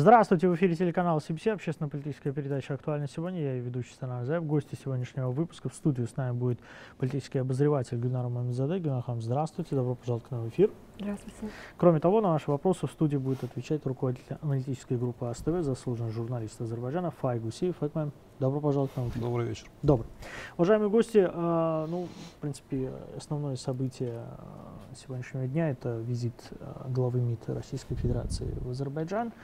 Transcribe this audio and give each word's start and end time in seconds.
Здравствуйте, 0.00 0.48
в 0.48 0.54
эфире 0.54 0.74
телеканала 0.74 1.18
CBC, 1.18 1.50
общественно-политическая 1.50 2.32
передача 2.32 2.72
«Актуально 2.72 3.06
сегодня». 3.06 3.42
Я 3.42 3.56
и 3.56 3.60
ведущий 3.60 3.92
Станар 3.92 4.24
Заев. 4.24 4.46
Гости 4.46 4.74
сегодняшнего 4.74 5.30
выпуска 5.30 5.68
в 5.68 5.74
студию 5.74 6.08
с 6.08 6.16
нами 6.16 6.34
будет 6.34 6.58
политический 6.96 7.36
обозреватель 7.36 7.98
Гюнар 7.98 8.26
Мамедзаде. 8.30 8.78
Гюнархам, 8.78 9.20
здравствуйте, 9.20 9.76
добро 9.76 9.96
пожаловать 9.96 10.26
к 10.26 10.30
нам 10.30 10.44
в 10.44 10.48
эфир. 10.48 10.70
Здравствуйте. 10.98 11.54
Кроме 11.76 12.00
того, 12.00 12.22
на 12.22 12.30
ваши 12.30 12.50
вопросы 12.50 12.86
в 12.86 12.90
студии 12.90 13.18
будет 13.18 13.44
отвечать 13.44 13.84
руководитель 13.84 14.38
аналитической 14.40 14.96
группы 14.96 15.26
АСТВ, 15.26 15.60
заслуженный 15.60 16.12
журналист 16.12 16.58
Азербайджана 16.62 17.10
Фай 17.10 17.38
Гусиев. 17.38 17.76
Фатман, 17.76 18.12
добро 18.38 18.58
пожаловать 18.62 18.94
к 18.94 18.96
нам 18.96 19.10
в 19.10 19.10
эфир. 19.10 19.22
Добрый 19.22 19.48
вечер. 19.48 19.66
Добрый. 19.82 20.08
Уважаемые 20.56 20.88
гости, 20.88 21.18
э, 21.30 21.86
ну, 21.90 22.08
в 22.38 22.40
принципе, 22.40 22.90
основное 23.18 23.56
событие 23.56 24.14
э, 24.14 24.94
сегодняшнего 24.96 25.46
дня– 25.46 25.68
это 25.72 25.98
визит 25.98 26.32
э, 26.52 26.88
главы 26.88 27.20
МИД 27.20 27.50
Российской 27.50 27.96
Федерации 27.96 28.56
в 28.62 28.70
Азербайджан. 28.70 29.34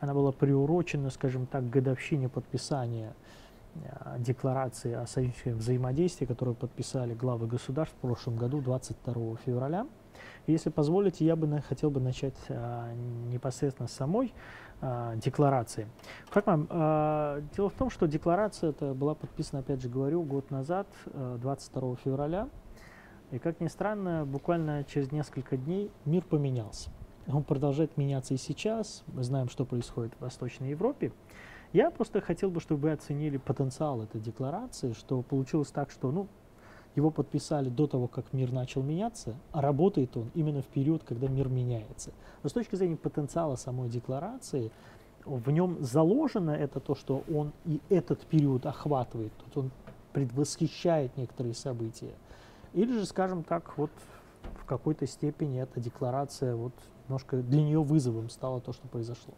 Она 0.00 0.14
была 0.14 0.32
приурочена, 0.32 1.10
скажем 1.10 1.46
так, 1.46 1.64
к 1.64 1.70
годовщине 1.70 2.28
подписания 2.30 3.14
э, 3.74 4.16
декларации 4.18 4.94
о 4.94 5.06
союзническом 5.06 5.58
взаимодействии, 5.58 6.24
которую 6.24 6.54
подписали 6.54 7.14
главы 7.14 7.46
государств 7.46 7.94
в 7.96 8.00
прошлом 8.00 8.36
году, 8.36 8.60
22 8.60 9.36
февраля. 9.44 9.86
Если 10.46 10.70
позволите, 10.70 11.24
я 11.24 11.36
бы 11.36 11.46
на, 11.46 11.60
хотел 11.60 11.90
бы 11.90 12.00
начать 12.00 12.36
а, 12.48 12.92
непосредственно 13.30 13.88
с 13.88 13.92
самой 13.92 14.32
а, 14.80 15.14
декларации. 15.16 15.86
Фатмам, 16.26 16.66
а, 16.70 17.42
дело 17.54 17.68
в 17.68 17.74
том, 17.74 17.90
что 17.90 18.06
декларация 18.06 18.70
это 18.70 18.94
была 18.94 19.14
подписана, 19.14 19.60
опять 19.60 19.82
же 19.82 19.88
говорю, 19.88 20.22
год 20.22 20.50
назад, 20.50 20.88
а, 21.06 21.38
22 21.38 21.96
февраля. 21.96 22.48
И 23.30 23.38
как 23.38 23.60
ни 23.60 23.68
странно, 23.68 24.24
буквально 24.26 24.82
через 24.84 25.12
несколько 25.12 25.56
дней 25.56 25.90
мир 26.04 26.24
поменялся 26.24 26.90
он 27.26 27.44
продолжает 27.44 27.96
меняться 27.96 28.34
и 28.34 28.36
сейчас. 28.36 29.02
Мы 29.08 29.22
знаем, 29.22 29.48
что 29.48 29.64
происходит 29.64 30.14
в 30.14 30.22
Восточной 30.22 30.70
Европе. 30.70 31.12
Я 31.72 31.90
просто 31.90 32.20
хотел 32.20 32.50
бы, 32.50 32.60
чтобы 32.60 32.82
вы 32.82 32.92
оценили 32.92 33.36
потенциал 33.36 34.02
этой 34.02 34.20
декларации, 34.20 34.92
что 34.92 35.22
получилось 35.22 35.70
так, 35.70 35.90
что 35.90 36.10
ну, 36.10 36.26
его 36.96 37.10
подписали 37.10 37.68
до 37.68 37.86
того, 37.86 38.08
как 38.08 38.32
мир 38.32 38.50
начал 38.50 38.82
меняться, 38.82 39.36
а 39.52 39.60
работает 39.60 40.16
он 40.16 40.30
именно 40.34 40.62
в 40.62 40.66
период, 40.66 41.04
когда 41.04 41.28
мир 41.28 41.48
меняется. 41.48 42.12
Но 42.42 42.48
с 42.48 42.52
точки 42.52 42.74
зрения 42.74 42.96
потенциала 42.96 43.54
самой 43.54 43.88
декларации, 43.88 44.72
в 45.24 45.50
нем 45.50 45.76
заложено 45.80 46.50
это 46.50 46.80
то, 46.80 46.94
что 46.94 47.22
он 47.32 47.52
и 47.64 47.80
этот 47.88 48.20
период 48.26 48.66
охватывает, 48.66 49.32
то 49.52 49.60
он 49.60 49.70
предвосхищает 50.12 51.16
некоторые 51.16 51.54
события. 51.54 52.14
Или 52.72 52.92
же, 52.92 53.06
скажем 53.06 53.44
так, 53.44 53.76
вот 53.78 53.90
в 54.60 54.64
какой-то 54.64 55.06
степени 55.06 55.60
эта 55.60 55.80
декларация 55.80 56.56
вот 56.56 56.72
немножко 57.10 57.38
для 57.38 57.60
нее 57.60 57.82
вызовом 57.82 58.30
стало 58.30 58.60
то, 58.60 58.72
что 58.72 58.86
произошло? 58.86 59.34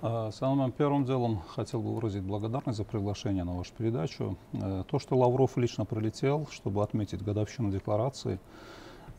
А, 0.00 0.30
самым 0.30 0.72
первым 0.72 1.04
делом 1.04 1.42
хотел 1.54 1.82
бы 1.82 1.94
выразить 1.94 2.22
благодарность 2.22 2.78
за 2.78 2.84
приглашение 2.84 3.44
на 3.44 3.54
вашу 3.54 3.72
передачу. 3.76 4.38
Э, 4.54 4.84
то, 4.88 4.98
что 4.98 5.16
Лавров 5.16 5.58
лично 5.58 5.84
прилетел, 5.84 6.48
чтобы 6.50 6.82
отметить 6.82 7.22
годовщину 7.22 7.70
декларации 7.70 8.40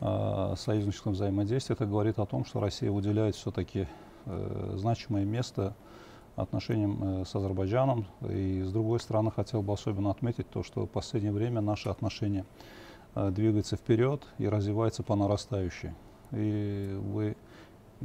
о 0.00 0.56
союзническом 0.56 1.12
взаимодействии, 1.12 1.74
это 1.74 1.86
говорит 1.86 2.18
о 2.18 2.26
том, 2.26 2.44
что 2.44 2.58
Россия 2.58 2.90
уделяет 2.90 3.36
все-таки 3.36 3.86
э, 4.24 4.72
значимое 4.76 5.24
место 5.24 5.76
отношениям 6.34 7.20
э, 7.20 7.24
с 7.26 7.34
Азербайджаном. 7.36 8.06
И 8.28 8.62
с 8.62 8.72
другой 8.72 8.98
стороны, 8.98 9.30
хотел 9.30 9.62
бы 9.62 9.72
особенно 9.72 10.10
отметить 10.10 10.50
то, 10.50 10.64
что 10.64 10.86
в 10.86 10.90
последнее 10.90 11.32
время 11.32 11.60
наши 11.60 11.90
отношения 11.90 12.44
двигаются 13.14 13.76
вперед 13.76 14.22
и 14.38 14.48
развиваются 14.48 15.02
по 15.02 15.16
нарастающей. 15.16 15.90
И 16.32 16.96
вы, 17.02 17.36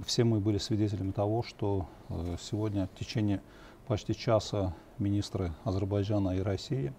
все 0.05 0.23
мы 0.23 0.39
были 0.39 0.57
свидетелями 0.57 1.11
того, 1.11 1.43
что 1.43 1.87
э, 2.09 2.37
сегодня 2.39 2.87
в 2.87 2.99
течение 2.99 3.41
почти 3.87 4.15
часа 4.15 4.73
министры 4.97 5.51
Азербайджана 5.63 6.37
и 6.37 6.41
России, 6.41 6.93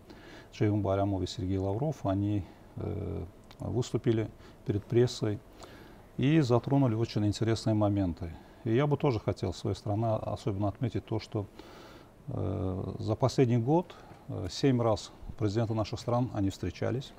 Джейвин 0.52 0.82
Барямов 0.82 1.22
и 1.22 1.26
Сергей 1.26 1.58
Лавров, 1.58 2.06
они 2.06 2.44
э, 2.76 3.24
выступили 3.58 4.30
перед 4.66 4.84
прессой 4.84 5.38
и 6.16 6.40
затронули 6.40 6.94
очень 6.94 7.26
интересные 7.26 7.74
моменты. 7.74 8.32
И 8.64 8.74
я 8.74 8.86
бы 8.86 8.96
тоже 8.96 9.20
хотел 9.20 9.52
с 9.52 9.58
своей 9.58 9.76
стороны 9.76 10.06
особенно 10.06 10.68
отметить 10.68 11.04
то, 11.04 11.20
что 11.20 11.46
э, 12.28 12.94
за 12.98 13.14
последний 13.14 13.58
год 13.58 13.94
э, 14.28 14.48
семь 14.50 14.80
раз 14.80 15.12
президенты 15.38 15.74
наших 15.74 16.00
стран 16.00 16.30
они 16.34 16.50
встречались. 16.50 17.12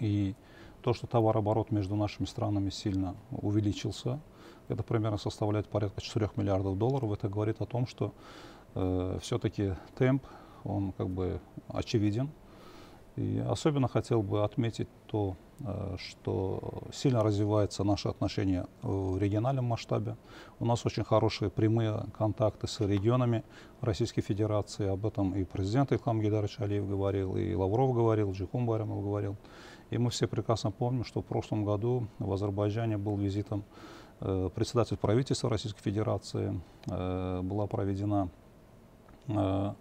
И 0.00 0.34
то, 0.82 0.94
что 0.94 1.06
товарооборот 1.06 1.70
между 1.70 1.96
нашими 1.96 2.26
странами 2.26 2.70
сильно 2.70 3.14
увеличился, 3.30 4.20
это 4.68 4.82
примерно 4.82 5.18
составляет 5.18 5.68
порядка 5.68 6.00
4 6.00 6.30
миллиардов 6.36 6.76
долларов. 6.76 7.12
Это 7.12 7.28
говорит 7.28 7.60
о 7.60 7.66
том, 7.66 7.86
что 7.86 8.12
э, 8.74 9.18
все-таки 9.20 9.74
темп, 9.96 10.24
он 10.64 10.92
как 10.92 11.08
бы 11.08 11.40
очевиден. 11.68 12.30
И 13.16 13.44
особенно 13.46 13.88
хотел 13.88 14.22
бы 14.22 14.42
отметить 14.42 14.88
то, 15.06 15.36
э, 15.60 15.96
что 15.98 16.84
сильно 16.92 17.22
развиваются 17.22 17.84
наши 17.84 18.08
отношения 18.08 18.66
в 18.80 19.18
региональном 19.18 19.66
масштабе. 19.66 20.16
У 20.58 20.64
нас 20.64 20.86
очень 20.86 21.04
хорошие 21.04 21.50
прямые 21.50 22.06
контакты 22.16 22.66
с 22.66 22.80
регионами 22.80 23.44
Российской 23.82 24.22
Федерации. 24.22 24.88
Об 24.88 25.04
этом 25.04 25.34
и 25.34 25.44
президент 25.44 25.92
Ильхам 25.92 26.20
Гидарович 26.22 26.58
Алиев 26.58 26.88
говорил, 26.88 27.36
и 27.36 27.54
Лавров 27.54 27.94
говорил, 27.94 28.32
Джихум 28.32 28.66
Баримов 28.66 29.02
говорил. 29.02 29.36
И 29.92 29.98
мы 29.98 30.08
все 30.08 30.26
прекрасно 30.26 30.70
помним, 30.70 31.04
что 31.04 31.20
в 31.20 31.24
прошлом 31.26 31.66
году 31.66 32.06
в 32.18 32.32
Азербайджане 32.32 32.96
был 32.96 33.16
визитом 33.16 33.62
э, 34.20 34.48
председатель 34.54 34.96
правительства 34.96 35.50
Российской 35.50 35.82
Федерации, 35.82 36.58
э, 36.86 37.40
была 37.42 37.66
проведена 37.66 38.30
э, 39.28 39.72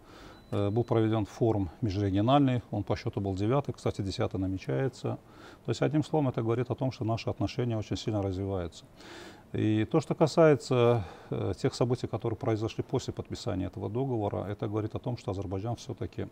э, 0.51 0.69
был 0.69 0.83
проведен 0.83 1.25
форум 1.25 1.69
межрегиональный, 1.79 2.61
он 2.71 2.83
по 2.83 2.97
счету 2.97 3.21
был 3.21 3.35
девятый, 3.35 3.73
кстати, 3.73 4.01
десятый 4.01 4.37
намечается. 4.37 5.17
То 5.65 5.71
есть, 5.71 5.81
одним 5.81 6.03
словом, 6.03 6.27
это 6.27 6.41
говорит 6.41 6.71
о 6.71 6.75
том, 6.75 6.91
что 6.91 7.05
наши 7.05 7.29
отношения 7.29 7.77
очень 7.77 7.95
сильно 7.95 8.21
развиваются. 8.21 8.83
И 9.53 9.85
то, 9.85 10.01
что 10.01 10.13
касается 10.13 11.05
э, 11.29 11.53
тех 11.57 11.73
событий, 11.73 12.07
которые 12.07 12.37
произошли 12.37 12.83
после 12.83 13.13
подписания 13.13 13.67
этого 13.67 13.89
договора, 13.89 14.45
это 14.45 14.67
говорит 14.67 14.95
о 14.95 14.99
том, 14.99 15.17
что 15.17 15.31
Азербайджан 15.31 15.75
все-таки 15.75 16.27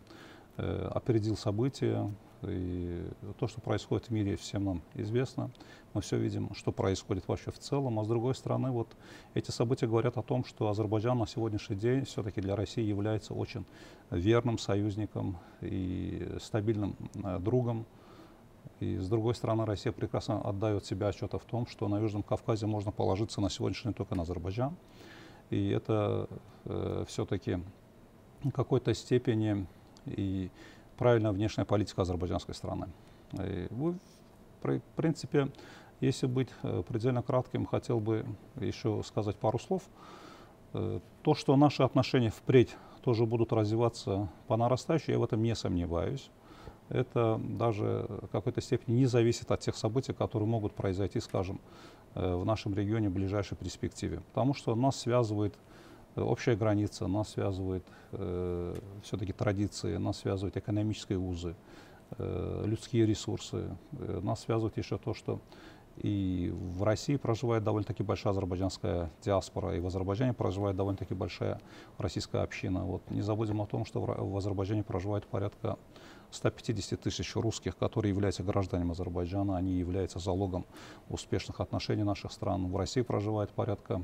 опередил 0.56 1.36
события, 1.36 2.08
и 2.42 3.06
то, 3.38 3.48
что 3.48 3.60
происходит 3.60 4.06
в 4.06 4.10
мире, 4.10 4.36
всем 4.36 4.64
нам 4.64 4.82
известно. 4.94 5.50
Мы 5.92 6.00
все 6.00 6.16
видим, 6.16 6.54
что 6.54 6.72
происходит 6.72 7.28
вообще 7.28 7.50
в 7.50 7.58
целом. 7.58 7.98
А 7.98 8.04
с 8.04 8.08
другой 8.08 8.34
стороны, 8.34 8.70
вот 8.70 8.88
эти 9.34 9.50
события 9.50 9.86
говорят 9.86 10.16
о 10.16 10.22
том, 10.22 10.44
что 10.44 10.68
Азербайджан 10.68 11.18
на 11.18 11.26
сегодняшний 11.26 11.76
день 11.76 12.04
все-таки 12.04 12.40
для 12.40 12.56
России 12.56 12.82
является 12.82 13.34
очень 13.34 13.66
верным 14.10 14.58
союзником 14.58 15.38
и 15.60 16.36
стабильным 16.40 16.96
э, 17.14 17.38
другом. 17.40 17.84
И 18.78 18.96
с 18.96 19.08
другой 19.08 19.34
стороны, 19.34 19.66
Россия 19.66 19.92
прекрасно 19.92 20.40
отдает 20.40 20.86
себе 20.86 21.06
отчет 21.06 21.32
в 21.34 21.44
том, 21.44 21.66
что 21.66 21.88
на 21.88 21.98
Южном 21.98 22.22
Кавказе 22.22 22.66
можно 22.66 22.92
положиться 22.92 23.40
на 23.40 23.50
сегодняшний 23.50 23.90
день 23.90 23.94
только 23.94 24.14
на 24.14 24.22
Азербайджан. 24.22 24.76
И 25.50 25.68
это 25.68 26.28
э, 26.64 27.04
все-таки 27.06 27.58
в 28.42 28.50
какой-то 28.52 28.94
степени 28.94 29.66
и 30.06 30.50
правильная 30.96 31.32
внешняя 31.32 31.64
политика 31.64 32.02
азербайджанской 32.02 32.54
страны. 32.54 32.88
И, 33.32 33.68
в 33.70 34.80
принципе, 34.96 35.48
если 36.00 36.26
быть 36.26 36.48
э, 36.62 36.82
предельно 36.86 37.22
кратким, 37.22 37.66
хотел 37.66 38.00
бы 38.00 38.24
еще 38.56 39.02
сказать 39.04 39.36
пару 39.36 39.58
слов. 39.58 39.82
Э, 40.72 41.00
то, 41.22 41.34
что 41.34 41.56
наши 41.56 41.82
отношения 41.82 42.30
впредь 42.30 42.76
тоже 43.02 43.26
будут 43.26 43.52
развиваться 43.52 44.28
по 44.46 44.56
нарастающей, 44.56 45.12
я 45.12 45.18
в 45.18 45.24
этом 45.24 45.42
не 45.42 45.54
сомневаюсь. 45.54 46.30
Это 46.88 47.40
даже 47.42 48.06
в 48.22 48.28
какой-то 48.28 48.60
степени 48.60 48.96
не 48.96 49.06
зависит 49.06 49.50
от 49.52 49.60
тех 49.60 49.76
событий, 49.76 50.12
которые 50.12 50.48
могут 50.48 50.74
произойти, 50.74 51.20
скажем, 51.20 51.60
э, 52.14 52.34
в 52.34 52.44
нашем 52.44 52.74
регионе 52.74 53.08
в 53.10 53.12
ближайшей 53.12 53.56
перспективе. 53.56 54.22
Потому 54.32 54.54
что 54.54 54.74
нас 54.74 54.98
связывает 54.98 55.54
общая 56.16 56.56
граница, 56.56 57.06
нас 57.06 57.30
связывает 57.30 57.84
э, 58.12 58.76
все-таки 59.02 59.32
традиции, 59.32 59.96
нас 59.96 60.18
связывают 60.18 60.56
экономические 60.56 61.18
узы, 61.18 61.54
э, 62.18 62.64
людские 62.66 63.06
ресурсы. 63.06 63.76
Э, 63.92 64.20
нас 64.22 64.40
связывает 64.40 64.76
еще 64.76 64.98
то, 64.98 65.14
что 65.14 65.40
и 65.96 66.52
в 66.54 66.82
России 66.82 67.16
проживает 67.16 67.62
довольно-таки 67.62 68.02
большая 68.02 68.32
азербайджанская 68.32 69.10
диаспора, 69.22 69.76
и 69.76 69.80
в 69.80 69.86
Азербайджане 69.86 70.32
проживает 70.32 70.76
довольно-таки 70.76 71.14
большая 71.14 71.60
российская 71.98 72.42
община. 72.42 72.84
Вот 72.84 73.02
не 73.10 73.20
забудем 73.20 73.60
о 73.60 73.66
том, 73.66 73.84
что 73.84 74.00
в, 74.00 74.06
в 74.06 74.36
Азербайджане 74.36 74.82
проживает 74.82 75.26
порядка 75.26 75.76
150 76.30 77.00
тысяч 77.00 77.34
русских, 77.36 77.76
которые 77.76 78.10
являются 78.10 78.42
гражданами 78.42 78.92
Азербайджана, 78.92 79.56
они 79.56 79.72
являются 79.72 80.18
залогом 80.18 80.64
успешных 81.08 81.60
отношений 81.60 82.04
наших 82.04 82.32
стран. 82.32 82.70
В 82.70 82.76
России 82.76 83.02
проживает 83.02 83.50
порядка 83.50 84.00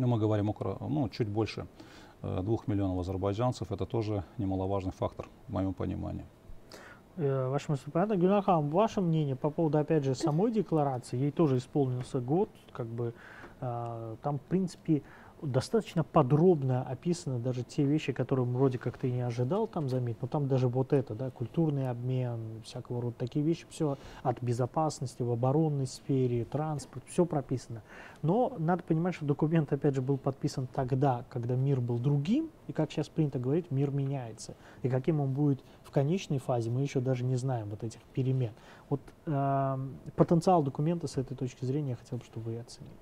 ну, 0.00 0.06
мы 0.06 0.18
говорим 0.18 0.48
около, 0.48 0.76
ну, 0.80 1.08
чуть 1.08 1.28
больше 1.28 1.66
э, 2.22 2.40
двух 2.42 2.68
миллионов 2.68 2.98
азербайджанцев. 2.98 3.70
Это 3.70 3.86
тоже 3.86 4.24
немаловажный 4.38 4.92
фактор, 4.92 5.28
в 5.48 5.52
моем 5.52 5.74
понимании. 5.74 6.24
Э, 7.16 7.48
ваше 7.48 7.76
понятно. 7.92 8.16
Гюнахам, 8.16 8.70
ваше 8.70 9.00
мнение 9.00 9.36
по 9.36 9.50
поводу, 9.50 9.78
опять 9.78 10.04
же, 10.04 10.14
самой 10.14 10.50
декларации, 10.50 11.18
ей 11.18 11.30
тоже 11.30 11.58
исполнился 11.58 12.20
год, 12.20 12.48
как 12.72 12.86
бы, 12.86 13.12
э, 13.60 14.16
там, 14.22 14.38
в 14.38 14.42
принципе, 14.42 15.02
достаточно 15.42 16.04
подробно 16.04 16.82
описаны 16.82 17.38
даже 17.38 17.62
те 17.62 17.84
вещи, 17.84 18.12
которые 18.12 18.46
вроде 18.46 18.78
как 18.78 18.98
ты 18.98 19.10
не 19.10 19.20
ожидал 19.20 19.66
там 19.66 19.88
заметить, 19.88 20.22
но 20.22 20.28
там 20.28 20.48
даже 20.48 20.68
вот 20.68 20.92
это, 20.92 21.14
да, 21.14 21.30
культурный 21.30 21.90
обмен, 21.90 22.62
всякого 22.64 23.00
рода 23.00 23.16
такие 23.18 23.44
вещи, 23.44 23.66
все 23.68 23.96
от 24.22 24.42
безопасности 24.42 25.22
в 25.22 25.30
оборонной 25.30 25.86
сфере, 25.86 26.44
транспорт, 26.44 27.04
все 27.08 27.24
прописано. 27.24 27.82
Но 28.22 28.54
надо 28.58 28.82
понимать, 28.82 29.14
что 29.14 29.24
документ, 29.24 29.72
опять 29.72 29.94
же, 29.94 30.02
был 30.02 30.18
подписан 30.18 30.68
тогда, 30.72 31.24
когда 31.30 31.56
мир 31.56 31.80
был 31.80 31.98
другим, 31.98 32.50
и 32.66 32.72
как 32.72 32.90
сейчас 32.90 33.08
принято 33.08 33.38
говорить, 33.38 33.70
мир 33.70 33.90
меняется. 33.90 34.54
И 34.82 34.88
каким 34.88 35.20
он 35.20 35.32
будет 35.32 35.60
в 35.82 35.90
конечной 35.90 36.38
фазе, 36.38 36.70
мы 36.70 36.82
еще 36.82 37.00
даже 37.00 37.24
не 37.24 37.36
знаем 37.36 37.68
вот 37.70 37.82
этих 37.82 38.00
перемен. 38.14 38.52
Вот 38.88 39.00
э, 39.26 39.78
потенциал 40.16 40.62
документа 40.62 41.06
с 41.06 41.16
этой 41.16 41.36
точки 41.36 41.64
зрения 41.64 41.90
я 41.90 41.96
хотел 41.96 42.18
бы, 42.18 42.24
чтобы 42.24 42.50
вы 42.50 42.58
оценили. 42.58 42.94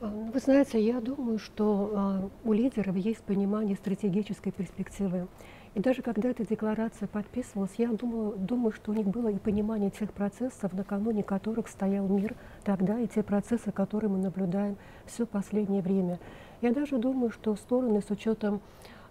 Вы 0.00 0.40
знаете, 0.40 0.78
я 0.78 1.00
думаю, 1.00 1.38
что 1.38 1.90
а, 1.94 2.28
у 2.44 2.52
лидеров 2.52 2.96
есть 2.96 3.22
понимание 3.22 3.76
стратегической 3.76 4.52
перспективы. 4.52 5.26
И 5.74 5.80
даже 5.80 6.02
когда 6.02 6.28
эта 6.28 6.46
декларация 6.46 7.08
подписывалась, 7.08 7.72
я 7.78 7.88
думаю, 7.88 8.36
думаю, 8.36 8.72
что 8.72 8.92
у 8.92 8.94
них 8.94 9.06
было 9.06 9.28
и 9.28 9.38
понимание 9.38 9.90
тех 9.90 10.12
процессов, 10.12 10.74
накануне 10.74 11.22
которых 11.22 11.68
стоял 11.68 12.08
мир 12.08 12.34
тогда, 12.62 12.98
и 12.98 13.06
те 13.06 13.22
процессы, 13.22 13.72
которые 13.72 14.10
мы 14.10 14.18
наблюдаем 14.18 14.76
все 15.06 15.24
последнее 15.24 15.80
время. 15.80 16.18
Я 16.60 16.72
даже 16.72 16.98
думаю, 16.98 17.30
что 17.30 17.54
стороны 17.56 18.02
с 18.02 18.10
учетом 18.10 18.60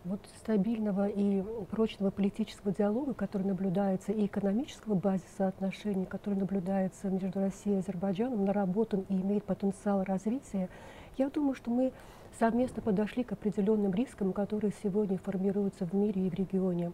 вот 0.06 0.20
стабильного 0.38 1.08
и 1.08 1.44
прочного 1.72 2.12
политического 2.12 2.72
диалога, 2.72 3.14
который 3.14 3.44
наблюдается, 3.44 4.12
и 4.12 4.28
экономического 4.28 4.94
базиса 4.94 5.48
отношений, 5.48 6.06
который 6.06 6.36
наблюдается 6.36 7.10
между 7.10 7.40
Россией 7.40 7.78
и 7.78 7.80
Азербайджаном, 7.80 8.46
наработан 8.46 9.06
и 9.10 9.16
имеет 9.16 9.44
потенциал 9.44 10.04
развития, 10.04 10.70
я 11.18 11.30
думаю, 11.30 11.56
что 11.56 11.72
мы 11.72 11.92
совместно 12.40 12.82
подошли 12.82 13.24
к 13.24 13.32
определенным 13.32 13.94
рискам, 13.94 14.32
которые 14.32 14.74
сегодня 14.84 15.18
формируются 15.18 15.86
в 15.86 15.94
мире 15.94 16.28
и 16.28 16.30
в 16.30 16.34
регионе. 16.36 16.92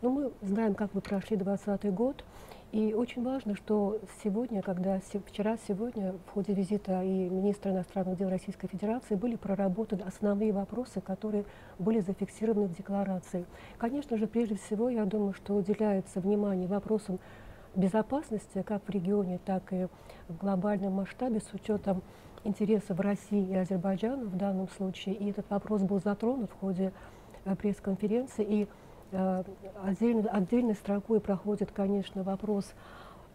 Но 0.00 0.10
мы 0.10 0.32
знаем, 0.42 0.74
как 0.74 0.94
мы 0.94 1.00
прошли 1.00 1.36
2020 1.36 1.92
год, 1.94 2.24
и 2.72 2.94
очень 2.94 3.22
важно, 3.22 3.54
что 3.54 4.00
сегодня, 4.24 4.62
когда 4.62 4.98
вчера, 5.26 5.58
сегодня 5.68 6.14
в 6.26 6.30
ходе 6.30 6.54
визита 6.54 7.02
и 7.02 7.28
министра 7.28 7.70
иностранных 7.70 8.16
дел 8.16 8.30
Российской 8.30 8.66
Федерации 8.66 9.14
были 9.14 9.36
проработаны 9.36 10.00
основные 10.02 10.52
вопросы, 10.52 11.02
которые 11.02 11.44
были 11.78 12.00
зафиксированы 12.00 12.68
в 12.68 12.74
декларации. 12.74 13.44
Конечно 13.76 14.16
же, 14.16 14.26
прежде 14.26 14.56
всего, 14.56 14.88
я 14.88 15.04
думаю, 15.04 15.34
что 15.34 15.54
уделяется 15.54 16.20
внимание 16.20 16.66
вопросам 16.66 17.18
безопасности 17.76 18.62
как 18.62 18.82
в 18.86 18.90
регионе, 18.90 19.38
так 19.44 19.70
и 19.70 19.86
в 20.28 20.38
глобальном 20.38 20.94
масштабе 20.94 21.40
с 21.40 21.52
учетом 21.52 22.02
интересов 22.42 22.98
России 23.00 23.50
и 23.50 23.54
Азербайджана 23.54 24.24
в 24.24 24.36
данном 24.36 24.68
случае. 24.70 25.14
И 25.16 25.28
этот 25.30 25.48
вопрос 25.50 25.82
был 25.82 26.00
затронут 26.00 26.50
в 26.50 26.58
ходе 26.58 26.94
э, 27.44 27.54
пресс-конференции. 27.54 28.44
И 28.48 28.68
отдельно, 29.12 30.30
отдельной 30.30 30.74
строкой 30.74 31.20
проходит, 31.20 31.70
конечно, 31.72 32.22
вопрос 32.22 32.72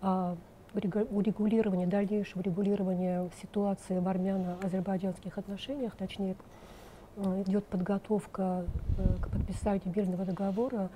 о 0.01 0.35
урегулировании, 0.73 1.85
дальнейшего 1.85 2.41
регулирования 2.41 3.29
ситуации 3.41 3.99
в 3.99 4.07
армяно-азербайджанских 4.07 5.37
отношениях, 5.37 5.95
точнее, 5.95 6.35
э, 7.17 7.43
идет 7.47 7.65
подготовка 7.65 8.65
э, 8.97 9.15
к 9.21 9.29
подписанию 9.29 9.93
мирного 9.95 10.25
договора 10.25 10.89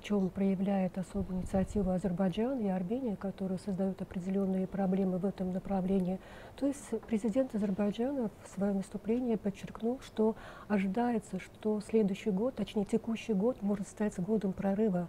чем 0.00 0.30
проявляет 0.30 0.96
особую 0.98 1.40
инициативу 1.40 1.90
Азербайджан 1.90 2.60
и 2.60 2.68
Армения, 2.68 3.16
которые 3.16 3.58
создают 3.58 4.00
определенные 4.00 4.66
проблемы 4.66 5.18
в 5.18 5.24
этом 5.24 5.52
направлении. 5.52 6.18
То 6.56 6.66
есть 6.66 6.82
президент 7.06 7.54
Азербайджана 7.54 8.30
в 8.44 8.48
своем 8.48 8.78
выступлении 8.78 9.36
подчеркнул, 9.36 10.00
что 10.04 10.36
ожидается, 10.68 11.38
что 11.40 11.80
следующий 11.80 12.30
год, 12.30 12.54
точнее 12.54 12.84
текущий 12.84 13.34
год, 13.34 13.60
может 13.62 13.88
стать 13.88 14.18
годом 14.18 14.52
прорыва 14.52 15.08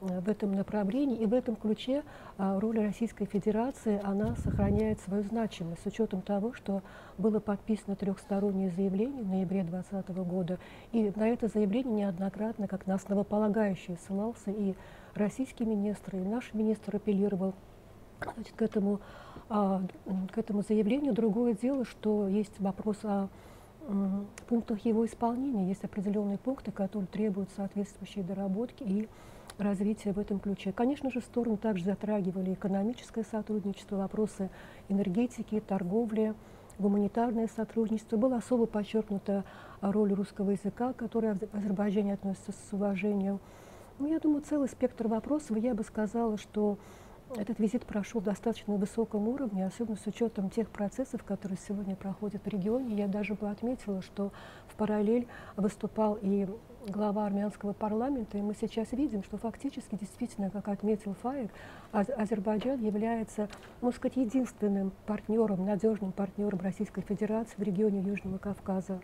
в 0.00 0.28
этом 0.28 0.52
направлении. 0.52 1.18
И 1.18 1.26
в 1.26 1.34
этом 1.34 1.56
ключе 1.56 2.02
а, 2.36 2.58
роль 2.60 2.78
Российской 2.78 3.26
Федерации, 3.26 4.00
она 4.04 4.36
сохраняет 4.36 5.00
свою 5.00 5.22
значимость 5.22 5.82
с 5.82 5.86
учетом 5.86 6.22
того, 6.22 6.52
что 6.52 6.82
было 7.16 7.40
подписано 7.40 7.96
трехстороннее 7.96 8.70
заявление 8.70 9.22
в 9.22 9.28
ноябре 9.28 9.62
2020 9.62 10.16
года. 10.28 10.58
И 10.92 11.12
на 11.14 11.28
это 11.28 11.48
заявление 11.48 12.06
неоднократно, 12.06 12.68
как 12.68 12.86
на 12.86 12.94
основополагающее, 12.94 13.96
ссылался 14.06 14.50
и 14.50 14.74
российский 15.14 15.64
министр, 15.64 16.16
и 16.16 16.20
наш 16.20 16.52
министр 16.54 16.96
апеллировал 16.96 17.54
значит, 18.22 18.54
к, 18.54 18.62
этому, 18.62 19.00
а, 19.48 19.82
к 20.32 20.38
этому 20.38 20.62
заявлению. 20.62 21.12
Другое 21.12 21.54
дело, 21.54 21.84
что 21.84 22.28
есть 22.28 22.58
вопрос 22.60 22.98
о 23.04 23.28
пунктах 24.48 24.84
его 24.84 25.06
исполнения. 25.06 25.68
Есть 25.68 25.84
определенные 25.84 26.36
пункты, 26.36 26.70
которые 26.70 27.06
требуют 27.06 27.48
соответствующей 27.56 28.22
доработки 28.22 28.82
и 28.82 29.08
развития 29.58 30.12
в 30.12 30.18
этом 30.18 30.38
ключе. 30.38 30.72
Конечно 30.72 31.10
же, 31.10 31.20
стороны 31.20 31.56
также 31.56 31.84
затрагивали 31.84 32.54
экономическое 32.54 33.24
сотрудничество, 33.24 33.96
вопросы 33.96 34.50
энергетики, 34.88 35.60
торговли, 35.60 36.34
гуманитарное 36.78 37.48
сотрудничество. 37.48 38.16
Была 38.16 38.36
особо 38.38 38.66
подчеркнута 38.66 39.44
роль 39.80 40.12
русского 40.12 40.52
языка, 40.52 40.92
который 40.92 41.34
в 41.34 41.54
Азербайджане 41.54 42.14
относится 42.14 42.52
с 42.52 42.72
уважением. 42.72 43.40
Ну, 43.98 44.06
я 44.06 44.20
думаю, 44.20 44.42
целый 44.42 44.68
спектр 44.68 45.08
вопросов. 45.08 45.56
Я 45.58 45.74
бы 45.74 45.82
сказала, 45.82 46.38
что 46.38 46.78
этот 47.36 47.58
визит 47.58 47.84
прошел 47.84 48.20
достаточно 48.20 48.74
высоком 48.74 49.28
уровне, 49.28 49.66
особенно 49.66 49.96
с 49.96 50.06
учетом 50.06 50.50
тех 50.50 50.68
процессов, 50.70 51.24
которые 51.24 51.58
сегодня 51.58 51.94
проходят 51.96 52.44
в 52.44 52.48
регионе. 52.48 52.96
Я 52.96 53.08
даже 53.08 53.34
бы 53.34 53.50
отметила, 53.50 54.02
что 54.02 54.32
в 54.66 54.74
параллель 54.74 55.26
выступал 55.56 56.18
и 56.20 56.48
глава 56.86 57.26
армянского 57.26 57.72
парламента, 57.72 58.38
и 58.38 58.42
мы 58.42 58.54
сейчас 58.54 58.92
видим, 58.92 59.22
что 59.22 59.36
фактически, 59.36 59.96
действительно, 59.96 60.50
как 60.50 60.68
отметил 60.68 61.14
Фаик, 61.22 61.50
Азербайджан 61.92 62.80
является, 62.80 63.48
можно 63.80 63.98
сказать, 63.98 64.16
единственным 64.16 64.92
партнером, 65.06 65.66
надежным 65.66 66.12
партнером 66.12 66.60
Российской 66.60 67.02
Федерации 67.02 67.56
в 67.56 67.62
регионе 67.62 68.00
Южного 68.00 68.38
Кавказа. 68.38 69.00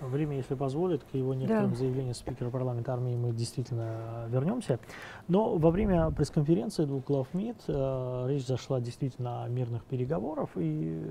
Время, 0.00 0.36
если 0.36 0.54
позволит, 0.54 1.02
к 1.02 1.14
его 1.14 1.34
некоторым 1.34 1.70
да. 1.70 1.76
заявлениям 1.76 2.14
спикера 2.14 2.50
парламента 2.50 2.92
армии 2.92 3.16
мы 3.16 3.32
действительно 3.32 4.26
вернемся. 4.28 4.78
Но 5.26 5.56
во 5.56 5.70
время 5.70 6.10
пресс-конференции 6.10 6.84
двух 6.84 7.04
глав 7.04 7.34
МИД 7.34 7.56
э, 7.66 8.26
речь 8.28 8.46
зашла 8.46 8.80
действительно 8.80 9.42
о 9.42 9.48
мирных 9.48 9.84
переговорах, 9.84 10.50
и 10.54 11.02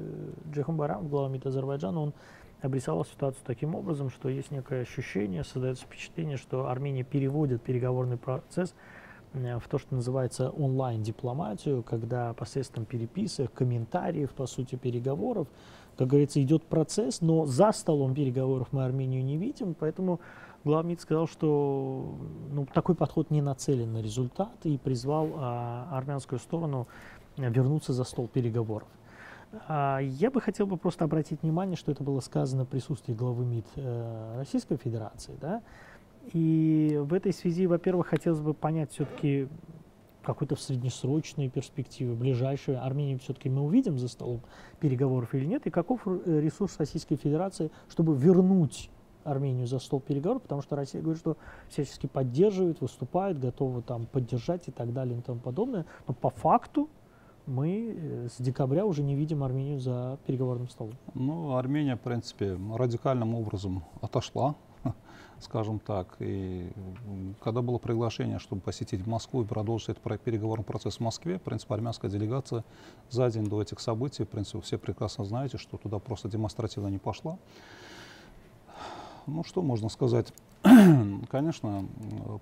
Джехан 0.51 0.77
Барам, 0.77 1.09
глава 1.09 1.27
МИД 1.27 1.47
Азербайджана, 1.47 1.99
он 1.99 2.13
обрисовал 2.61 3.05
ситуацию 3.05 3.43
таким 3.45 3.75
образом, 3.75 4.09
что 4.09 4.29
есть 4.29 4.51
некое 4.51 4.81
ощущение, 4.81 5.43
создается 5.43 5.83
впечатление, 5.83 6.37
что 6.37 6.67
Армения 6.69 7.03
переводит 7.03 7.61
переговорный 7.61 8.17
процесс 8.17 8.73
э, 9.33 9.59
в 9.59 9.67
то, 9.67 9.79
что 9.79 9.95
называется 9.95 10.49
онлайн-дипломатию, 10.49 11.83
когда 11.83 12.33
посредством 12.33 12.85
переписок, 12.85 13.51
комментариев, 13.51 14.31
по 14.31 14.47
сути, 14.47 14.75
переговоров, 14.75 15.49
как 15.97 16.07
говорится, 16.07 16.41
идет 16.41 16.63
процесс, 16.63 17.21
но 17.21 17.45
за 17.45 17.71
столом 17.71 18.13
переговоров 18.13 18.69
мы 18.71 18.85
Армению 18.85 19.23
не 19.23 19.37
видим, 19.37 19.73
поэтому 19.73 20.19
глава 20.63 20.83
МИД 20.83 21.01
сказал, 21.01 21.27
что 21.27 22.15
ну, 22.51 22.67
такой 22.71 22.95
подход 22.95 23.31
не 23.31 23.41
нацелен 23.41 23.93
на 23.93 24.01
результат 24.01 24.53
и 24.63 24.77
призвал 24.77 25.31
а, 25.35 25.89
армянскую 25.91 26.39
сторону 26.39 26.87
вернуться 27.37 27.93
за 27.93 28.03
стол 28.03 28.27
переговоров. 28.27 28.87
А, 29.67 29.99
я 29.99 30.29
бы 30.29 30.41
хотел 30.41 30.67
бы 30.67 30.77
просто 30.77 31.05
обратить 31.05 31.41
внимание, 31.41 31.75
что 31.75 31.91
это 31.91 32.03
было 32.03 32.19
сказано 32.19 32.65
в 32.65 32.67
присутствии 32.67 33.13
главы 33.13 33.45
МИД 33.45 33.65
э, 33.75 34.35
Российской 34.37 34.77
Федерации. 34.77 35.37
Да? 35.39 35.61
И 36.33 36.99
в 37.01 37.13
этой 37.13 37.33
связи, 37.33 37.65
во-первых, 37.65 38.07
хотелось 38.07 38.41
бы 38.41 38.53
понять 38.53 38.91
все-таки 38.91 39.47
какой-то 40.27 40.55
в 40.55 40.61
среднесрочной 40.61 41.47
перспективе, 41.47 42.13
ближайшей 42.13 42.77
Армении 42.77 43.15
все-таки 43.15 43.49
мы 43.49 43.61
увидим 43.61 43.97
за 43.97 44.09
столом 44.09 44.41
переговоров 44.81 45.33
или 45.33 45.45
нет, 45.45 45.65
и 45.65 45.69
каков 45.69 46.01
э, 46.05 46.41
ресурс 46.41 46.77
Российской 46.77 47.15
Федерации, 47.15 47.71
чтобы 47.89 48.13
вернуть 48.13 48.89
Армению 49.23 49.67
за 49.67 49.79
стол 49.79 50.01
переговоров, 50.01 50.41
потому 50.41 50.61
что 50.61 50.75
Россия 50.75 51.01
говорит, 51.01 51.21
что 51.21 51.37
всячески 51.69 52.07
поддерживает, 52.07 52.81
выступает, 52.81 53.39
готова 53.39 53.81
там 53.81 54.05
поддержать 54.05 54.67
и 54.67 54.71
так 54.71 54.91
далее 54.91 55.17
и 55.17 55.21
тому 55.21 55.39
подобное. 55.39 55.85
Но 56.07 56.13
по 56.13 56.29
факту 56.29 56.89
мы 57.45 57.95
э, 57.95 58.27
с 58.29 58.41
декабря 58.41 58.85
уже 58.85 59.03
не 59.03 59.15
видим 59.15 59.43
Армению 59.43 59.79
за 59.79 60.19
переговорным 60.25 60.67
столом. 60.67 60.93
Ну, 61.13 61.55
Армения, 61.55 61.95
в 61.95 62.01
принципе, 62.01 62.57
радикальным 62.75 63.33
образом 63.33 63.85
отошла, 64.01 64.55
скажем 65.39 65.79
так. 65.79 66.15
И 66.19 66.69
когда 67.43 67.61
было 67.61 67.77
приглашение, 67.77 68.39
чтобы 68.39 68.61
посетить 68.61 69.05
Москву 69.05 69.43
и 69.43 69.45
продолжить 69.45 69.89
этот 69.89 70.21
переговорный 70.21 70.65
процесс 70.65 70.97
в 70.97 70.99
Москве, 70.99 71.37
в 71.37 71.41
принципе, 71.41 71.73
армянская 71.73 72.09
делегация 72.09 72.63
за 73.09 73.29
день 73.29 73.45
до 73.45 73.61
этих 73.61 73.79
событий, 73.79 74.23
в 74.23 74.29
принципе, 74.29 74.61
все 74.61 74.77
прекрасно 74.77 75.25
знаете, 75.25 75.57
что 75.57 75.77
туда 75.77 75.99
просто 75.99 76.29
демонстративно 76.29 76.87
не 76.87 76.99
пошла. 76.99 77.37
Ну, 79.27 79.43
что 79.43 79.61
можно 79.61 79.89
сказать? 79.89 80.33
Конечно, 81.29 81.85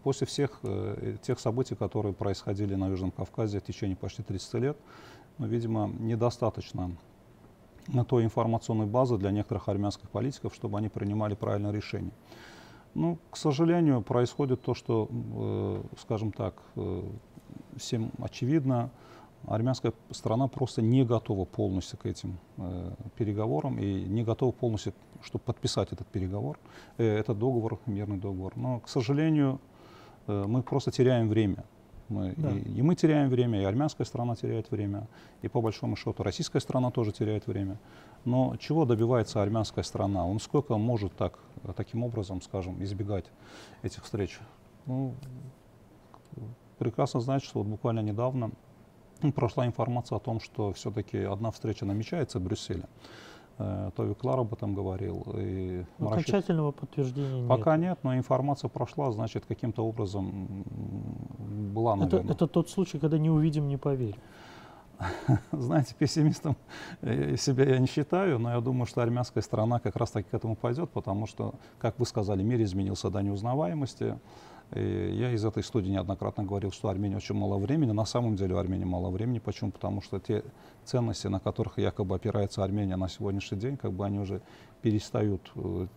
после 0.03 0.27
всех 0.27 0.59
э, 0.61 1.17
тех 1.21 1.39
событий, 1.39 1.75
которые 1.75 2.13
происходили 2.13 2.75
на 2.75 2.89
Южном 2.89 3.11
Кавказе 3.11 3.59
в 3.59 3.63
течение 3.63 3.95
почти 3.95 4.21
30 4.21 4.53
лет, 4.55 4.77
ну, 5.39 5.47
видимо, 5.47 5.89
недостаточно 5.99 6.91
на 7.87 8.05
той 8.05 8.23
информационной 8.23 8.85
базы 8.85 9.17
для 9.17 9.31
некоторых 9.31 9.67
армянских 9.67 10.09
политиков, 10.09 10.53
чтобы 10.53 10.77
они 10.77 10.89
принимали 10.89 11.33
правильное 11.35 11.71
решение. 11.71 12.11
Ну, 12.95 13.17
к 13.29 13.37
сожалению, 13.37 14.01
происходит 14.01 14.61
то, 14.61 14.73
что, 14.73 15.09
э, 15.11 15.83
скажем 15.99 16.31
так, 16.31 16.55
э, 16.77 17.03
всем 17.75 18.11
очевидно, 18.19 18.89
армянская 19.47 19.93
страна 20.11 20.47
просто 20.47 20.81
не 20.81 21.03
готова 21.03 21.45
полностью 21.45 21.99
к 21.99 22.05
этим 22.05 22.37
э, 22.57 22.91
переговорам 23.17 23.79
и 23.79 24.05
не 24.05 24.23
готова 24.23 24.51
полностью, 24.51 24.93
чтобы 25.21 25.43
подписать 25.43 25.91
этот 25.91 26.07
переговор, 26.07 26.57
э, 26.97 27.05
этот 27.05 27.37
договор, 27.37 27.79
мирный 27.85 28.17
договор. 28.17 28.53
Но, 28.55 28.79
к 28.79 28.87
сожалению, 28.87 29.59
э, 30.27 30.45
мы 30.47 30.63
просто 30.63 30.91
теряем 30.91 31.27
время. 31.27 31.65
Мы, 32.07 32.33
да. 32.37 32.51
и, 32.51 32.59
и 32.59 32.81
мы 32.81 32.95
теряем 32.95 33.29
время, 33.29 33.61
и 33.61 33.63
армянская 33.63 34.05
страна 34.05 34.35
теряет 34.35 34.69
время, 34.71 35.07
и 35.41 35.47
по 35.47 35.59
большому 35.61 35.95
счету 35.95 36.23
российская 36.23 36.59
страна 36.59 36.91
тоже 36.91 37.11
теряет 37.11 37.47
время. 37.47 37.77
Но 38.25 38.55
чего 38.57 38.85
добивается 38.85 39.41
армянская 39.41 39.83
страна? 39.83 40.25
Он 40.25 40.39
сколько 40.39 40.77
может 40.77 41.15
так, 41.15 41.39
таким 41.73 42.03
образом, 42.03 42.41
скажем, 42.41 42.83
избегать 42.83 43.25
этих 43.83 44.03
встреч? 44.03 44.39
Ну, 44.85 45.13
прекрасно 46.77 47.19
знать, 47.19 47.43
что 47.43 47.59
вот 47.59 47.67
буквально 47.67 48.01
недавно 48.01 48.51
прошла 49.35 49.65
информация 49.65 50.17
о 50.17 50.19
том, 50.19 50.39
что 50.39 50.73
все-таки 50.73 51.17
одна 51.19 51.51
встреча 51.51 51.85
намечается 51.85 52.39
в 52.39 52.43
Брюсселе. 52.43 52.83
Э, 53.57 53.91
Тови 53.95 54.13
Клар 54.13 54.39
об 54.39 54.53
этом 54.53 54.75
говорил. 54.75 55.25
И 55.37 55.85
Окончательного 55.99 56.71
расчет... 56.71 56.81
подтверждения 56.81 57.39
нет. 57.39 57.49
Пока 57.49 57.77
нет, 57.77 57.99
но 58.03 58.17
информация 58.17 58.69
прошла, 58.69 59.11
значит, 59.11 59.45
каким-то 59.45 59.85
образом 59.85 60.65
была, 61.73 61.95
наверное. 61.95 62.23
Это, 62.23 62.33
это 62.33 62.47
тот 62.47 62.69
случай, 62.69 62.99
когда 62.99 63.17
не 63.17 63.29
увидим, 63.29 63.67
не 63.67 63.77
поверим. 63.77 64.19
Знаете, 65.51 65.95
пессимистом 65.97 66.55
э, 67.01 67.35
себя 67.37 67.65
я 67.65 67.79
не 67.79 67.87
считаю, 67.87 68.39
но 68.39 68.53
я 68.53 68.61
думаю, 68.61 68.85
что 68.85 69.01
армянская 69.01 69.43
страна 69.43 69.79
как 69.79 69.95
раз 69.95 70.11
таки 70.11 70.29
к 70.29 70.33
этому 70.33 70.55
пойдет, 70.55 70.89
потому 70.91 71.27
что, 71.27 71.55
как 71.79 71.99
вы 71.99 72.05
сказали, 72.05 72.43
мир 72.43 72.61
изменился 72.61 73.09
до 73.09 73.21
неузнаваемости. 73.21 74.17
И 74.73 75.15
я 75.17 75.31
из 75.31 75.45
этой 75.45 75.63
студии 75.63 75.89
неоднократно 75.89 76.43
говорил, 76.43 76.71
что 76.71 76.89
Армении 76.89 77.15
очень 77.15 77.35
мало 77.35 77.57
времени. 77.57 77.91
На 77.91 78.05
самом 78.05 78.35
деле 78.35 78.55
у 78.55 78.57
Армении 78.57 78.85
мало 78.85 79.09
времени. 79.09 79.39
Почему? 79.39 79.71
Потому 79.71 80.01
что 80.01 80.19
те 80.19 80.43
ценности, 80.83 81.27
на 81.27 81.39
которых 81.39 81.77
якобы 81.77 82.15
опирается 82.15 82.63
Армения 82.63 82.95
на 82.95 83.07
сегодняшний 83.07 83.57
день, 83.59 83.77
как 83.77 83.93
бы 83.93 84.05
они 84.05 84.19
уже 84.19 84.41
перестают 84.81 85.51
э, 85.55 85.87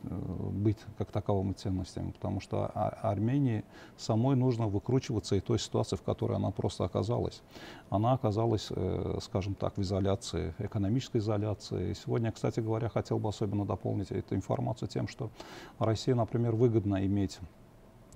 быть 0.50 0.78
как 0.96 1.10
таковыми 1.10 1.52
ценностями. 1.52 2.10
Потому 2.10 2.40
что 2.40 2.66
Армении 2.66 3.64
самой 3.96 4.36
нужно 4.36 4.66
выкручиваться 4.66 5.34
из 5.36 5.42
той 5.42 5.58
ситуации, 5.58 5.96
в 5.96 6.02
которой 6.02 6.36
она 6.36 6.50
просто 6.50 6.84
оказалась. 6.84 7.42
Она 7.90 8.12
оказалась, 8.12 8.68
э, 8.70 9.18
скажем 9.22 9.54
так, 9.54 9.76
в 9.76 9.82
изоляции, 9.82 10.54
экономической 10.58 11.18
изоляции. 11.18 11.90
И 11.90 11.94
сегодня, 11.94 12.32
кстати 12.32 12.60
говоря, 12.60 12.88
хотел 12.88 13.18
бы 13.18 13.30
особенно 13.30 13.64
дополнить 13.64 14.10
эту 14.10 14.34
информацию 14.34 14.88
тем, 14.88 15.08
что 15.08 15.30
России, 15.78 16.12
например, 16.12 16.54
выгодно 16.54 17.04
иметь 17.06 17.38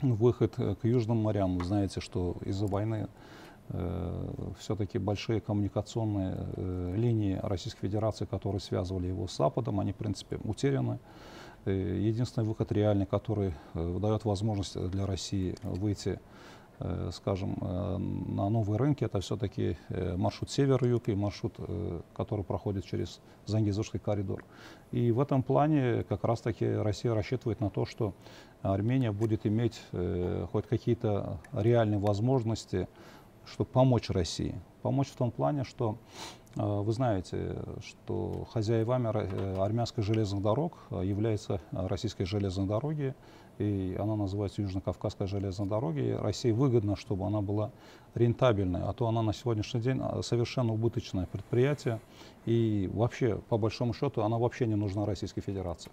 выход 0.02 0.54
э, 0.59 0.75
к 0.75 0.85
Южным 0.85 1.18
морям. 1.18 1.59
Вы 1.59 1.64
знаете, 1.64 2.00
что 2.00 2.37
из-за 2.44 2.66
войны 2.66 3.09
э, 3.68 4.52
все-таки 4.59 4.99
большие 4.99 5.40
коммуникационные 5.40 6.37
э, 6.56 6.94
линии 6.97 7.38
Российской 7.42 7.87
Федерации, 7.87 8.25
которые 8.25 8.61
связывали 8.61 9.06
его 9.06 9.26
с 9.28 9.37
Западом, 9.37 9.80
они, 9.80 9.92
в 9.92 9.97
принципе, 9.97 10.38
утеряны. 10.44 10.99
Единственный 11.64 12.44
выход 12.44 12.73
реальный, 12.73 13.06
который 13.06 13.54
дает 13.75 14.25
возможность 14.25 14.76
для 14.90 15.06
России 15.06 15.54
выйти 15.62 16.18
скажем, 17.12 17.56
э, 17.60 17.98
на 17.98 18.48
новые 18.48 18.78
рынки, 18.78 19.04
это 19.04 19.20
все-таки 19.20 19.76
э, 19.88 20.16
маршрут 20.16 20.50
север-юг 20.50 21.08
и 21.08 21.14
маршрут, 21.14 21.54
который 22.14 22.44
проходит 22.44 22.84
через 22.84 23.20
Зангизурский 23.46 24.00
коридор. 24.00 24.44
И 24.90 25.10
в 25.12 25.20
этом 25.20 25.42
плане 25.42 26.04
как 26.04 26.24
раз-таки 26.24 26.66
Россия 26.66 27.14
рассчитывает 27.14 27.60
на 27.60 27.70
то, 27.70 27.86
что 27.86 28.14
Армения 28.62 29.12
будет 29.12 29.46
иметь 29.46 29.80
хоть 30.52 30.66
какие-то 30.66 31.40
реальные 31.52 31.98
возможности, 31.98 32.88
чтобы 33.46 33.70
помочь 33.70 34.10
России. 34.10 34.60
Помочь 34.82 35.08
в 35.08 35.16
том 35.16 35.30
плане, 35.30 35.64
что 35.64 35.98
вы 36.54 36.92
знаете, 36.92 37.56
что 37.80 38.47
хозяевами 38.52 39.59
армянских 39.59 40.02
железных 40.02 40.42
дорог 40.42 40.76
являются 40.90 41.61
российские 41.71 42.26
железные 42.26 42.66
дороги, 42.66 43.14
и 43.59 43.97
она 43.99 44.16
называется 44.16 44.62
Южно-Кавказская 44.62 45.26
железная 45.26 45.68
дорога, 45.68 46.00
и 46.00 46.12
России 46.12 46.50
выгодно, 46.50 46.97
чтобы 46.97 47.26
она 47.26 47.40
была 47.40 47.71
рентабельной, 48.14 48.82
а 48.82 48.92
то 48.92 49.06
она 49.06 49.23
на 49.23 49.32
сегодняшний 49.32 49.80
день 49.80 50.00
а, 50.00 50.23
совершенно 50.23 50.73
убыточное 50.73 51.26
предприятие, 51.26 52.00
и 52.47 52.90
вообще, 52.92 53.40
по 53.49 53.59
большому 53.59 53.94
счету, 53.94 54.23
она 54.23 54.38
вообще 54.38 54.66
не 54.66 54.75
нужна 54.75 55.06
Российской 55.06 55.42
Федерации. 55.42 55.90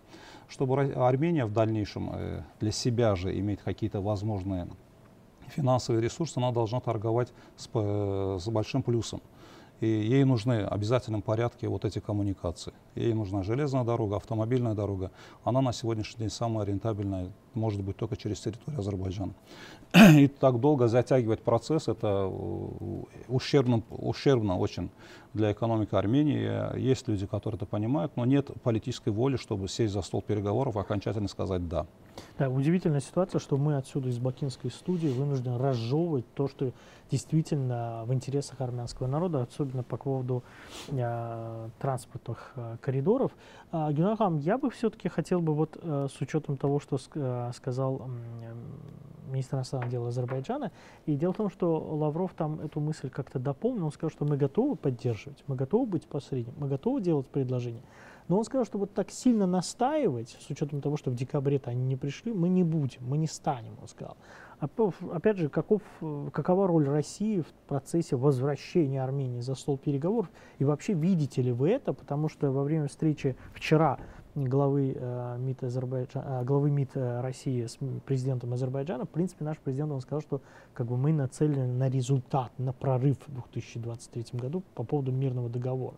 Чтобы 0.48 0.82
Армения 0.94 1.46
в 1.46 1.54
дальнейшем 1.54 2.12
э, 2.13 2.44
для 2.60 2.72
себя 2.72 3.16
же 3.16 3.38
иметь 3.38 3.60
какие-то 3.60 4.01
возможные 4.01 4.68
финансовые 5.50 6.01
ресурсы, 6.01 6.38
она 6.38 6.51
должна 6.51 6.80
торговать 6.80 7.32
с, 7.56 7.70
э, 7.74 8.38
с 8.39 8.48
большим 8.50 8.84
плюсом. 8.84 9.22
И 9.81 9.88
ей 9.88 10.24
нужны 10.25 10.65
в 10.65 10.74
обязательном 10.74 11.21
порядке 11.21 11.67
вот 11.67 11.86
эти 11.86 12.00
коммуникации. 12.00 12.74
Ей 12.95 13.13
нужна 13.13 13.43
железная 13.43 13.83
дорога, 13.83 14.17
автомобильная 14.17 14.74
дорога. 14.74 15.12
Она 15.43 15.62
на 15.62 15.74
сегодняшний 15.74 16.19
день 16.19 16.29
самая 16.29 16.65
рентабельная, 16.65 17.31
может 17.53 17.81
быть, 17.81 17.95
только 17.95 18.17
через 18.17 18.39
территорию 18.41 18.79
Азербайджана. 18.79 19.33
И 20.15 20.27
так 20.27 20.59
долго 20.59 20.88
затягивать 20.88 21.41
процесс, 21.41 21.88
это 21.88 22.29
э, 22.29 23.03
ущербно, 23.27 23.81
ущербно 23.89 24.57
очень 24.57 24.89
для 25.33 25.51
экономики 25.51 25.95
Армении. 25.95 26.77
Есть 26.77 27.07
люди, 27.07 27.25
которые 27.25 27.57
это 27.57 27.65
понимают, 27.65 28.15
но 28.15 28.25
нет 28.25 28.50
политической 28.63 29.09
воли, 29.09 29.38
чтобы 29.38 29.67
сесть 29.67 29.93
за 29.93 30.01
стол 30.01 30.21
переговоров 30.21 30.75
и 30.75 30.79
окончательно 30.79 31.27
сказать 31.27 31.67
«да». 31.67 31.86
Да, 32.38 32.50
удивительная 32.50 33.02
ситуация, 33.02 33.40
что 33.40 33.58
мы 33.58 33.76
отсюда 33.76 34.10
из 34.10 34.18
бакинской 34.18 34.72
студии 34.72 35.08
вынуждены 35.08 35.58
разжевывать 35.58 36.26
то, 36.34 36.48
что 36.48 36.72
действительно 37.12 38.04
в 38.06 38.14
интересах 38.14 38.62
армянского 38.62 39.08
народа, 39.08 39.42
особенно 39.42 39.84
по 39.84 39.98
поводу 39.98 40.44
э, 40.90 41.70
транспортных 41.80 42.52
э, 42.56 42.78
коридоров. 42.82 43.32
Э, 43.72 43.92
Геннадий 43.92 44.40
я 44.40 44.58
бы 44.58 44.70
все-таки 44.70 45.10
хотел 45.10 45.42
бы 45.42 45.54
вот 45.54 45.78
э, 45.82 46.08
с 46.10 46.22
учетом 46.22 46.58
того, 46.58 46.80
что 46.80 46.98
э, 47.16 47.52
сказал 47.56 48.02
э, 48.42 48.54
министр 49.32 49.58
иностранных 49.58 49.90
дел 49.90 50.06
Азербайджана, 50.06 50.72
и 51.06 51.16
дело 51.16 51.34
в 51.34 51.38
том, 51.38 51.50
что 51.50 51.80
Лавров 51.80 52.34
там 52.36 52.60
эту 52.62 52.80
мысль 52.80 53.10
как-то 53.10 53.40
дополнил, 53.40 53.86
он 53.86 53.92
сказал, 53.92 54.12
что 54.12 54.26
мы 54.26 54.38
готовы 54.38 54.76
поддерживать, 54.76 55.44
мы 55.48 55.56
готовы 55.56 55.86
быть 55.86 56.08
посредником, 56.08 56.56
мы 56.58 56.68
готовы 56.68 57.02
делать 57.02 57.28
предложения. 57.28 57.82
Но 58.29 58.38
он 58.38 58.45
сказал, 58.45 58.65
что 58.65 58.77
вот 58.77 58.93
так 58.93 59.09
сильно 59.09 59.45
настаивать, 59.45 60.38
с 60.39 60.50
учетом 60.50 60.81
того, 60.81 60.95
что 60.95 61.12
в 61.12 61.15
декабре-то 61.15 61.71
они 61.71 61.83
не 61.83 61.95
пришли, 61.98 62.31
мы 62.31 62.48
не 62.48 62.63
будем, 62.63 63.01
мы 63.01 63.17
не 63.17 63.27
станем, 63.27 63.75
он 63.81 63.88
сказал. 63.88 64.15
Опять 64.59 65.38
же, 65.38 65.50
каков, 65.50 65.81
какова 66.31 66.67
роль 66.67 66.88
России 66.88 67.41
в 67.41 67.48
процессе 67.67 68.15
возвращения 68.15 69.03
Армении 69.03 69.39
за 69.39 69.55
стол 69.55 69.77
переговоров? 69.77 70.29
И 70.59 70.63
вообще 70.63 70.93
видите 70.93 71.41
ли 71.41 71.51
вы 71.51 71.69
это? 71.69 71.93
Потому 71.93 72.29
что 72.29 72.51
во 72.51 72.63
время 72.63 72.88
встречи 72.88 73.36
вчера 73.53 73.98
главы, 74.36 74.95
э, 74.95 75.38
МИД, 75.39 75.63
Азербайджана, 75.63 76.41
э, 76.41 76.43
главы 76.43 76.69
МИД 76.71 76.91
э, 76.95 77.21
России 77.21 77.65
с 77.65 77.77
президентом 78.05 78.53
Азербайджана, 78.53 79.05
в 79.05 79.09
принципе, 79.09 79.43
наш 79.43 79.57
президент 79.57 79.91
он 79.91 80.01
сказал, 80.01 80.21
что 80.21 80.41
как 80.74 80.88
бы, 80.88 80.98
мы 80.98 81.13
нацелены 81.13 81.67
на 81.67 81.89
результат, 81.89 82.51
на 82.57 82.74
прорыв 82.74 83.17
в 83.27 83.31
2023 83.31 84.39
году 84.39 84.62
по 84.75 84.83
поводу 84.83 85.12
мирного 85.12 85.50
договора. 85.50 85.95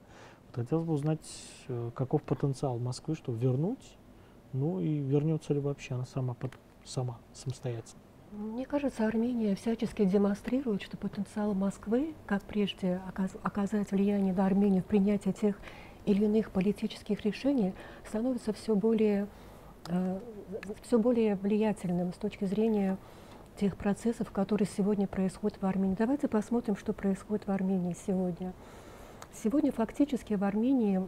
Хотелось 0.54 0.86
бы 0.86 0.94
узнать, 0.94 1.26
э, 1.68 1.92
каков 1.96 2.24
потенциал 2.24 2.78
Москвы, 2.78 3.16
чтобы 3.16 3.38
вернуть, 3.38 3.98
ну 4.54 4.82
и 4.82 5.00
вернется 5.00 5.54
ли 5.54 5.60
вообще 5.60 5.96
она 5.96 6.06
сама, 6.06 6.36
сама 6.84 7.18
самостоятельно. 7.34 8.02
Мне 8.32 8.66
кажется, 8.66 9.06
Армения 9.06 9.56
всячески 9.56 10.06
демонстрирует, 10.06 10.82
что 10.82 10.96
потенциал 10.96 11.54
Москвы, 11.54 12.14
как 12.26 12.42
прежде 12.44 13.02
оказать 13.44 13.92
влияние 13.92 14.34
на 14.34 14.46
Армению 14.46 14.84
в 14.84 14.86
принятии 14.86 15.32
тех 15.32 15.60
или 16.06 16.24
иных 16.24 16.52
политических 16.52 17.26
решений, 17.26 17.74
становится 18.08 18.54
все 18.54 18.74
более, 18.76 19.28
э, 19.88 20.20
все 20.82 20.98
более 20.98 21.36
влиятельным 21.36 22.14
с 22.14 22.18
точки 22.18 22.46
зрения 22.46 22.98
тех 23.58 23.76
процессов, 23.76 24.32
которые 24.32 24.68
сегодня 24.68 25.08
происходят 25.08 25.62
в 25.62 25.66
Армении. 25.66 25.96
Давайте 25.96 26.28
посмотрим, 26.28 26.78
что 26.78 26.94
происходит 26.94 27.48
в 27.48 27.52
Армении 27.52 27.96
сегодня. 28.08 28.54
Сегодня 29.34 29.72
фактически 29.72 30.34
в 30.34 30.44
Армении 30.44 31.02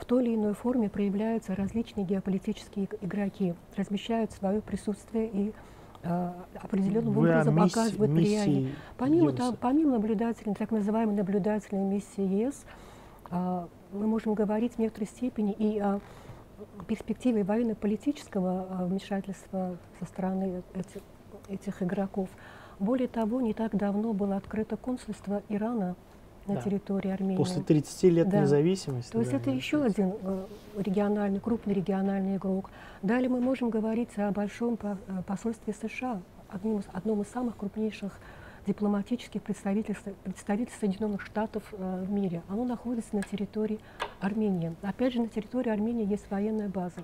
в 0.00 0.04
той 0.06 0.24
или 0.24 0.34
иной 0.34 0.54
форме 0.54 0.88
проявляются 0.88 1.54
различные 1.54 2.06
геополитические 2.06 2.88
игроки, 3.02 3.54
размещают 3.76 4.32
свое 4.32 4.62
присутствие 4.62 5.28
и 5.28 5.52
э, 6.02 6.32
определенным 6.54 7.12
Вы 7.12 7.28
образом 7.28 7.54
мисс, 7.56 7.72
показывают 7.72 8.12
влияние. 8.12 8.74
Помимо, 8.96 9.32
там, 9.32 9.56
помимо 9.60 9.92
наблюдательной, 9.92 10.54
так 10.54 10.70
называемой 10.70 11.14
наблюдательной 11.14 11.84
миссии 11.84 12.22
ЕС, 12.22 12.64
э, 13.30 13.66
мы 13.92 14.06
можем 14.06 14.34
говорить 14.34 14.74
в 14.74 14.78
некоторой 14.78 15.06
степени 15.06 15.52
и 15.52 15.78
о 15.78 16.00
перспективе 16.86 17.44
военно-политического 17.44 18.66
э, 18.70 18.86
вмешательства 18.86 19.76
со 19.98 20.06
стороны 20.06 20.62
этих, 20.74 21.02
этих 21.48 21.82
игроков. 21.82 22.30
Более 22.78 23.08
того, 23.08 23.42
не 23.42 23.52
так 23.52 23.76
давно 23.76 24.14
было 24.14 24.36
открыто 24.36 24.78
консульство 24.78 25.42
Ирана 25.50 25.94
на 26.50 26.56
да. 26.56 26.62
территории 26.62 27.10
Армении. 27.10 27.36
После 27.36 27.62
30 27.62 28.02
лет 28.04 28.28
да. 28.28 28.40
независимости. 28.40 29.12
То 29.12 29.20
есть 29.20 29.30
да, 29.30 29.38
это 29.38 29.50
еще 29.50 29.82
один 29.82 30.14
э, 30.22 30.44
региональный, 30.76 31.40
крупный 31.40 31.74
региональный 31.74 32.36
игрок. 32.36 32.70
Далее 33.02 33.28
мы 33.28 33.40
можем 33.40 33.70
говорить 33.70 34.10
о 34.16 34.30
большом 34.30 34.78
э, 34.82 34.96
посольстве 35.26 35.74
США, 35.74 36.20
одним 36.48 36.78
из, 36.78 36.84
одном 36.92 37.22
из 37.22 37.28
самых 37.28 37.56
крупнейших 37.56 38.12
дипломатических 38.66 39.42
представительств, 39.42 40.04
представительств 40.24 40.80
Соединенных 40.80 41.22
Штатов 41.22 41.62
э, 41.72 42.04
в 42.06 42.10
мире. 42.10 42.42
Оно 42.48 42.64
находится 42.64 43.16
на 43.16 43.22
территории 43.22 43.80
Армении. 44.20 44.74
Опять 44.82 45.14
же, 45.14 45.20
на 45.20 45.28
территории 45.28 45.70
Армении 45.70 46.06
есть 46.06 46.30
военная 46.30 46.68
база. 46.68 47.00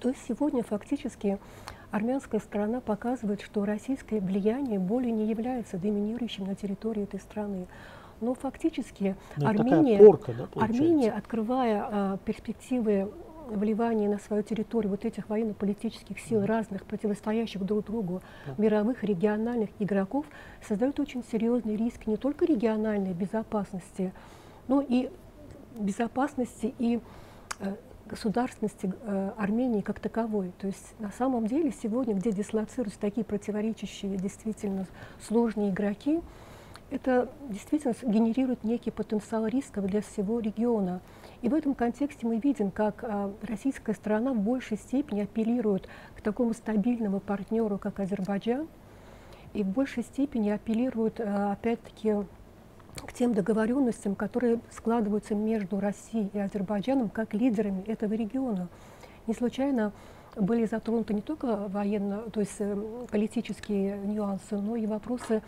То 0.00 0.10
есть 0.10 0.20
сегодня 0.28 0.62
фактически 0.62 1.38
армянская 1.90 2.40
сторона 2.40 2.80
показывает, 2.80 3.40
что 3.40 3.64
российское 3.64 4.20
влияние 4.20 4.78
более 4.78 5.12
не 5.12 5.26
является 5.26 5.78
доминирующим 5.78 6.44
на 6.44 6.54
территории 6.54 7.04
этой 7.04 7.20
страны. 7.20 7.66
Но 8.20 8.34
фактически 8.34 9.16
Но 9.36 9.44
ну, 9.44 9.60
Армения, 9.60 9.98
порка, 9.98 10.32
да, 10.32 10.62
Армения, 10.62 11.12
открывая 11.12 11.86
а, 11.88 12.16
перспективы 12.24 13.10
вливания 13.48 14.08
на 14.08 14.18
свою 14.18 14.42
территорию 14.42 14.90
вот 14.90 15.04
этих 15.04 15.28
военно-политических 15.28 16.18
сил 16.18 16.44
разных, 16.44 16.84
противостоящих 16.84 17.64
друг 17.64 17.86
другу 17.86 18.22
мировых 18.58 19.04
региональных 19.04 19.70
игроков, 19.78 20.26
создает 20.66 20.98
очень 20.98 21.22
серьезный 21.30 21.76
риск 21.76 22.06
не 22.06 22.16
только 22.16 22.44
региональной 22.44 23.12
безопасности, 23.12 24.12
но 24.68 24.80
и 24.86 25.10
безопасности 25.78 26.74
и 26.78 27.00
э, 27.60 27.74
государственности 28.06 28.92
э, 29.02 29.30
Армении 29.36 29.80
как 29.80 30.00
таковой. 30.00 30.52
То 30.58 30.66
есть 30.66 30.94
на 30.98 31.10
самом 31.10 31.46
деле 31.46 31.72
сегодня, 31.82 32.14
где 32.14 32.32
дислоцируются 32.32 33.00
такие 33.00 33.24
противоречащие, 33.24 34.16
действительно 34.16 34.86
сложные 35.20 35.70
игроки, 35.70 36.20
это 36.90 37.28
действительно 37.48 37.94
генерирует 38.02 38.62
некий 38.64 38.90
потенциал 38.90 39.46
рисков 39.46 39.86
для 39.86 40.00
всего 40.02 40.40
региона. 40.40 41.00
И 41.42 41.48
в 41.48 41.54
этом 41.54 41.74
контексте 41.74 42.26
мы 42.26 42.38
видим, 42.38 42.70
как 42.70 43.02
э, 43.02 43.30
российская 43.42 43.94
сторона 43.94 44.32
в 44.32 44.38
большей 44.38 44.78
степени 44.78 45.22
апеллирует 45.22 45.88
к 46.16 46.20
такому 46.20 46.54
стабильному 46.54 47.20
партнеру, 47.20 47.78
как 47.78 48.00
Азербайджан, 48.00 48.68
и 49.52 49.62
в 49.62 49.66
большей 49.66 50.02
степени 50.02 50.50
апеллирует, 50.50 51.20
э, 51.20 51.52
опять-таки, 51.52 52.14
к 53.04 53.12
тем 53.12 53.34
договоренностям, 53.34 54.14
которые 54.14 54.60
складываются 54.70 55.34
между 55.34 55.80
Россией 55.80 56.30
и 56.32 56.38
Азербайджаном 56.38 57.10
как 57.10 57.34
лидерами 57.34 57.82
этого 57.82 58.14
региона. 58.14 58.68
Не 59.26 59.34
случайно 59.34 59.92
были 60.36 60.66
затронуты 60.66 61.14
не 61.14 61.22
только 61.22 61.68
военно, 61.68 62.22
то 62.30 62.40
есть 62.40 62.56
э, 62.58 62.76
политические 63.10 63.98
нюансы, 63.98 64.56
но 64.56 64.76
и 64.76 64.86
вопросы 64.86 65.42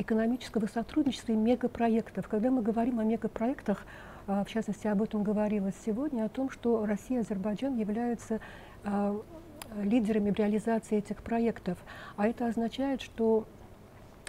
экономического 0.00 0.66
сотрудничества 0.66 1.32
и 1.32 1.36
мегапроектов. 1.36 2.28
Когда 2.28 2.50
мы 2.50 2.62
говорим 2.62 2.98
о 2.98 3.04
мегапроектах, 3.04 3.84
а, 4.26 4.44
в 4.44 4.48
частности, 4.48 4.86
об 4.86 5.02
этом 5.02 5.22
говорилось 5.22 5.74
сегодня, 5.84 6.24
о 6.24 6.28
том, 6.28 6.50
что 6.50 6.84
Россия 6.86 7.18
и 7.18 7.20
Азербайджан 7.20 7.76
являются 7.76 8.40
а, 8.84 9.20
лидерами 9.82 10.30
в 10.30 10.34
реализации 10.36 10.98
этих 10.98 11.22
проектов. 11.22 11.78
А 12.16 12.26
это 12.26 12.46
означает, 12.46 13.02
что 13.02 13.46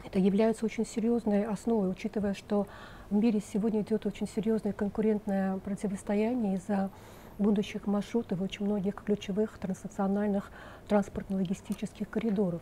это 0.04 0.20
является 0.20 0.66
очень 0.66 0.86
серьезной 0.86 1.46
основой, 1.46 1.92
учитывая, 1.92 2.34
что 2.34 2.68
в 3.10 3.16
мире 3.16 3.42
сегодня 3.42 3.82
идет 3.82 4.06
очень 4.06 4.28
серьезное 4.28 4.74
конкурентное 4.74 5.58
противостояние 5.58 6.56
из-за 6.56 6.90
будущих 7.38 7.88
маршрутов 7.88 8.42
очень 8.42 8.66
многих 8.66 8.96
ключевых 8.96 9.58
транснациональных 9.58 10.52
транспортно-логистических 10.88 12.10
коридоров. 12.10 12.62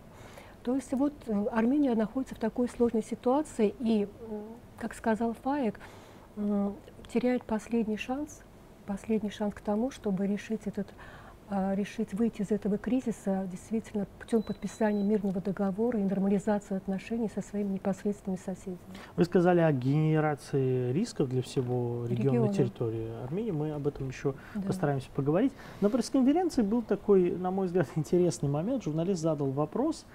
То 0.63 0.75
есть 0.75 0.91
вот 0.93 1.13
э, 1.27 1.45
Армения 1.51 1.95
находится 1.95 2.35
в 2.35 2.39
такой 2.39 2.69
сложной 2.69 3.03
ситуации 3.03 3.73
и, 3.79 4.07
как 4.77 4.93
сказал 4.93 5.33
Фаек, 5.43 5.79
теряет 7.11 7.43
последний 7.43 7.97
шанс, 7.97 8.43
последний 8.85 9.29
шанс 9.29 9.53
к 9.53 9.61
тому, 9.61 9.91
чтобы 9.91 10.27
решить 10.27 10.61
этот 10.65 10.87
а, 11.51 11.73
решить 11.73 12.13
выйти 12.13 12.43
из 12.43 12.51
этого 12.51 12.77
кризиса 12.77 13.47
действительно 13.49 14.05
путем 14.19 14.43
подписания 14.43 15.01
мирного 15.01 15.41
договора 15.41 15.99
и 15.99 16.03
нормализации 16.03 16.77
отношений 16.77 17.27
со 17.33 17.41
своими 17.41 17.73
непосредственными 17.73 18.39
соседями. 18.39 18.77
Вы 19.15 19.25
сказали 19.25 19.59
о 19.61 19.71
генерации 19.71 20.91
рисков 20.91 21.27
для 21.27 21.41
всего 21.41 22.05
региона, 22.05 22.35
региона. 22.35 22.53
территории 22.53 23.07
Армении. 23.23 23.49
Мы 23.49 23.71
об 23.71 23.87
этом 23.87 24.09
еще 24.09 24.35
да. 24.53 24.61
постараемся 24.61 25.09
поговорить. 25.15 25.51
На 25.81 25.89
пресс-конференции 25.89 26.61
был 26.61 26.83
такой, 26.83 27.31
на 27.31 27.49
мой 27.49 27.65
взгляд, 27.65 27.87
интересный 27.95 28.47
момент. 28.49 28.83
Журналист 28.83 29.19
задал 29.19 29.49
вопрос 29.49 30.05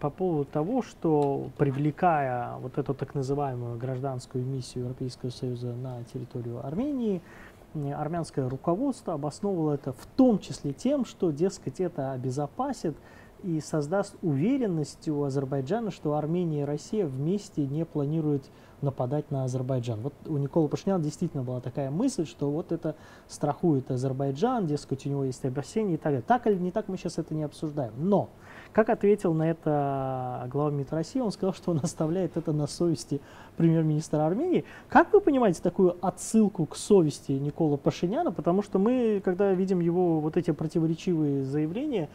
по 0.00 0.10
поводу 0.10 0.44
того, 0.44 0.82
что 0.82 1.50
привлекая 1.58 2.56
вот 2.58 2.78
эту 2.78 2.94
так 2.94 3.14
называемую 3.14 3.78
гражданскую 3.78 4.44
миссию 4.44 4.84
Европейского 4.84 5.30
Союза 5.30 5.72
на 5.74 6.02
территорию 6.04 6.64
Армении, 6.64 7.22
армянское 7.74 8.48
руководство 8.48 9.14
обосновывало 9.14 9.74
это 9.74 9.92
в 9.92 10.06
том 10.16 10.38
числе 10.38 10.72
тем, 10.72 11.04
что, 11.04 11.30
дескать, 11.30 11.80
это 11.80 12.12
обезопасит 12.12 12.96
и 13.42 13.60
создаст 13.60 14.14
уверенность 14.22 15.08
у 15.08 15.24
Азербайджана, 15.24 15.90
что 15.90 16.14
Армения 16.14 16.62
и 16.62 16.64
Россия 16.64 17.06
вместе 17.06 17.66
не 17.66 17.84
планируют 17.84 18.44
нападать 18.82 19.30
на 19.30 19.44
Азербайджан. 19.44 20.00
Вот 20.00 20.14
у 20.26 20.36
Никола 20.36 20.68
Пашиняна 20.68 21.02
действительно 21.02 21.42
была 21.42 21.60
такая 21.60 21.90
мысль, 21.90 22.26
что 22.26 22.50
вот 22.50 22.72
это 22.72 22.94
страхует 23.28 23.90
Азербайджан, 23.90 24.66
дескать, 24.66 25.06
у 25.06 25.08
него 25.08 25.24
есть 25.24 25.44
опасения 25.44 25.94
и 25.94 25.96
так 25.96 26.04
далее. 26.04 26.22
Так 26.22 26.46
или 26.46 26.56
не 26.56 26.70
так, 26.70 26.88
мы 26.88 26.96
сейчас 26.96 27.18
это 27.18 27.34
не 27.34 27.42
обсуждаем. 27.42 27.92
Но 27.96 28.28
как 28.72 28.88
ответил 28.88 29.34
на 29.34 29.50
это 29.50 30.48
глава 30.50 30.70
МИД 30.70 30.92
России? 30.92 31.20
Он 31.20 31.30
сказал, 31.30 31.54
что 31.54 31.70
он 31.70 31.80
оставляет 31.82 32.36
это 32.36 32.52
на 32.52 32.66
совести 32.66 33.20
премьер-министра 33.56 34.26
Армении. 34.26 34.64
Как 34.88 35.12
вы 35.12 35.20
понимаете 35.20 35.60
такую 35.62 35.96
отсылку 36.04 36.66
к 36.66 36.76
совести 36.76 37.32
Никола 37.32 37.76
Пашиняна? 37.76 38.32
Потому 38.32 38.62
что 38.62 38.78
мы, 38.78 39.20
когда 39.24 39.52
видим 39.52 39.80
его 39.80 40.20
вот 40.20 40.36
эти 40.36 40.50
противоречивые 40.50 41.44
заявления, 41.44 42.08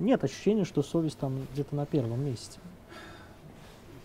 нет 0.00 0.22
ощущения, 0.22 0.64
что 0.64 0.82
совесть 0.82 1.18
там 1.18 1.34
где-то 1.52 1.74
на 1.74 1.86
первом 1.86 2.24
месте. 2.24 2.58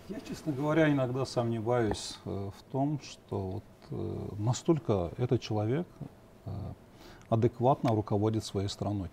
Я, 0.07 0.19
честно 0.21 0.51
говоря, 0.51 0.91
иногда 0.91 1.25
сомневаюсь 1.25 2.17
э, 2.25 2.29
в 2.29 2.71
том, 2.71 2.99
что 3.03 3.37
вот, 3.37 3.63
э, 3.91 4.17
настолько 4.39 5.11
этот 5.17 5.39
человек 5.41 5.85
э, 6.45 6.49
адекватно 7.29 7.91
руководит 7.91 8.43
своей 8.43 8.69
страной. 8.69 9.09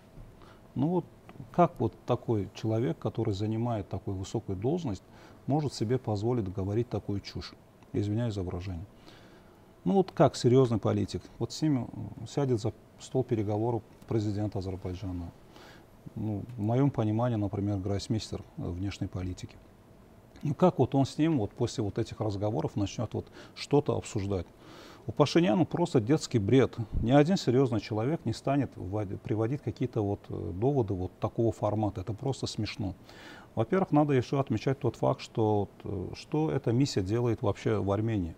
Ну 0.73 0.87
вот 0.87 1.05
как 1.51 1.73
вот 1.79 1.93
такой 2.05 2.49
человек, 2.53 2.97
который 2.99 3.33
занимает 3.33 3.89
такую 3.89 4.17
высокую 4.17 4.57
должность, 4.57 5.03
может 5.45 5.73
себе 5.73 5.97
позволить 5.97 6.51
говорить 6.51 6.89
такую 6.89 7.21
чушь? 7.21 7.53
Извиняюсь 7.93 8.33
за 8.33 8.43
выражение. 8.43 8.85
Ну 9.83 9.93
вот 9.93 10.11
как 10.11 10.35
серьезный 10.35 10.79
политик, 10.79 11.21
вот 11.39 11.51
с 11.51 11.61
ним 11.61 11.89
сядет 12.27 12.59
за 12.59 12.73
стол 12.99 13.23
переговоров 13.23 13.83
президент 14.07 14.55
Азербайджана. 14.55 15.31
Ну, 16.15 16.43
в 16.57 16.61
моем 16.61 16.89
понимании, 16.89 17.35
например, 17.35 17.77
гроссмейстер 17.77 18.43
внешней 18.57 19.07
политики. 19.07 19.55
Ну 20.43 20.53
как 20.53 20.79
вот 20.79 20.95
он 20.95 21.05
с 21.05 21.17
ним 21.17 21.39
вот 21.39 21.51
после 21.51 21.83
вот 21.83 21.97
этих 21.97 22.19
разговоров 22.19 22.75
начнет 22.75 23.13
вот 23.13 23.27
что-то 23.55 23.97
обсуждать? 23.97 24.45
У 25.07 25.13
Пашиняна 25.13 25.63
просто 25.63 26.01
детский 26.01 26.37
бред. 26.37 26.75
Ни 27.01 27.11
один 27.11 27.37
серьезный 27.37 27.79
человек 27.79 28.25
не 28.25 28.33
станет 28.33 28.71
приводить 29.23 29.61
какие-то 29.61 30.01
вот 30.01 30.19
э, 30.27 30.51
доводы 30.53 30.95
вот 30.95 31.17
такого 31.21 31.53
формата. 31.53 32.01
Это 32.01 32.11
просто 32.11 32.45
смешно. 32.45 32.93
Во-первых, 33.55 33.93
надо 33.93 34.11
еще 34.11 34.37
отмечать 34.37 34.79
тот 34.79 34.97
факт, 34.97 35.21
что, 35.21 35.69
э, 35.85 36.09
что 36.13 36.51
эта 36.51 36.73
миссия 36.73 37.01
делает 37.01 37.41
вообще 37.41 37.77
в 37.77 37.89
Армении. 37.89 38.35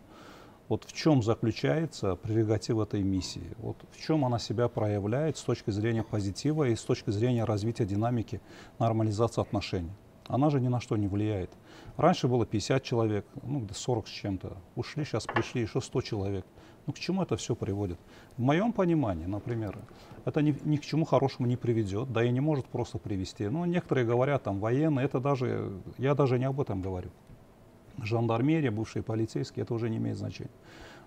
Вот 0.67 0.83
в 0.83 0.93
чем 0.93 1.23
заключается 1.23 2.15
прерогатив 2.15 2.77
этой 2.77 3.01
миссии? 3.01 3.55
Вот 3.57 3.77
в 3.89 3.99
чем 3.99 4.23
она 4.23 4.37
себя 4.37 4.67
проявляет 4.67 5.37
с 5.37 5.41
точки 5.41 5.71
зрения 5.71 6.03
позитива 6.03 6.65
и 6.65 6.75
с 6.75 6.83
точки 6.83 7.09
зрения 7.09 7.45
развития 7.45 7.85
динамики 7.85 8.41
нормализации 8.77 9.41
отношений? 9.41 9.91
Она 10.27 10.51
же 10.51 10.61
ни 10.61 10.67
на 10.67 10.79
что 10.79 10.95
не 10.97 11.07
влияет. 11.07 11.49
Раньше 11.97 12.27
было 12.27 12.45
50 12.45 12.83
человек, 12.83 13.25
ну, 13.41 13.67
40 13.73 14.07
с 14.07 14.11
чем-то. 14.11 14.57
Ушли, 14.75 15.03
сейчас 15.03 15.25
пришли 15.25 15.63
еще 15.63 15.81
100 15.81 16.01
человек. 16.01 16.45
Ну, 16.89 16.93
к 16.93 16.97
чему 16.97 17.21
это 17.21 17.35
все 17.37 17.53
приводит? 17.53 17.99
В 18.35 18.41
моем 18.41 18.73
понимании, 18.73 19.27
например, 19.27 19.77
это 20.25 20.41
ни, 20.41 20.55
ни 20.65 20.77
к 20.77 20.81
чему 20.81 21.05
хорошему 21.05 21.47
не 21.47 21.55
приведет, 21.55 22.11
да 22.11 22.23
и 22.23 22.31
не 22.31 22.39
может 22.39 22.65
просто 22.65 22.97
привести. 22.97 23.47
Ну, 23.47 23.63
некоторые 23.65 24.07
говорят, 24.07 24.41
там, 24.41 24.59
военные, 24.59 25.05
это 25.05 25.19
даже, 25.19 25.71
я 25.99 26.15
даже 26.15 26.39
не 26.39 26.45
об 26.45 26.59
этом 26.59 26.81
говорю. 26.81 27.11
Жандармерия, 28.01 28.71
бывшие 28.71 29.03
полицейские, 29.03 29.65
это 29.65 29.75
уже 29.75 29.87
не 29.87 29.97
имеет 29.97 30.17
значения. 30.17 30.49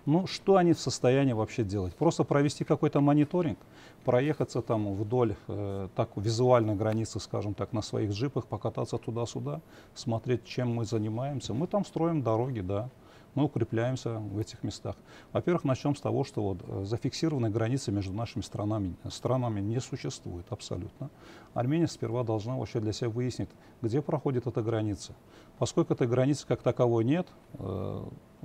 Ну, 0.05 0.25
что 0.25 0.55
они 0.55 0.71
в 0.71 0.79
состоянии 0.79 1.33
вообще 1.33 1.65
делать? 1.65 1.93
Просто 1.95 2.23
провести 2.23 2.63
какой-то 2.63 3.01
мониторинг, 3.01 3.59
проехаться 4.05 4.61
там 4.61 4.93
вдоль 4.93 5.35
э, 5.49 5.89
так 5.97 6.11
визуальной 6.15 6.75
границы, 6.75 7.19
скажем 7.19 7.55
так, 7.55 7.73
на 7.73 7.81
своих 7.81 8.11
джипах, 8.11 8.45
покататься 8.45 8.97
туда-сюда, 8.97 9.59
смотреть, 9.95 10.45
чем 10.45 10.73
мы 10.73 10.85
занимаемся. 10.85 11.53
Мы 11.53 11.67
там 11.67 11.83
строим 11.83 12.21
дороги, 12.21 12.61
да, 12.61 12.89
мы 13.35 13.45
укрепляемся 13.45 14.19
в 14.19 14.37
этих 14.37 14.63
местах. 14.63 14.95
Во-первых, 15.31 15.63
начнем 15.63 15.95
с 15.95 16.01
того, 16.01 16.23
что 16.23 16.41
вот 16.43 16.57
э, 16.67 16.85
зафиксированной 16.85 17.49
границы 17.49 17.91
между 17.91 18.13
нашими 18.13 18.41
странами, 18.41 18.95
странами 19.09 19.59
не 19.59 19.79
существует 19.79 20.45
абсолютно. 20.49 21.09
Армения 21.53 21.87
сперва 21.87 22.23
должна 22.23 22.57
вообще 22.57 22.79
для 22.79 22.93
себя 22.93 23.09
выяснить, 23.09 23.49
где 23.81 24.01
проходит 24.01 24.47
эта 24.47 24.61
граница. 24.61 25.13
Поскольку 25.57 25.93
этой 25.93 26.07
границы 26.07 26.45
как 26.47 26.61
таковой 26.61 27.03
нет, 27.03 27.27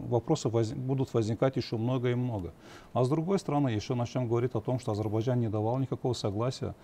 вопросы 0.06 0.48
воз, 0.48 0.72
будут 0.72 1.14
возникать 1.14 1.56
еще 1.56 1.76
много 1.76 2.10
и 2.10 2.14
много. 2.14 2.52
А 2.92 3.04
с 3.04 3.08
другой 3.08 3.38
стороны, 3.38 3.68
еще 3.68 3.94
начнем 3.94 4.28
говорить 4.28 4.54
о 4.54 4.60
том, 4.60 4.78
что 4.78 4.92
Азербайджан 4.92 5.40
не 5.40 5.48
давал 5.48 5.78
никакого 5.78 6.12
согласия, 6.12 6.74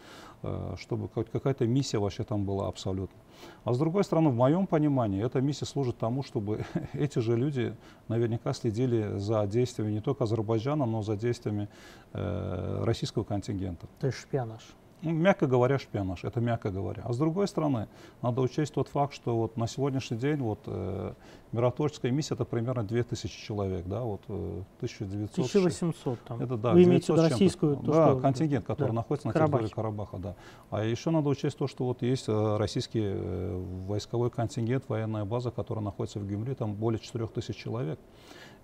э, 0.42 0.74
чтобы 0.78 1.08
какая-то 1.08 1.66
миссия 1.66 1.98
вообще 1.98 2.24
там 2.24 2.44
была 2.44 2.68
абсолютно. 2.68 3.16
А 3.64 3.72
с 3.72 3.78
другой 3.78 4.04
стороны, 4.04 4.30
в 4.30 4.34
моем 4.34 4.66
понимании, 4.66 5.24
эта 5.24 5.40
миссия 5.40 5.66
служит 5.66 5.98
тому, 5.98 6.22
чтобы 6.22 6.64
эти 6.92 7.18
же 7.18 7.36
люди 7.36 7.74
наверняка 8.08 8.52
следили 8.52 9.18
за 9.18 9.46
действиями 9.46 9.92
не 9.92 10.00
только 10.00 10.24
Азербайджана, 10.24 10.86
но 10.86 11.02
за 11.02 11.16
действиями 11.16 11.68
э, 12.12 12.84
российского 12.84 13.24
контингента. 13.24 13.86
То 14.00 14.06
есть 14.06 14.18
шпионаж. 14.18 14.62
Ну, 15.04 15.10
мягко 15.12 15.46
говоря, 15.46 15.78
шпионаж, 15.78 16.24
это 16.24 16.40
мягко 16.40 16.70
говоря. 16.70 17.02
А 17.04 17.12
с 17.12 17.18
другой 17.18 17.46
стороны, 17.46 17.88
надо 18.22 18.40
учесть 18.40 18.72
тот 18.72 18.88
факт, 18.88 19.14
что 19.14 19.36
вот 19.36 19.56
на 19.56 19.68
сегодняшний 19.68 20.16
день 20.16 20.38
вот, 20.38 20.60
э, 20.66 21.12
миротворческая 21.52 22.10
миссия 22.10 22.34
это 22.34 22.44
примерно 22.46 22.82
2000 22.82 23.44
человек, 23.46 23.86
да, 23.86 24.00
вот 24.00 24.22
э, 24.28 24.62
1900. 24.78 25.44
1800 25.44 26.20
там. 26.20 26.40
Это, 26.40 26.56
да, 26.56 26.72
Вы 26.72 26.84
имеете 26.84 27.12
в 27.12 27.16
виду 27.16 27.28
российскую? 27.28 27.76
То, 27.76 27.92
да, 27.92 28.10
что, 28.10 28.20
контингент, 28.20 28.64
который 28.64 28.88
да, 28.88 28.94
находится 28.94 29.28
на 29.28 29.34
территории 29.34 29.68
Карабаха, 29.68 30.16
да. 30.16 30.34
А 30.70 30.82
еще 30.82 31.10
надо 31.10 31.28
учесть 31.28 31.58
то, 31.58 31.68
что 31.68 31.84
вот 31.84 32.00
есть 32.02 32.28
э, 32.28 32.56
российский 32.56 33.02
э, 33.04 33.84
войсковой 33.86 34.30
контингент, 34.30 34.84
военная 34.88 35.26
база, 35.26 35.50
которая 35.50 35.84
находится 35.84 36.18
в 36.18 36.26
Гюмри, 36.26 36.54
там 36.54 36.74
более 36.74 36.98
4000 36.98 37.54
человек. 37.54 38.00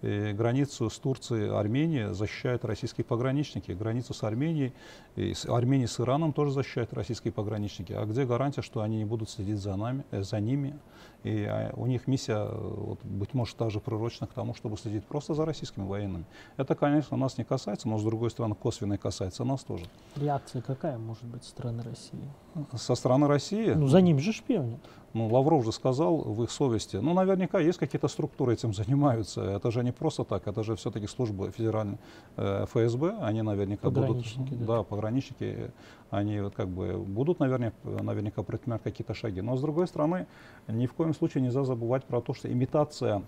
Границу 0.03 0.89
с 0.89 0.99
Турцией, 0.99 1.51
Арменией 1.51 2.15
защищают 2.15 2.65
российские 2.65 3.05
пограничники. 3.05 3.73
Границу 3.73 4.15
с 4.15 4.23
Арменией, 4.23 4.73
и 5.17 5.35
с 5.35 5.47
Арменией 5.47 5.89
с 5.89 6.01
Ираном 6.01 6.33
тоже 6.33 6.53
защищают 6.53 6.93
российские 6.95 7.33
пограничники. 7.33 7.93
А 7.93 8.05
где 8.07 8.25
гарантия, 8.25 8.63
что 8.63 8.81
они 8.81 8.97
не 8.97 9.05
будут 9.05 9.29
следить 9.29 9.59
за, 9.59 9.77
нами, 9.77 10.05
э, 10.11 10.23
за 10.23 10.41
ними? 10.41 10.79
И 11.23 11.45
а, 11.45 11.73
у 11.77 11.87
них 11.87 12.07
миссия, 12.07 12.37
э, 12.37 12.49
вот, 12.51 13.05
быть 13.05 13.35
может, 13.35 13.57
также 13.57 13.81
пророчна 13.81 14.27
к 14.27 14.33
тому, 14.33 14.55
чтобы 14.55 14.77
следить 14.77 15.05
просто 15.05 15.35
за 15.35 15.45
российскими 15.45 15.87
военными. 15.87 16.25
Это, 16.57 16.75
конечно, 16.75 17.17
нас 17.17 17.37
не 17.37 17.45
касается, 17.45 17.89
но, 17.89 17.99
с 17.99 18.03
другой 18.03 18.31
стороны, 18.31 18.55
косвенно 18.55 18.95
и 18.95 18.97
касается 18.99 19.45
нас 19.45 19.63
тоже. 19.63 19.85
Реакция 20.17 20.63
какая 20.63 20.99
может 20.99 21.25
быть 21.25 21.45
со 21.45 21.51
стороны 21.51 21.83
России? 21.83 22.29
Со 22.75 22.95
стороны 22.95 23.27
России... 23.27 23.73
Ну, 23.73 23.87
за 23.87 24.01
ним 24.01 24.19
же 24.19 24.33
шпионят. 24.33 24.81
Ну, 25.13 25.27
Лавров 25.27 25.65
же 25.65 25.73
сказал 25.73 26.19
в 26.19 26.43
их 26.45 26.51
совести. 26.51 26.97
Ну, 26.97 27.15
наверняка 27.15 27.59
есть 27.59 27.79
какие-то 27.79 28.07
структуры 28.09 28.55
этим 28.55 28.73
занимаются. 28.73 29.43
Это 29.43 29.71
же 29.71 29.83
не 29.83 29.93
просто 29.93 30.25
так, 30.25 30.47
это 30.47 30.63
же 30.63 30.77
все-таки 30.77 31.07
служба 31.09 31.51
федеральной 31.51 31.99
э, 32.37 32.67
ФСБ. 32.67 33.19
Они 33.21 33.43
наверняка 33.43 33.91
будут... 33.91 34.25
да. 34.51 34.77
Да, 34.77 34.83
пограничники. 34.85 35.73
Они 36.11 36.41
вот 36.41 36.55
как 36.55 36.69
бы 36.69 36.99
будут 36.99 37.39
наверняка, 37.39 37.77
наверняка 37.85 38.43
предпринимать 38.43 38.83
какие-то 38.83 39.15
шаги. 39.15 39.41
Но, 39.41 39.57
с 39.57 39.61
другой 39.61 39.87
стороны, 39.87 40.27
ни 40.67 40.87
в 40.87 40.93
коем 40.93 41.15
случае 41.15 41.43
нельзя 41.43 41.65
забывать 41.65 42.05
про 42.05 42.21
то, 42.21 42.35
что 42.35 42.51
имитация 42.51 43.23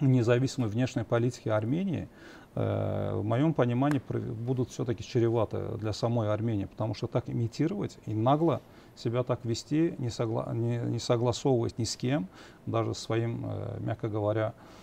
независимой 0.00 0.68
внешней 0.68 1.04
политики 1.04 1.48
Армении 1.48 2.08
э, 2.54 3.12
в 3.14 3.24
моем 3.24 3.54
понимании 3.54 4.00
будут 4.08 4.70
все-таки 4.70 5.02
чреваты 5.02 5.76
для 5.78 5.92
самой 5.92 6.32
Армении, 6.32 6.64
потому 6.66 6.94
что 6.94 7.06
так 7.06 7.28
имитировать 7.28 7.98
и 8.06 8.14
нагло 8.14 8.60
себя 8.96 9.22
так 9.22 9.44
вести, 9.44 9.94
не, 9.98 10.10
согла 10.10 10.50
не, 10.52 10.78
не 10.78 10.98
согласовывать 10.98 11.78
ни 11.78 11.84
с 11.84 11.96
кем, 11.96 12.28
даже 12.66 12.94
своим, 12.94 13.44
э, 13.46 13.76
мягко 13.80 14.08
говоря, 14.08 14.54
э, 14.56 14.81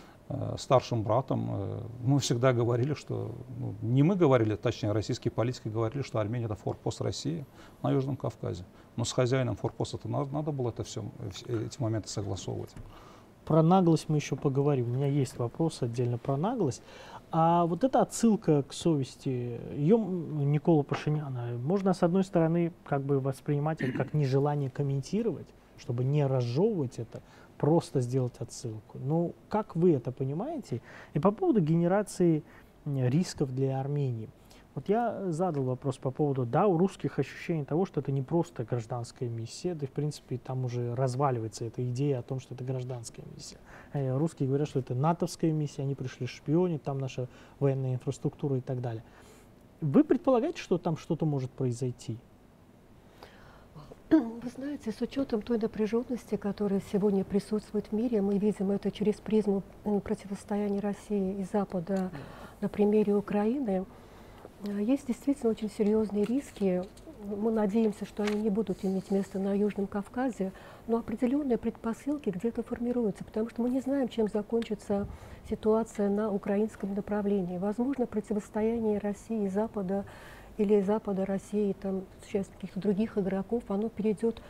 старшим 0.57 1.03
братом. 1.03 1.49
Э, 1.51 1.81
мы 2.03 2.19
всегда 2.19 2.53
говорили, 2.53 2.93
что, 2.93 3.35
ну, 3.57 3.75
не 3.81 4.03
мы 4.03 4.15
говорили, 4.15 4.55
точнее, 4.55 4.91
российские 4.91 5.31
политики 5.31 5.67
говорили, 5.67 6.03
что 6.03 6.19
Армения 6.19 6.45
это 6.45 6.55
форпост 6.55 7.01
России 7.01 7.45
на 7.81 7.91
Южном 7.91 8.15
Кавказе. 8.15 8.63
Но 8.95 9.05
с 9.05 9.11
хозяином 9.11 9.55
форпоста 9.55 9.97
это 9.97 10.07
надо, 10.07 10.31
надо 10.31 10.51
было 10.51 10.69
это 10.69 10.83
все, 10.83 11.03
эти 11.47 11.81
моменты 11.81 12.09
согласовывать. 12.09 12.75
Про 13.45 13.63
наглость 13.63 14.09
мы 14.09 14.17
еще 14.17 14.35
поговорим. 14.35 14.91
У 14.91 14.95
меня 14.95 15.07
есть 15.07 15.39
вопрос 15.39 15.81
отдельно 15.81 16.19
про 16.19 16.37
наглость. 16.37 16.83
А 17.31 17.65
вот 17.65 17.83
эта 17.83 18.01
отсылка 18.01 18.61
к 18.61 18.73
совести, 18.73 19.59
ее 19.75 19.97
Никола 19.97 20.83
Пашиняна, 20.83 21.57
можно 21.57 21.93
с 21.93 22.03
одной 22.03 22.23
стороны 22.23 22.71
как 22.85 23.01
бы 23.01 23.19
воспринимать 23.19 23.81
это 23.81 23.97
как 23.97 24.13
нежелание 24.13 24.69
комментировать, 24.69 25.47
чтобы 25.77 26.03
не 26.03 26.25
разжевывать 26.25 26.99
это, 26.99 27.23
просто 27.59 27.99
сделать 27.99 28.33
отсылку. 28.39 28.97
Ну, 28.97 29.35
как 29.49 29.75
вы 29.75 29.93
это 29.93 30.11
понимаете? 30.11 30.81
И 31.13 31.19
по 31.19 31.31
поводу 31.31 31.59
генерации 31.59 32.43
рисков 32.85 33.53
для 33.53 33.79
Армении. 33.79 34.29
Вот 34.75 34.87
я 34.87 35.29
задал 35.31 35.63
вопрос 35.63 35.97
по 35.97 36.09
поводу, 36.09 36.45
да, 36.45 36.65
у 36.65 36.77
русских 36.77 37.19
ощущение 37.19 37.65
того, 37.65 37.85
что 37.85 37.99
это 37.99 38.11
не 38.11 38.21
просто 38.21 38.63
гражданская 38.63 39.27
миссия, 39.27 39.73
да, 39.73 39.85
в 39.87 39.89
принципе, 39.89 40.37
там 40.37 40.63
уже 40.63 40.95
разваливается 40.95 41.65
эта 41.65 41.87
идея 41.89 42.19
о 42.19 42.21
том, 42.21 42.39
что 42.39 42.55
это 42.55 42.63
гражданская 42.63 43.25
миссия. 43.35 43.57
Э, 43.91 44.15
русские 44.15 44.47
говорят, 44.47 44.69
что 44.69 44.79
это 44.79 44.95
натовская 44.95 45.51
миссия, 45.51 45.81
они 45.81 45.95
пришли 45.95 46.27
шпионить, 46.27 46.83
там 46.83 46.97
наша 46.97 47.27
военная 47.59 47.95
инфраструктура 47.95 48.57
и 48.57 48.61
так 48.61 48.79
далее. 48.79 49.03
Вы 49.81 50.03
предполагаете, 50.03 50.61
что 50.61 50.77
там 50.77 50.95
что-то 50.95 51.25
может 51.25 51.51
произойти? 51.51 52.17
Вы 54.09 54.49
знаете, 54.55 54.91
с 54.91 54.99
учетом 55.01 55.43
той 55.43 55.59
напряженности, 55.59 56.35
которая 56.35 56.81
сегодня 56.91 57.23
присутствует 57.23 57.87
в 57.87 57.91
мире, 57.91 58.21
мы 58.21 58.39
видим 58.39 58.71
это 58.71 58.89
через 58.89 59.15
призму 59.15 59.61
противостояния 60.03 60.79
России 60.79 61.39
и 61.39 61.43
Запада 61.43 62.09
на 62.59 62.69
примере 62.69 63.13
Украины, 63.13 63.85
э, 64.65 64.81
есть 64.81 65.05
действительно 65.05 65.51
очень 65.51 65.69
серьезные 65.69 66.25
риски. 66.25 66.81
Мы 67.23 67.51
надеемся, 67.51 68.05
что 68.05 68.23
они 68.23 68.41
не 68.41 68.49
будут 68.49 68.83
иметь 68.83 69.11
место 69.11 69.37
на 69.37 69.55
Южном 69.55 69.85
Кавказе, 69.85 70.53
но 70.87 70.97
определенные 70.97 71.59
предпосылки 71.59 72.31
где-то 72.31 72.63
формируются, 72.63 73.23
потому 73.23 73.47
что 73.49 73.61
мы 73.61 73.69
не 73.69 73.81
знаем, 73.81 74.07
чем 74.07 74.27
закончится 74.27 75.07
ситуация 75.47 76.09
на 76.09 76.31
украинском 76.31 76.95
направлении. 76.95 77.59
Возможно, 77.59 78.07
противостояние 78.07 78.97
России 78.97 79.45
и 79.45 79.49
Запада 79.49 80.05
или 80.59 80.81
Запада, 80.81 81.25
России, 81.25 81.73
там, 81.81 82.03
часть 82.31 82.51
каких-то 82.51 82.79
других 82.79 83.17
игроков, 83.17 83.63
оно 83.69 83.87
перейдет 83.87 84.41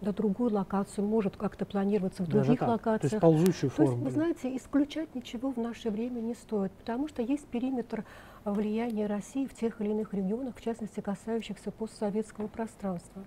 на 0.00 0.12
другую 0.12 0.52
локацию, 0.52 1.06
может 1.06 1.36
как-то 1.36 1.64
планироваться 1.64 2.22
в 2.22 2.28
других 2.28 2.60
локациях. 2.60 3.00
То 3.00 3.16
есть 3.16 3.20
ползучую 3.20 3.70
То 3.70 3.82
есть, 3.82 3.92
форму. 3.92 4.04
вы 4.04 4.10
знаете, 4.10 4.56
исключать 4.56 5.14
ничего 5.14 5.50
в 5.50 5.56
наше 5.56 5.90
время 5.90 6.20
не 6.20 6.34
стоит, 6.34 6.72
потому 6.72 7.08
что 7.08 7.22
есть 7.22 7.46
периметр 7.46 8.04
влияния 8.44 9.06
России 9.06 9.46
в 9.46 9.54
тех 9.54 9.80
или 9.80 9.90
иных 9.90 10.12
регионах, 10.12 10.54
в 10.56 10.60
частности, 10.60 11.00
касающихся 11.00 11.70
постсоветского 11.70 12.48
пространства. 12.48 13.24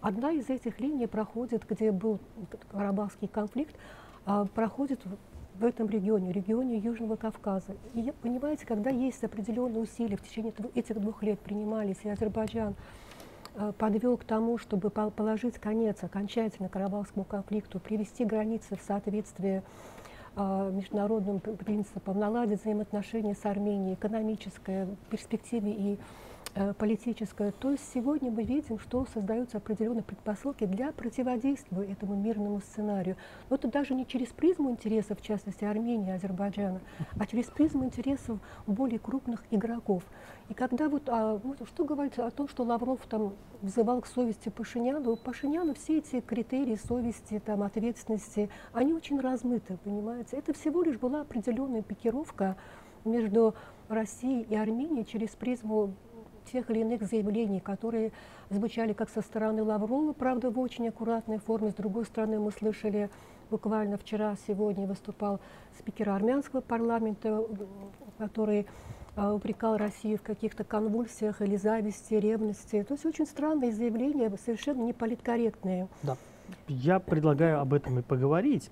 Одна 0.00 0.32
из 0.32 0.50
этих 0.50 0.80
линий 0.80 1.06
проходит, 1.06 1.64
где 1.68 1.90
был 1.92 2.18
Карабахский 2.70 3.28
конфликт, 3.28 3.76
а, 4.26 4.44
проходит 4.46 5.00
в 5.62 5.64
этом 5.64 5.88
регионе, 5.88 6.32
регионе 6.32 6.76
Южного 6.76 7.14
Кавказа. 7.14 7.76
И 7.94 8.12
понимаете, 8.20 8.66
когда 8.66 8.90
есть 8.90 9.22
определенные 9.22 9.80
усилия 9.80 10.16
в 10.16 10.22
течение 10.22 10.52
этих 10.74 11.00
двух 11.00 11.22
лет 11.22 11.38
принимались, 11.38 11.98
и 12.02 12.08
Азербайджан 12.08 12.74
э, 13.54 13.72
подвел 13.78 14.16
к 14.16 14.24
тому, 14.24 14.58
чтобы 14.58 14.90
положить 14.90 15.58
конец 15.58 16.02
окончательно 16.02 16.68
Карабахскому 16.68 17.24
конфликту, 17.24 17.78
привести 17.78 18.24
границы 18.24 18.76
в 18.76 18.82
соответствие 18.82 19.62
э, 20.34 20.70
международным 20.74 21.38
принципам, 21.38 22.18
наладить 22.18 22.60
взаимоотношения 22.60 23.36
с 23.36 23.46
Арменией, 23.46 23.94
экономическое, 23.94 24.86
в 24.86 25.10
перспективе 25.10 25.70
и 25.70 25.98
Э, 26.54 26.74
политическое. 26.74 27.50
То 27.50 27.70
есть 27.70 27.82
сегодня 27.94 28.30
мы 28.30 28.42
видим, 28.42 28.78
что 28.78 29.06
создаются 29.06 29.56
определенные 29.56 30.02
предпосылки 30.02 30.66
для 30.66 30.92
противодействия 30.92 31.90
этому 31.90 32.14
мирному 32.14 32.60
сценарию. 32.60 33.16
Но 33.48 33.56
это 33.56 33.68
даже 33.68 33.94
не 33.94 34.06
через 34.06 34.28
призму 34.28 34.70
интересов, 34.70 35.18
в 35.18 35.22
частности, 35.22 35.64
Армении, 35.64 36.12
Азербайджана, 36.12 36.82
а 37.18 37.26
через 37.26 37.46
призму 37.46 37.86
интересов 37.86 38.38
более 38.66 38.98
крупных 38.98 39.42
игроков. 39.50 40.02
И 40.50 40.54
когда 40.54 40.90
вот, 40.90 41.04
а, 41.06 41.40
ну, 41.42 41.56
что 41.64 41.86
говорится 41.86 42.26
о 42.26 42.30
том, 42.30 42.48
что 42.48 42.64
Лавров 42.64 43.00
там 43.08 43.32
взывал 43.62 44.02
к 44.02 44.06
совести 44.06 44.50
Пашиняну, 44.50 45.12
у 45.12 45.16
Пашиняна 45.16 45.72
все 45.72 45.98
эти 45.98 46.20
критерии 46.20 46.76
совести, 46.76 47.40
там, 47.42 47.62
ответственности, 47.62 48.50
они 48.74 48.92
очень 48.92 49.18
размыты, 49.18 49.78
понимаете. 49.84 50.36
Это 50.36 50.52
всего 50.52 50.82
лишь 50.82 50.98
была 50.98 51.22
определенная 51.22 51.80
пикировка 51.80 52.58
между 53.06 53.54
Россией 53.88 54.42
и 54.42 54.54
Арменией 54.54 55.06
через 55.06 55.30
призму 55.30 55.94
тех 56.50 56.70
или 56.70 56.80
иных 56.80 57.02
заявлений, 57.02 57.60
которые 57.60 58.12
звучали 58.50 58.92
как 58.92 59.10
со 59.10 59.22
стороны 59.22 59.62
Лаврова, 59.62 60.12
правда, 60.12 60.50
в 60.50 60.58
очень 60.58 60.88
аккуратной 60.88 61.38
форме. 61.38 61.70
С 61.70 61.74
другой 61.74 62.04
стороны, 62.04 62.38
мы 62.38 62.50
слышали 62.52 63.10
буквально 63.50 63.98
вчера, 63.98 64.34
сегодня 64.46 64.86
выступал 64.86 65.40
спикер 65.78 66.10
армянского 66.10 66.60
парламента, 66.60 67.44
который 68.18 68.66
а, 69.14 69.34
упрекал 69.34 69.76
Россию 69.76 70.18
в 70.18 70.22
каких-то 70.22 70.64
конвульсиях 70.64 71.42
или 71.42 71.56
зависти, 71.56 72.14
ревности. 72.14 72.82
То 72.82 72.94
есть 72.94 73.04
очень 73.04 73.26
странные 73.26 73.72
заявления, 73.72 74.32
совершенно 74.42 74.82
не 74.82 74.94
политкорректные. 74.94 75.88
Да. 76.02 76.16
Я 76.68 76.98
предлагаю 76.98 77.60
об 77.60 77.74
этом 77.74 77.98
и 77.98 78.02
поговорить. 78.02 78.70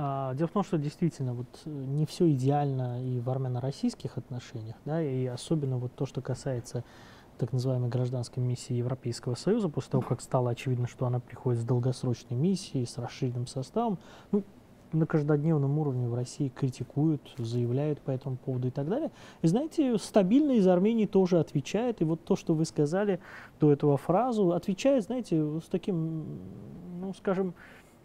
А, 0.00 0.32
дело 0.34 0.46
в 0.46 0.52
том, 0.52 0.62
что 0.62 0.78
действительно 0.78 1.34
вот 1.34 1.48
э, 1.64 1.70
не 1.70 2.06
все 2.06 2.30
идеально 2.30 3.04
и 3.04 3.18
в 3.18 3.28
армяно-российских 3.28 4.16
отношениях, 4.16 4.76
да, 4.84 5.02
и 5.02 5.26
особенно 5.26 5.76
вот 5.76 5.92
то, 5.96 6.06
что 6.06 6.22
касается 6.22 6.84
так 7.36 7.52
называемой 7.52 7.88
гражданской 7.88 8.40
миссии 8.40 8.74
Европейского 8.74 9.34
Союза, 9.34 9.68
после 9.68 9.90
того, 9.90 10.04
как 10.04 10.20
стало 10.20 10.50
очевидно, 10.50 10.86
что 10.86 11.06
она 11.06 11.18
приходит 11.18 11.62
с 11.62 11.64
долгосрочной 11.64 12.36
миссией, 12.36 12.86
с 12.86 12.96
расширенным 12.96 13.48
составом, 13.48 13.98
ну, 14.30 14.44
на 14.92 15.04
каждодневном 15.04 15.76
уровне 15.80 16.06
в 16.06 16.14
России 16.14 16.48
критикуют, 16.48 17.34
заявляют 17.36 18.00
по 18.00 18.12
этому 18.12 18.36
поводу 18.36 18.68
и 18.68 18.70
так 18.70 18.88
далее. 18.88 19.10
И 19.42 19.48
знаете, 19.48 19.98
стабильно 19.98 20.52
из 20.52 20.66
Армении 20.68 21.06
тоже 21.06 21.40
отвечает. 21.40 22.00
И 22.00 22.04
вот 22.04 22.24
то, 22.24 22.36
что 22.36 22.54
вы 22.54 22.64
сказали 22.66 23.18
до 23.58 23.72
этого 23.72 23.96
фразу, 23.96 24.52
отвечает, 24.52 25.04
знаете, 25.04 25.60
с 25.60 25.68
таким, 25.68 26.24
ну, 27.00 27.12
скажем, 27.14 27.54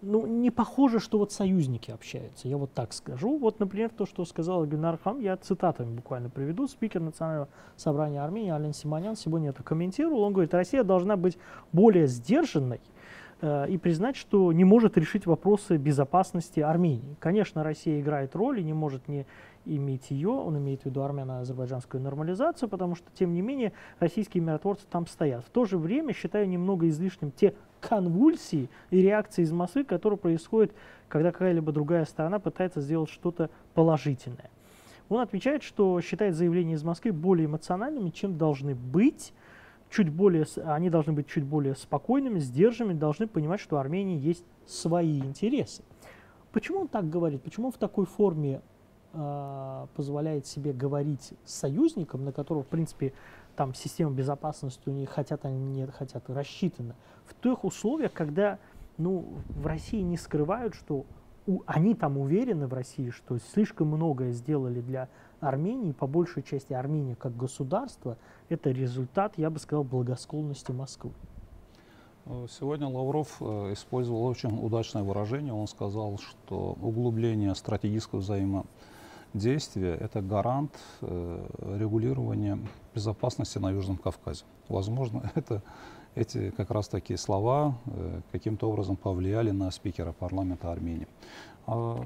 ну, 0.04 0.28
не 0.28 0.52
похоже, 0.52 1.00
что 1.00 1.18
вот 1.18 1.32
союзники 1.32 1.92
общаются, 1.92 2.48
я 2.48 2.58
вот 2.58 2.74
так 2.74 2.94
скажу. 2.94 3.38
Вот, 3.38 3.60
например, 3.60 3.90
то, 3.90 4.06
что 4.06 4.26
сказал 4.26 4.66
Гюнар 4.66 5.00
Хам, 5.04 5.20
я 5.20 5.38
цитатами 5.38 5.96
буквально 5.96 6.30
приведу. 6.30 6.68
Спикер 6.68 7.02
Национального 7.02 7.48
собрания 7.78 8.22
Армении 8.22 8.52
Ален 8.52 8.74
Симонян 8.74 9.16
сегодня 9.16 9.50
это 9.50 9.64
комментировал. 9.64 10.22
Он 10.22 10.34
говорит, 10.34 10.54
Россия 10.54 10.84
должна 10.84 11.16
быть 11.16 11.38
более 11.72 12.08
сдержанной 12.08 12.82
э, 13.42 13.70
и 13.70 13.78
признать, 13.78 14.16
что 14.16 14.52
не 14.52 14.66
может 14.66 14.98
решить 14.98 15.26
вопросы 15.26 15.78
безопасности 15.78 16.60
Армении. 16.60 17.16
Конечно, 17.20 17.64
Россия 17.64 18.02
играет 18.02 18.36
роль 18.36 18.60
и 18.60 18.64
не 18.64 18.74
может 18.74 19.08
не 19.08 19.26
иметь 19.66 20.12
ее, 20.12 20.30
он 20.30 20.58
имеет 20.58 20.82
в 20.82 20.86
виду 20.86 21.02
армяно-азербайджанскую 21.02 22.02
нормализацию, 22.02 22.70
потому 22.70 22.96
что, 22.96 23.08
тем 23.14 23.34
не 23.34 23.42
менее, 23.42 23.74
российские 24.00 24.44
миротворцы 24.44 24.86
там 24.90 25.08
стоят. 25.08 25.46
В 25.46 25.50
то 25.50 25.66
же 25.66 25.78
время 25.78 26.14
считаю 26.14 26.48
немного 26.48 26.88
излишним 26.90 27.32
те 27.32 27.56
конвульсии 27.80 28.70
и 28.92 29.02
реакции 29.02 29.42
из 29.42 29.52
Москвы, 29.52 29.84
которые 29.84 30.18
происходят, 30.18 30.74
когда 31.08 31.32
какая-либо 31.32 31.72
другая 31.72 32.06
сторона 32.06 32.40
пытается 32.40 32.82
сделать 32.82 33.10
что-то 33.10 33.50
положительное. 33.74 34.50
Он 35.10 35.20
отвечает, 35.20 35.64
что 35.64 36.00
считает 36.02 36.36
заявления 36.36 36.74
из 36.74 36.84
Москвы 36.84 37.12
более 37.12 37.46
эмоциональными, 37.46 38.10
чем 38.10 38.38
должны 38.38 38.74
быть, 38.74 39.34
чуть 39.90 40.10
более, 40.10 40.46
они 40.66 40.90
должны 40.90 41.14
быть 41.14 41.28
чуть 41.28 41.44
более 41.44 41.76
спокойными, 41.76 42.40
сдержанными, 42.40 42.98
должны 42.98 43.28
понимать, 43.28 43.60
что 43.60 43.76
у 43.76 43.80
Армении 43.80 44.18
есть 44.18 44.46
свои 44.66 45.20
интересы. 45.20 45.84
Почему 46.52 46.82
он 46.82 46.88
так 46.88 47.10
говорит? 47.10 47.42
Почему 47.44 47.68
он 47.68 47.74
в 47.74 47.78
такой 47.78 48.06
форме 48.06 48.62
э, 49.14 49.88
позволяет 49.96 50.46
себе 50.46 50.74
говорить 50.74 51.34
с 51.46 51.54
союзником, 51.54 52.26
на 52.26 52.32
которого, 52.32 52.64
в 52.64 52.68
принципе, 52.68 53.14
там 53.56 53.74
система 53.74 54.12
безопасности 54.12 54.90
у 54.90 54.92
них 54.92 55.10
хотят 55.10 55.46
они 55.46 55.60
не 55.60 55.86
хотят 55.88 56.30
рассчитана 56.30 56.96
в 57.26 57.40
тех 57.42 57.64
условиях, 57.64 58.12
когда 58.12 58.58
ну, 58.98 59.26
в 59.50 59.66
России 59.66 60.02
не 60.02 60.18
скрывают, 60.18 60.76
что 60.76 61.06
у, 61.46 61.62
они 61.66 61.94
там 61.94 62.18
уверены 62.18 62.68
в 62.68 62.74
России, 62.74 63.10
что 63.10 63.38
слишком 63.54 63.88
многое 63.88 64.32
сделали 64.32 64.82
для 64.82 65.10
Армении, 65.40 65.92
по 65.92 66.08
большей 66.08 66.42
части 66.42 66.74
Армения 66.74 67.16
как 67.16 67.36
государство, 67.36 68.18
это 68.50 68.72
результат, 68.72 69.34
я 69.38 69.50
бы 69.50 69.60
сказал, 69.60 69.84
благосклонности 69.84 70.72
Москвы. 70.72 71.12
Сегодня 72.50 72.88
Лавров 72.88 73.36
э, 73.42 73.74
использовал 73.74 74.24
очень 74.26 74.58
удачное 74.58 75.04
выражение. 75.04 75.54
Он 75.54 75.68
сказал, 75.68 76.18
что 76.18 76.78
углубление 76.82 77.54
стратегического 77.54 78.20
взаимодействия– 78.20 78.70
это 79.34 80.22
гарант 80.22 80.78
э, 81.02 81.78
регулирования 81.78 82.60
безопасности 82.94 83.58
на 83.58 83.72
Южном 83.72 83.98
Кавказе. 83.98 84.46
Возможно, 84.70 85.32
это 85.36 85.62
эти 86.16 86.52
как 86.52 86.70
раз 86.72 86.88
такие 86.88 87.18
слова 87.18 87.76
э, 87.86 88.22
каким-то 88.32 88.70
образом 88.70 88.96
повлияли 88.96 89.52
на 89.52 89.72
спикера 89.72 90.12
парламента 90.12 90.72
Армении. 90.72 91.08
А, 91.66 92.00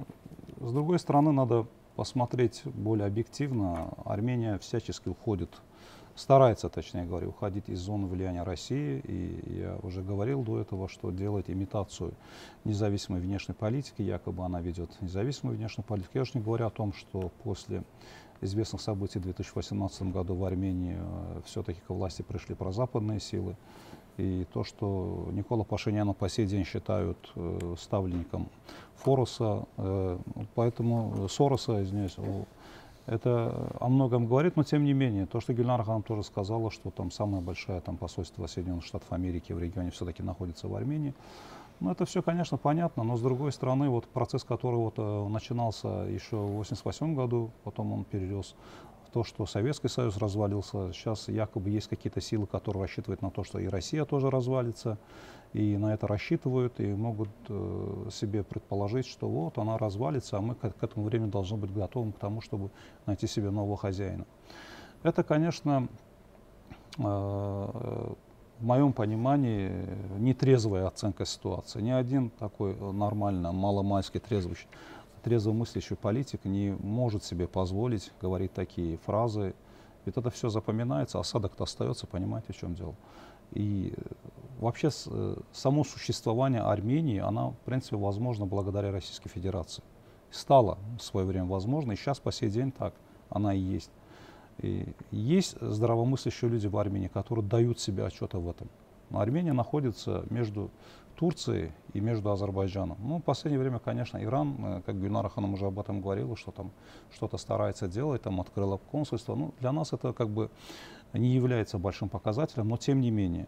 с 0.60 0.72
другой 0.72 1.00
стороны, 1.00 1.32
надо 1.32 1.68
посмотреть 1.96 2.62
более 2.64 3.08
объективно. 3.08 3.90
Армения 4.06 4.58
всячески 4.60 5.10
уходит, 5.10 5.50
старается, 6.18 6.68
точнее 6.68 7.06
говоря, 7.06 7.30
уходить 7.30 7.70
из 7.70 7.80
зоны 7.80 8.08
влияния 8.08 8.44
России. 8.44 9.00
И 9.06 9.60
я 9.60 9.78
уже 9.84 10.02
говорил 10.02 10.44
до 10.44 10.60
этого, 10.60 10.90
что 10.90 11.12
делает 11.12 11.50
имитацию 11.50 12.14
независимой 12.66 13.22
внешней 13.22 13.54
политики, 13.54 14.02
якобы 14.02 14.44
она 14.44 14.60
ведет 14.60 14.90
независимую 15.02 15.58
внешнюю 15.58 15.86
политику. 15.86 16.12
Я 16.16 16.24
уже 16.24 16.32
не 16.34 16.42
говорю 16.42 16.66
о 16.68 16.72
том, 16.72 16.92
что 16.94 17.32
после 17.44 17.84
известных 18.42 18.82
событий 18.82 19.20
в 19.20 19.24
2018 19.24 20.12
году 20.12 20.36
в 20.36 20.44
Армении 20.44 20.98
э, 21.00 21.42
все-таки 21.46 21.82
к 21.82 21.90
власти 21.90 22.22
пришли 22.22 22.56
прозападные 22.56 23.20
силы. 23.20 23.56
И 24.18 24.48
то, 24.52 24.64
что 24.64 25.28
Никола 25.32 25.64
Пашиняна 25.64 26.14
по 26.14 26.28
сей 26.28 26.48
день 26.48 26.66
считают 26.66 27.18
э, 27.36 27.76
ставленником 27.78 28.50
Фороса, 28.96 29.66
э, 29.78 30.18
поэтому 30.56 31.28
Сороса, 31.30 31.84
извиняюсь, 31.84 32.18
это 33.08 33.72
о 33.80 33.88
многом 33.88 34.28
говорит, 34.28 34.56
но 34.58 34.64
тем 34.64 34.84
не 34.84 34.94
менее, 34.94 35.26
то, 35.26 35.40
что 35.40 35.54
Гюльнар 35.54 35.84
Хан 35.84 36.04
тоже 36.04 36.24
сказала, 36.24 36.70
что 36.70 36.92
там 36.92 37.10
самое 37.10 37.42
большое 37.42 37.82
там, 37.82 37.98
посольство 37.98 38.46
Соединенных 38.48 38.86
Штатов 38.86 39.12
Америки 39.12 39.54
в 39.54 39.60
регионе 39.60 39.92
все-таки 39.92 40.22
находится 40.22 40.68
в 40.68 40.76
Армении, 40.76 41.14
ну, 41.80 41.92
это 41.92 42.06
все, 42.06 42.22
конечно, 42.24 42.58
понятно, 42.58 43.04
но 43.04 43.18
с 43.18 43.22
другой 43.22 43.52
стороны, 43.52 43.90
вот 43.90 44.06
процесс, 44.08 44.44
который 44.44 44.78
вот, 44.78 44.96
э, 44.98 45.28
начинался 45.30 45.88
еще 45.88 46.36
в 46.36 46.60
1988 46.60 47.16
году, 47.16 47.52
потом 47.64 47.94
он 47.94 48.04
перерос 48.04 48.56
то, 49.14 49.24
что 49.24 49.46
Советский 49.46 49.88
Союз 49.88 50.18
развалился. 50.18 50.92
Сейчас 50.92 51.28
якобы 51.28 51.70
есть 51.70 51.88
какие-то 51.88 52.22
силы, 52.22 52.46
которые 52.46 52.84
рассчитывают 52.84 53.22
на 53.22 53.32
то, 53.32 53.44
что 53.44 53.58
и 53.60 53.68
Россия 53.68 54.06
тоже 54.06 54.30
развалится, 54.30 54.98
и 55.54 55.78
на 55.78 55.94
это 55.94 56.08
рассчитывают, 56.08 56.80
и 56.80 56.88
могут 56.88 57.30
э, 57.50 58.10
себе 58.12 58.44
предположить, 58.44 59.08
что 59.08 59.28
вот 59.28 59.58
она 59.58 59.78
развалится, 59.78 60.38
а 60.38 60.42
мы 60.42 60.56
к, 60.56 60.70
к 60.70 60.84
этому 60.84 61.06
времени 61.06 61.30
должны 61.30 61.58
быть 61.58 61.74
готовы 61.74 62.12
к 62.12 62.18
тому, 62.18 62.42
чтобы 62.42 62.70
найти 63.06 63.28
себе 63.28 63.50
нового 63.50 63.78
хозяина. 63.78 64.26
Это, 65.04 65.24
конечно, 65.24 65.88
э, 66.98 67.02
в 67.02 68.64
моем 68.64 68.94
понимании 68.94 69.72
нетрезвая 70.18 70.88
оценка 70.88 71.26
ситуации. 71.26 71.82
Ни 71.82 71.92
один 71.92 72.30
такой 72.32 72.76
нормально, 72.76 73.52
маломальский 73.52 74.20
трезвый 74.20 74.58
трезвомыслящий 75.28 75.98
политик 75.98 76.46
не 76.46 76.72
может 76.80 77.24
себе 77.24 77.48
позволить 77.48 78.12
говорить 78.22 78.54
такие 78.54 78.98
фразы. 78.98 79.54
Ведь 80.06 80.16
это 80.16 80.30
все 80.30 80.48
запоминается, 80.48 81.20
осадок-то 81.20 81.66
остается, 81.66 82.08
понимаете, 82.08 82.54
в 82.54 82.58
чем 82.58 82.76
дело. 82.76 82.96
И 83.54 83.94
э, 83.96 84.02
вообще 84.60 84.90
э, 85.08 85.36
само 85.52 85.84
существование 85.84 86.62
Армении, 86.62 87.20
она, 87.20 87.50
в 87.50 87.58
принципе, 87.66 87.98
возможно 87.98 88.46
благодаря 88.46 88.92
Российской 88.92 89.30
Федерации. 89.30 89.84
Стало 90.32 90.78
в 91.00 91.04
свое 91.04 91.26
время 91.26 91.46
возможно, 91.46 91.94
и 91.94 91.96
сейчас 91.96 92.20
по 92.20 92.32
сей 92.32 92.50
день 92.50 92.72
так 92.72 92.94
она 93.30 93.54
и 93.54 93.60
есть. 93.60 93.92
И 94.60 94.94
есть 95.12 95.56
здравомыслящие 95.62 96.50
люди 96.50 96.68
в 96.68 96.78
Армении, 96.78 97.08
которые 97.08 97.46
дают 97.46 97.80
себе 97.80 98.06
отчет 98.06 98.34
в 98.34 98.50
этом. 98.50 98.70
Но 99.10 99.20
Армения 99.20 99.54
находится 99.54 100.26
между 100.30 100.70
Турции 101.16 101.74
и 101.94 102.00
между 102.00 102.32
Азербайджаном. 102.32 102.98
Ну, 103.00 103.18
в 103.18 103.24
последнее 103.24 103.60
время, 103.60 103.80
конечно, 103.80 104.24
Иран, 104.24 104.56
э, 104.60 104.82
как 104.86 105.00
Гюльнара 105.00 105.30
Ханам 105.30 105.54
уже 105.54 105.66
об 105.66 105.80
этом 105.80 106.02
говорила, 106.02 106.36
что 106.36 106.52
там 106.52 106.72
что-то 107.12 107.38
старается 107.38 107.88
делать, 107.88 108.22
там 108.22 108.40
открыла 108.40 108.78
консульство. 108.78 109.36
Ну, 109.36 109.54
для 109.60 109.72
нас 109.72 109.94
это 109.94 110.14
как 110.14 110.30
бы 110.30 110.50
не 111.14 111.30
является 111.30 111.78
большим 111.78 112.10
показателем, 112.10 112.70
но 112.70 112.78
тем 112.78 113.02
не 113.02 113.12
менее 113.12 113.48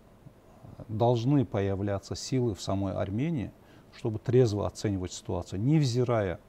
должны 0.88 1.46
появляться 1.46 2.16
силы 2.16 2.56
в 2.56 2.62
самой 2.62 2.94
Армении, 2.94 3.52
чтобы 3.96 4.20
трезво 4.20 4.68
оценивать 4.68 5.12
ситуацию, 5.12 5.62
невзирая, 5.62 6.40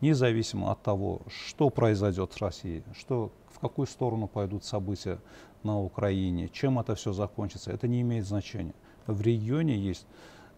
независимо 0.00 0.70
от 0.70 0.82
того, 0.82 1.22
что 1.28 1.70
произойдет 1.70 2.32
с 2.32 2.38
Россией, 2.38 2.84
что, 2.94 3.32
в 3.50 3.58
какую 3.58 3.86
сторону 3.86 4.28
пойдут 4.28 4.64
события 4.64 5.18
на 5.62 5.80
Украине, 5.80 6.48
чем 6.48 6.78
это 6.78 6.94
все 6.94 7.12
закончится, 7.12 7.72
это 7.72 7.88
не 7.88 8.00
имеет 8.02 8.26
значения. 8.26 8.74
В 9.06 9.20
регионе 9.20 9.76
есть 9.76 10.06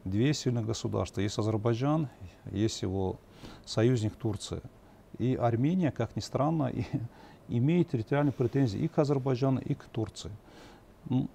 две 0.05 0.35
сильных 0.35 0.67
государства. 0.67 1.21
Есть 1.21 1.39
Азербайджан, 1.39 2.09
есть 2.51 2.83
его 2.83 3.19
союзник 3.65 4.15
Турция. 4.17 4.63
И 5.19 5.35
Армения, 5.35 5.91
как 5.91 6.17
ни 6.17 6.21
странно, 6.21 6.67
и, 6.75 6.85
имеет 7.49 7.91
территориальные 7.91 8.33
претензии 8.33 8.81
и 8.81 8.89
к 8.89 8.99
Азербайджану, 8.99 9.61
и 9.61 9.75
к 9.75 9.85
Турции. 9.85 10.31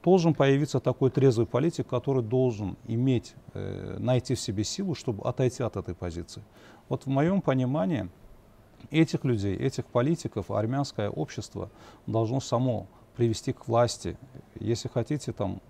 Должен 0.04 0.34
появиться 0.34 0.80
такой 0.80 1.12
трезвый 1.12 1.46
политик, 1.46 1.88
который 1.88 2.24
должен 2.24 2.76
иметь, 2.88 3.36
э, 3.54 3.98
найти 4.00 4.34
в 4.34 4.40
себе 4.40 4.64
силу, 4.64 4.96
чтобы 4.96 5.28
отойти 5.28 5.62
от 5.62 5.78
этой 5.78 5.94
позиции. 5.94 6.42
Вот 6.88 7.06
в 7.06 7.10
моем 7.10 7.42
понимании 7.42 8.10
этих 8.90 9.24
людей, 9.24 9.56
этих 9.56 9.86
политиков 9.86 10.50
армянское 10.50 11.10
общество 11.10 11.70
должно 12.08 12.40
само 12.40 12.88
привести 13.16 13.54
к 13.54 13.68
власти. 13.68 14.18
Если 14.60 14.88
хотите, 14.88 15.34
там, 15.34 15.62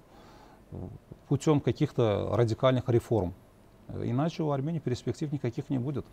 путем 1.28 1.60
каких-то 1.60 2.30
радикальных 2.32 2.88
реформ. 2.90 3.34
Иначе 3.90 4.44
у 4.44 4.52
Армении 4.52 4.80
перспектив 4.80 5.32
никаких 5.32 5.70
не 5.70 5.80
будет. 5.80 6.06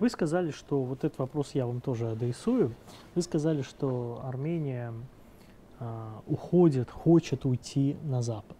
Вы 0.00 0.08
сказали, 0.08 0.50
что 0.50 0.82
вот 0.82 1.04
этот 1.04 1.18
вопрос 1.18 1.50
я 1.54 1.66
вам 1.66 1.80
тоже 1.80 2.08
адресую. 2.08 2.74
Вы 3.14 3.22
сказали, 3.22 3.60
что 3.60 4.22
Армения 4.24 4.94
э, 5.78 6.08
уходит, 6.26 6.90
хочет 6.90 7.44
уйти 7.44 7.96
на 8.02 8.22
Запад. 8.22 8.56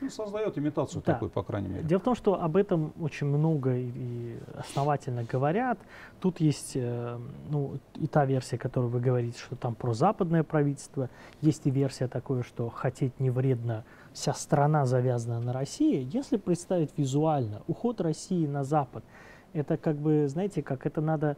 Ну, 0.00 0.08
создает 0.08 0.56
имитацию 0.58 1.02
да. 1.04 1.12
такой, 1.12 1.28
по 1.28 1.42
крайней 1.42 1.68
мере. 1.68 1.82
Дело 1.84 2.00
в 2.00 2.02
том, 2.04 2.14
что 2.14 2.42
об 2.42 2.56
этом 2.56 2.92
очень 3.00 3.26
много 3.26 3.76
и 3.76 4.38
основательно 4.56 5.24
говорят. 5.24 5.78
Тут 6.20 6.40
есть 6.40 6.72
э, 6.74 7.18
ну, 7.50 7.78
и 7.96 8.06
та 8.06 8.24
версия, 8.24 8.58
которую 8.58 8.90
вы 8.90 9.00
говорите, 9.00 9.38
что 9.38 9.56
там 9.56 9.74
про 9.74 9.92
западное 9.92 10.42
правительство. 10.42 11.10
Есть 11.40 11.66
и 11.66 11.70
версия 11.70 12.08
такое, 12.08 12.42
что 12.42 12.68
хотеть 12.70 13.20
не 13.20 13.30
вредно 13.30 13.84
вся 14.12 14.32
страна 14.32 14.86
завязана 14.86 15.38
на 15.38 15.52
России, 15.52 16.08
если 16.12 16.36
представить 16.36 16.90
визуально 16.96 17.62
уход 17.68 18.00
России 18.00 18.46
на 18.46 18.64
Запад, 18.64 19.04
Это 19.52 19.76
как 19.76 19.96
бы, 19.96 20.28
знаете, 20.28 20.62
как 20.62 20.86
это 20.86 21.00
надо 21.00 21.36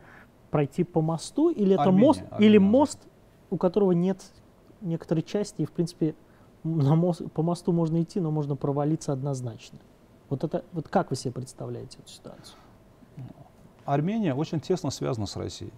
пройти 0.50 0.84
по 0.84 1.00
мосту, 1.00 1.50
или 1.50 1.74
это 1.74 1.84
Армения, 1.84 2.06
мост, 2.06 2.22
Армения 2.30 2.46
или 2.46 2.58
мост, 2.58 2.98
у 3.50 3.56
которого 3.56 3.92
нет 3.92 4.22
некоторой 4.80 5.22
части, 5.22 5.62
и, 5.62 5.64
в 5.64 5.72
принципе, 5.72 6.14
на 6.62 6.94
мост, 6.94 7.22
по 7.32 7.42
мосту 7.42 7.72
можно 7.72 8.02
идти, 8.02 8.20
но 8.20 8.30
можно 8.30 8.54
провалиться 8.54 9.12
однозначно. 9.12 9.78
Вот 10.28 10.44
это, 10.44 10.64
вот 10.72 10.88
как 10.88 11.10
вы 11.10 11.16
себе 11.16 11.32
представляете 11.32 11.98
эту 11.98 12.08
ситуацию? 12.08 12.56
Армения 13.84 14.34
очень 14.34 14.60
тесно 14.60 14.90
связана 14.90 15.26
с 15.26 15.36
Россией. 15.36 15.72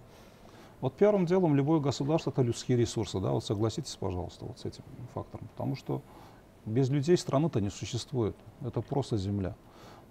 Вот 0.81 0.93
первым 0.93 1.25
делом 1.25 1.55
любое 1.55 1.79
государство 1.79 2.29
это 2.29 2.41
людские 2.41 2.77
ресурсы, 2.77 3.19
да, 3.19 3.31
вот 3.31 3.43
согласитесь, 3.43 3.95
пожалуйста, 3.95 4.45
вот 4.45 4.59
с 4.59 4.65
этим 4.65 4.83
фактором, 5.13 5.47
потому 5.55 5.75
что 5.75 6.01
без 6.65 6.89
людей 6.89 7.17
страны-то 7.17 7.61
не 7.61 7.69
существует, 7.69 8.35
это 8.61 8.81
просто 8.81 9.17
земля. 9.17 9.55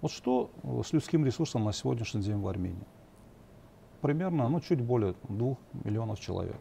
Вот 0.01 0.11
что 0.11 0.51
э, 0.63 0.81
с 0.85 0.93
людским 0.93 1.25
ресурсом 1.25 1.63
на 1.63 1.73
сегодняшний 1.73 2.21
день 2.21 2.39
в 2.39 2.47
Армении? 2.47 2.85
Примерно, 4.01 4.47
ну, 4.49 4.59
чуть 4.59 4.81
более 4.81 5.15
двух 5.29 5.57
миллионов 5.83 6.19
человек. 6.19 6.57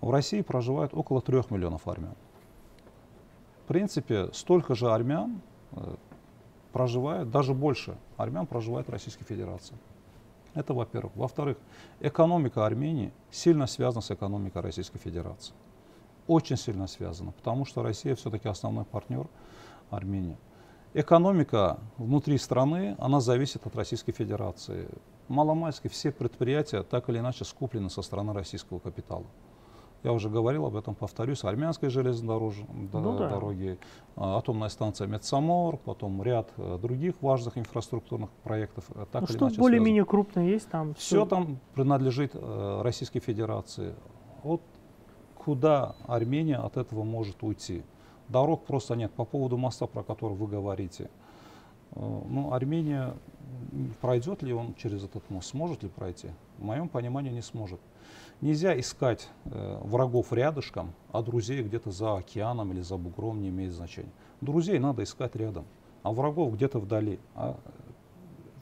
В 0.00 0.10
России 0.10 0.42
проживает 0.42 0.92
около 0.94 1.22
трех 1.22 1.50
миллионов 1.50 1.88
армян. 1.88 2.14
В 3.64 3.68
принципе, 3.68 4.30
столько 4.32 4.74
же 4.74 4.90
армян 4.92 5.40
э, 5.72 5.96
проживает, 6.72 7.30
даже 7.30 7.54
больше 7.54 7.96
армян 8.16 8.46
проживает 8.46 8.86
в 8.86 8.90
Российской 8.90 9.24
Федерации. 9.24 9.76
Это 10.54 10.72
во-первых. 10.74 11.16
Во-вторых, 11.16 11.58
экономика 12.00 12.64
Армении 12.64 13.12
сильно 13.30 13.66
связана 13.66 14.00
с 14.00 14.10
экономикой 14.10 14.62
Российской 14.62 14.98
Федерации. 14.98 15.54
Очень 16.26 16.56
сильно 16.56 16.86
связана, 16.86 17.32
потому 17.32 17.64
что 17.64 17.82
Россия 17.82 18.14
все-таки 18.14 18.48
основной 18.48 18.84
партнер 18.84 19.26
Армении. 19.90 20.36
Экономика 20.98 21.78
внутри 21.98 22.38
страны, 22.38 22.96
она 22.98 23.20
зависит 23.20 23.66
от 23.66 23.76
Российской 23.76 24.12
Федерации. 24.12 24.88
Маломальски 25.28 25.88
все 25.88 26.10
предприятия 26.10 26.82
так 26.82 27.10
или 27.10 27.18
иначе 27.18 27.44
скуплены 27.44 27.90
со 27.90 28.00
стороны 28.00 28.32
российского 28.32 28.78
капитала. 28.78 29.26
Я 30.04 30.14
уже 30.14 30.30
говорил 30.30 30.64
об 30.64 30.74
этом, 30.74 30.94
повторюсь, 30.94 31.44
армянской 31.44 31.90
железнодорожной 31.90 32.88
Ну 32.94 33.18
да. 33.18 33.28
дороги, 33.28 33.78
а, 34.14 34.38
атомная 34.38 34.70
станция 34.70 35.06
Медсамор, 35.06 35.76
потом 35.76 36.22
ряд 36.22 36.48
э, 36.56 36.78
других 36.80 37.16
важных 37.20 37.58
инфраструктурных 37.58 38.30
проектов. 38.42 38.86
э, 38.94 39.04
Так 39.12 39.28
ну, 39.28 39.50
что 39.50 39.60
более-менее 39.60 40.06
крупное 40.06 40.46
есть 40.46 40.70
там? 40.70 40.94
все 40.94 41.26
там 41.26 41.58
принадлежит 41.74 42.30
э, 42.32 42.80
Российской 42.82 43.20
Федерации. 43.20 43.94
Вот 44.42 44.62
куда 45.34 45.94
Армения 46.06 46.56
от 46.56 46.78
этого 46.78 47.02
может 47.02 47.42
уйти? 47.42 47.82
Дорог 48.28 48.64
просто 48.64 48.94
нет. 48.94 49.12
По 49.12 49.24
поводу 49.24 49.56
моста, 49.56 49.86
про 49.86 50.02
который 50.02 50.36
вы 50.36 50.46
говорите, 50.46 51.10
э, 51.92 52.22
ну, 52.28 52.52
Армения, 52.52 53.14
пройдет 54.00 54.42
ли 54.42 54.52
он 54.52 54.74
через 54.74 55.04
этот 55.04 55.28
мост, 55.30 55.48
сможет 55.50 55.82
ли 55.82 55.88
пройти? 55.88 56.30
В 56.58 56.64
моем 56.64 56.88
понимании 56.88 57.30
не 57.30 57.42
сможет. 57.42 57.80
Нельзя 58.40 58.78
искать 58.78 59.28
э, 59.44 59.80
врагов 59.82 60.32
рядышком, 60.32 60.92
а 61.12 61.22
друзей 61.22 61.62
где-то 61.62 61.90
за 61.90 62.16
океаном 62.16 62.72
или 62.72 62.82
за 62.82 62.96
бугром 62.96 63.40
не 63.40 63.48
имеет 63.48 63.72
значения. 63.72 64.12
Друзей 64.40 64.78
надо 64.78 65.04
искать 65.04 65.36
рядом, 65.36 65.64
а 66.02 66.12
врагов 66.12 66.54
где-то 66.54 66.78
вдали. 66.78 67.18
А 67.34 67.56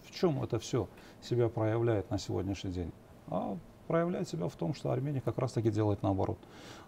в 0.05 0.12
чем 0.12 0.42
это 0.42 0.59
все 0.59 0.88
себя 1.22 1.48
проявляет 1.48 2.11
на 2.11 2.18
сегодняшний 2.18 2.70
день? 2.70 2.92
А 3.27 3.57
проявляет 3.84 4.28
себя 4.28 4.48
в 4.48 4.54
том, 4.54 4.74
что 4.74 4.90
Армения 4.90 5.20
как 5.20 5.38
раз 5.38 5.52
таки 5.52 5.70
делает 5.70 6.02
наоборот. 6.02 6.38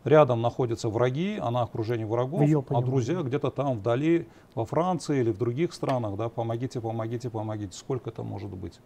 Рядом 0.05 0.43
находятся 0.43 0.89
враги, 0.89 1.39
она 1.41 1.63
окружение 1.63 2.07
врагов, 2.07 2.43
её 2.43 2.65
а 2.69 2.83
друзья 2.83 3.23
где-то 3.23 3.51
там 3.51 3.79
вдали, 3.79 4.27
во 4.55 4.65
Франции 4.65 5.21
или 5.21 5.31
в 5.31 5.39
других 5.39 5.73
странах, 5.73 6.17
да, 6.17 6.29
помогите, 6.29 6.81
помогите, 6.81 7.31
помогите. 7.31 7.77
Сколько 7.77 8.11
это 8.11 8.23
может 8.23 8.51
быть? 8.51 8.81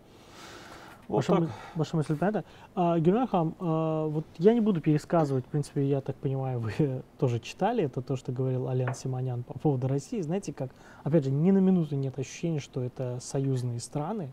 Вот 1.11 1.29
Ваша, 1.29 1.41
так. 1.41 1.51
ваша 1.75 1.97
мысль 1.97 2.17
понятна. 2.17 2.45
А, 2.77 2.97
Гюнар 3.01 3.27
Хам, 3.27 3.57
а, 3.59 4.07
вот 4.07 4.25
я 4.39 4.55
не 4.55 4.61
буду 4.61 4.81
пересказывать, 4.81 5.45
в 5.45 5.49
принципе, 5.49 5.85
я 5.85 6.01
так 6.01 6.15
понимаю, 6.15 6.61
вы 6.61 7.03
тоже 7.19 7.41
читали, 7.41 7.83
это 7.83 8.01
то, 8.01 8.15
что 8.15 8.31
говорил 8.31 8.69
Алян 8.69 8.95
Симонян 8.95 9.43
по 9.43 9.59
поводу 9.59 9.89
России. 9.89 10.21
Знаете, 10.21 10.53
как, 10.53 10.71
опять 11.03 11.25
же, 11.25 11.33
ни 11.33 11.51
на 11.51 11.59
минуту 11.59 11.97
нет 11.97 12.17
ощущения, 12.17 12.61
что 12.61 12.81
это 12.81 13.19
союзные 13.21 13.81
страны. 13.81 14.31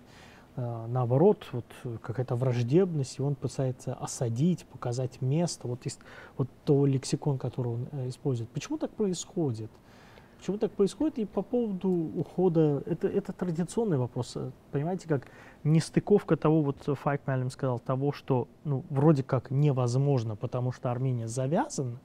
А, 0.59 0.87
наоборот, 0.87 1.45
вот 1.51 1.65
э, 1.83 1.97
какая-то 2.01 2.35
враждебность, 2.35 3.19
и 3.19 3.21
он 3.21 3.35
пытается 3.35 3.93
осадить, 3.93 4.65
показать 4.65 5.21
место. 5.21 5.67
Вот, 5.67 5.85
есть, 5.85 5.99
вот 6.35 6.49
то 6.65 6.87
лексикон, 6.87 7.37
который 7.37 7.73
он 7.73 7.87
э, 7.91 8.09
использует. 8.09 8.49
Почему 8.49 8.79
так 8.79 8.89
происходит? 8.89 9.69
Почему 10.39 10.57
так 10.57 10.71
происходит? 10.71 11.19
И 11.19 11.25
по 11.25 11.43
поводу 11.43 11.89
ухода, 11.89 12.81
это, 12.87 13.07
это 13.07 13.33
традиционный 13.33 13.97
вопрос. 13.97 14.33
э, 14.35 14.49
Понимаете, 14.71 15.07
как 15.07 15.27
нестыковка 15.63 16.35
того, 16.35 16.63
вот 16.63 16.77
э, 16.87 16.95
Файк 16.95 17.21
Малем 17.27 17.51
сказал, 17.51 17.77
того, 17.77 18.11
что 18.11 18.47
ну, 18.63 18.83
вроде 18.89 19.21
как 19.21 19.51
невозможно, 19.51 20.35
потому 20.35 20.71
что 20.71 20.89
Армения 20.89 21.27
завязана, 21.27 21.99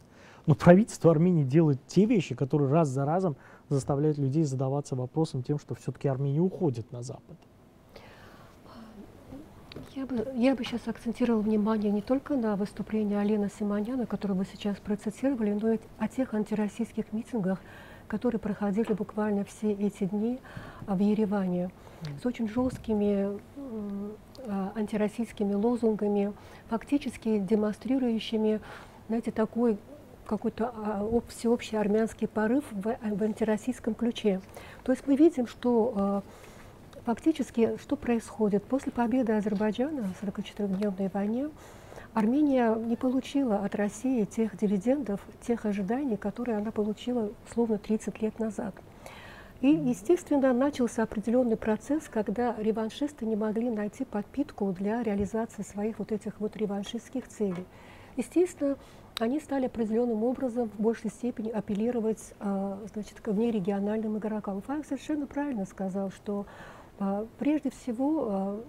но 0.45 0.55
правительство 0.55 1.11
Армении 1.11 1.45
делает 1.45 1.81
те 1.87 2.05
вещи, 2.05 2.35
которые 2.35 2.71
раз 2.71 2.88
за 2.88 3.07
разом 3.07 3.35
заставляют 3.71 4.19
людей 4.19 4.45
задаваться 4.45 4.95
вопросом 4.95 5.43
тем, 5.43 5.59
что 5.59 5.75
все-таки 5.75 6.07
Армения 6.07 6.41
уходит 6.41 6.93
на 6.93 7.03
Запад. 7.03 7.38
Я 9.90 10.07
бы, 10.07 10.27
я 10.35 10.55
бы 10.55 10.64
сейчас 10.64 10.87
акцентировала 10.87 11.42
внимание 11.42 11.92
не 11.92 12.03
только 12.03 12.35
на 12.35 12.57
выступлении 12.57 13.16
Алена 13.16 13.49
Симоняна, 13.49 14.07
которое 14.07 14.35
вы 14.35 14.47
сейчас 14.51 14.79
процитировали, 14.79 15.53
но 15.53 15.73
и 15.73 15.79
о 15.99 16.09
тех 16.09 16.33
антироссийских 16.35 17.12
митингах, 17.12 17.59
которые 18.09 18.38
проходили 18.38 18.92
буквально 18.92 19.45
все 19.45 19.73
эти 19.73 20.05
дни 20.05 20.40
а, 20.87 20.95
в 20.95 21.01
Ереване 21.01 21.71
с 22.23 22.25
очень 22.27 22.49
жесткими 22.49 23.38
а, 24.47 24.73
антироссийскими 24.75 25.55
лозунгами, 25.55 26.33
фактически 26.68 27.38
демонстрирующими, 27.38 28.61
знаете, 29.09 29.31
такой 29.31 29.79
какой-то 30.27 30.73
а, 30.75 31.01
об- 31.03 31.29
всеобщий 31.29 31.79
армянский 31.79 32.29
порыв 32.29 32.64
в, 32.71 32.83
в 32.83 33.23
антироссийском 33.23 33.95
ключе. 33.95 34.40
То 34.85 34.92
есть 34.92 35.07
мы 35.07 35.16
видим, 35.16 35.47
что 35.47 36.23
Фактически, 37.05 37.77
что 37.79 37.97
происходит? 37.97 38.62
После 38.62 38.93
победы 38.93 39.33
Азербайджана 39.33 40.03
в 40.03 40.23
44-дневной 40.23 41.11
войне 41.12 41.49
Армения 42.15 42.75
не 42.77 42.95
получила 42.95 43.57
от 43.57 43.75
России 43.75 44.25
тех 44.25 44.57
дивидендов, 44.57 45.21
тех 45.41 45.65
ожиданий, 45.67 46.17
которые 46.17 46.59
она 46.59 46.71
получила 46.71 47.31
словно 47.53 47.79
30 47.79 48.23
лет 48.23 48.38
назад. 48.38 48.75
И, 49.62 49.69
естественно, 49.69 50.53
начался 50.53 51.03
определенный 51.03 51.57
процесс, 51.57 52.09
когда 52.09 52.55
реваншисты 52.59 53.27
не 53.27 53.35
могли 53.35 53.71
найти 53.71 54.05
подпитку 54.05 54.71
для 54.73 55.03
реализации 55.03 55.62
своих 55.62 55.99
вот 55.99 56.12
этих 56.12 56.38
вот 56.38 56.57
реваншистских 56.57 57.27
целей. 57.27 57.65
Естественно, 58.17 58.77
они 59.19 59.41
стали 59.41 59.67
определенным 59.67 60.23
образом 60.23 60.69
в 60.69 60.81
большей 60.81 61.11
степени 61.11 61.51
апеллировать 61.51 62.35
а, 62.41 62.79
значит, 62.93 63.21
к 63.21 63.29
внерегиональным 63.29 64.19
игрокам. 64.19 64.62
Файк 64.62 64.85
совершенно 64.85 65.27
правильно 65.27 65.65
сказал, 65.65 66.11
что 66.11 66.47
прежде 67.38 67.71
всего 67.71 68.27
а, 68.29 68.65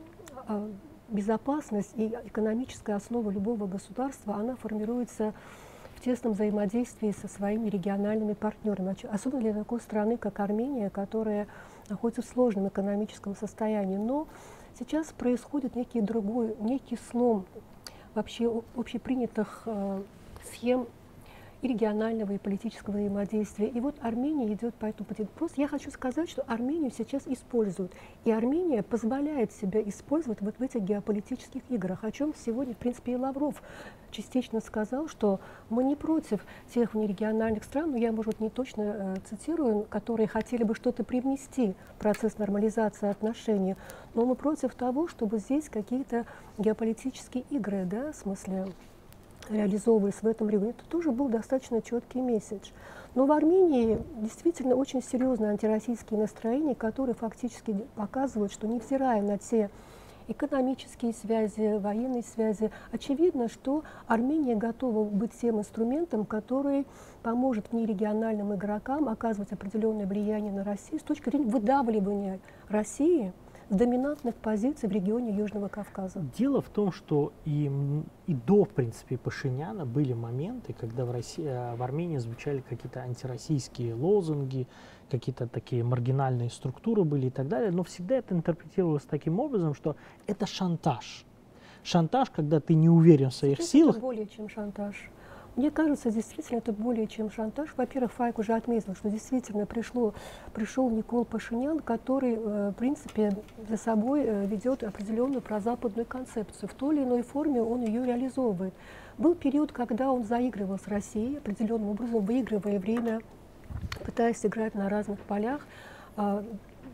а, 0.47 0.71
безопасность 1.09 1.91
и 1.95 2.07
экономическая 2.25 2.95
основа 2.95 3.29
любого 3.29 3.67
государства, 3.67 4.35
она 4.35 4.55
формируется 4.55 5.33
в 5.95 6.01
тесном 6.01 6.33
взаимодействии 6.33 7.11
со 7.11 7.27
своими 7.27 7.69
региональными 7.69 8.33
партнерами, 8.33 8.95
особенно 9.09 9.41
для 9.41 9.53
такой 9.53 9.79
страны, 9.79 10.17
как 10.17 10.39
Армения, 10.39 10.89
которая 10.89 11.47
находится 11.89 12.21
в 12.21 12.25
сложном 12.25 12.67
экономическом 12.67 13.35
состоянии. 13.35 13.97
Но 13.97 14.27
сейчас 14.77 15.07
происходит 15.11 15.75
некий 15.75 16.01
другой, 16.01 16.55
некий 16.59 16.97
слом 17.11 17.45
вообще 18.15 18.63
общепринятых 18.75 19.67
схем 20.51 20.87
и 21.63 21.67
регионального, 21.67 22.33
и 22.33 22.37
политического 22.37 22.95
взаимодействия. 22.95 23.69
И 23.69 23.79
вот 23.79 23.95
Армения 24.01 24.51
идет 24.53 24.75
по 24.75 24.85
этому 24.85 25.07
пути. 25.07 25.25
Просто 25.35 25.61
я 25.61 25.67
хочу 25.69 25.89
сказать, 25.91 26.29
что 26.29 26.43
Армению 26.43 26.91
сейчас 26.91 27.23
используют. 27.25 27.93
И 28.25 28.31
Армения 28.31 28.83
позволяет 28.83 29.53
себя 29.53 29.81
использовать 29.81 30.41
вот 30.41 30.55
в 30.59 30.61
этих 30.61 30.81
геополитических 30.81 31.61
играх, 31.69 32.03
о 32.03 32.11
чем 32.11 32.33
сегодня, 32.35 32.73
в 32.73 32.77
принципе, 32.77 33.13
и 33.13 33.15
Лавров 33.15 33.63
частично 34.11 34.59
сказал, 34.59 35.07
что 35.07 35.39
мы 35.69 35.85
не 35.85 35.95
против 35.95 36.45
тех 36.73 36.93
внерегиональных 36.93 37.63
стран, 37.63 37.91
но 37.91 37.97
я, 37.97 38.11
может, 38.11 38.41
не 38.41 38.49
точно 38.49 38.81
э, 38.81 39.15
цитирую, 39.25 39.85
которые 39.89 40.27
хотели 40.27 40.63
бы 40.63 40.75
что-то 40.75 41.03
привнести 41.03 41.75
в 41.95 41.99
процесс 41.99 42.37
нормализации 42.37 43.09
отношений, 43.09 43.75
но 44.13 44.25
мы 44.25 44.35
против 44.35 44.75
того, 44.75 45.07
чтобы 45.07 45.39
здесь 45.39 45.69
какие-то 45.69 46.25
геополитические 46.57 47.45
игры, 47.49 47.85
да, 47.85 48.11
в 48.11 48.15
смысле 48.15 48.67
реализовывались 49.49 50.21
в 50.21 50.27
этом 50.27 50.49
регионе, 50.49 50.71
это 50.77 50.87
тоже 50.89 51.11
был 51.11 51.29
достаточно 51.29 51.81
четкий 51.81 52.21
месседж. 52.21 52.69
Но 53.15 53.25
в 53.25 53.31
Армении 53.31 53.99
действительно 54.17 54.75
очень 54.75 55.03
серьезные 55.03 55.51
антироссийские 55.51 56.19
настроения, 56.19 56.75
которые 56.75 57.15
фактически 57.15 57.75
показывают, 57.95 58.51
что 58.51 58.67
невзирая 58.67 59.21
на 59.21 59.37
те 59.37 59.69
экономические 60.27 61.13
связи, 61.13 61.77
военные 61.79 62.23
связи, 62.23 62.71
очевидно, 62.91 63.49
что 63.49 63.83
Армения 64.07 64.55
готова 64.55 65.03
быть 65.03 65.31
тем 65.39 65.59
инструментом, 65.59 66.25
который 66.25 66.87
поможет 67.21 67.71
внерегиональным 67.71 68.55
игрокам 68.55 69.09
оказывать 69.09 69.51
определенное 69.51 70.07
влияние 70.07 70.51
на 70.51 70.63
Россию 70.63 70.99
с 70.99 71.03
точки 71.03 71.29
зрения 71.29 71.49
выдавливания 71.49 72.39
России 72.69 73.33
доминантных 73.69 74.35
позиций 74.35 74.89
в 74.89 74.91
регионе 74.91 75.35
Южного 75.35 75.67
Кавказа. 75.67 76.19
Дело 76.37 76.61
в 76.61 76.69
том, 76.69 76.91
что 76.91 77.33
и, 77.45 77.71
и 78.27 78.33
до, 78.33 78.65
в 78.65 78.69
принципе, 78.69 79.17
Пашиняна 79.17 79.85
были 79.85 80.13
моменты, 80.13 80.73
когда 80.73 81.05
в, 81.05 81.11
России, 81.11 81.45
э, 81.45 81.75
в 81.75 81.83
Армении 81.83 82.17
звучали 82.17 82.61
какие-то 82.61 83.01
антироссийские 83.01 83.93
лозунги, 83.93 84.67
какие-то 85.09 85.47
такие 85.47 85.83
маргинальные 85.83 86.49
структуры 86.49 87.03
были 87.03 87.27
и 87.27 87.29
так 87.29 87.47
далее, 87.47 87.71
но 87.71 87.83
всегда 87.83 88.15
это 88.15 88.33
интерпретировалось 88.33 89.03
таким 89.03 89.39
образом, 89.39 89.73
что 89.73 89.95
это 90.27 90.45
шантаж. 90.45 91.25
Шантаж, 91.83 92.29
когда 92.29 92.59
ты 92.59 92.73
не 92.75 92.89
уверен 92.89 93.29
в 93.29 93.35
своих 93.35 93.57
Сейчас 93.57 93.69
силах. 93.69 93.95
Это 93.97 94.01
более 94.01 94.27
чем 94.27 94.49
шантаж. 94.49 94.95
Мне 95.55 95.69
кажется, 95.69 96.09
действительно, 96.09 96.57
это 96.57 96.73
более 96.73 97.05
чем 97.05 97.29
шантаж. 97.29 97.69
Во-первых, 97.77 98.11
Файк 98.13 98.39
уже 98.39 98.53
отметил, 98.53 98.95
что 98.95 99.09
действительно 99.09 99.67
пришло, 99.67 100.15
пришел 100.51 100.89
Никол 100.89 101.25
Пашинян, 101.25 101.79
который, 101.79 102.33
э, 102.33 102.69
в 102.71 102.73
принципе, 102.73 103.31
за 103.69 103.77
собой 103.77 104.23
э, 104.25 104.45
ведет 104.47 104.83
определенную 104.83 105.41
прозападную 105.41 106.07
концепцию. 106.07 106.69
В 106.69 106.73
той 106.73 106.95
или 106.95 107.03
иной 107.03 107.21
форме 107.21 107.61
он 107.61 107.83
ее 107.83 108.03
реализовывает. 108.03 108.73
Был 109.19 109.35
период, 109.35 109.71
когда 109.71 110.11
он 110.11 110.23
заигрывал 110.23 110.79
с 110.79 110.87
Россией, 110.87 111.37
определенным 111.37 111.89
образом 111.89 112.25
выигрывая 112.25 112.79
время, 112.79 113.21
пытаясь 114.03 114.43
играть 114.43 114.73
на 114.73 114.89
разных 114.89 115.19
полях. 115.19 115.67
А, 116.17 116.43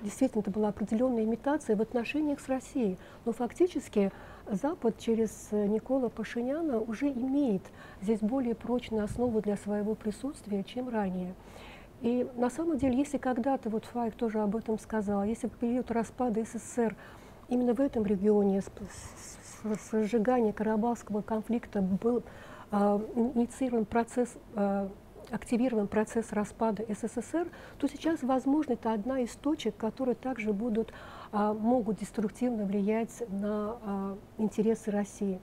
действительно, 0.04 0.42
это 0.42 0.52
была 0.52 0.68
определенная 0.68 1.24
имитация 1.24 1.78
в 1.78 1.82
отношениях 1.82 2.42
с 2.42 2.50
Россией. 2.50 2.98
Но 3.24 3.32
фактически 3.32 4.12
Запад 4.52 4.98
через 4.98 5.50
э, 5.52 5.68
Никола 5.68 6.10
Пашиняна 6.10 6.80
уже 6.80 7.10
имеет 7.12 7.62
здесь 8.02 8.20
более 8.20 8.56
прочную 8.56 9.04
основу 9.04 9.42
для 9.42 9.56
своего 9.58 9.94
присутствия, 9.94 10.64
чем 10.64 10.90
ранее. 10.90 11.36
И 12.02 12.28
на 12.36 12.50
самом 12.50 12.78
деле, 12.78 12.98
если 12.98 13.18
когда-то, 13.18 13.70
вот 13.70 13.86
Файк 13.86 14.16
тоже 14.16 14.40
об 14.40 14.56
этом 14.56 14.80
сказал, 14.80 15.24
если 15.24 15.48
в 15.48 15.52
период 15.52 15.92
распада 15.92 16.44
СССР 16.44 16.96
именно 17.48 17.74
в 17.74 17.80
этом 17.80 18.06
регионе 18.06 18.62
сжигания 19.92 20.54
Карабахского 20.54 21.22
конфликта 21.22 21.82
был 21.82 22.24
э, 22.72 23.00
инициирован 23.36 23.86
процесс 23.86 24.36
э, 24.56 24.88
активирован 25.32 25.88
процесс 25.88 26.32
распада 26.32 26.84
СССР, 26.90 27.48
то 27.78 27.88
сейчас, 27.88 28.24
возможно, 28.24 28.74
это 28.74 28.94
одна 28.94 29.20
из 29.20 29.36
точек, 29.36 29.78
которые 29.78 30.16
также 30.16 30.54
будут, 30.54 30.92
могут 31.32 32.00
деструктивно 32.00 32.66
влиять 32.66 33.24
на 33.30 33.78
а, 33.84 34.18
интересы 34.38 34.92
России. 34.92 35.40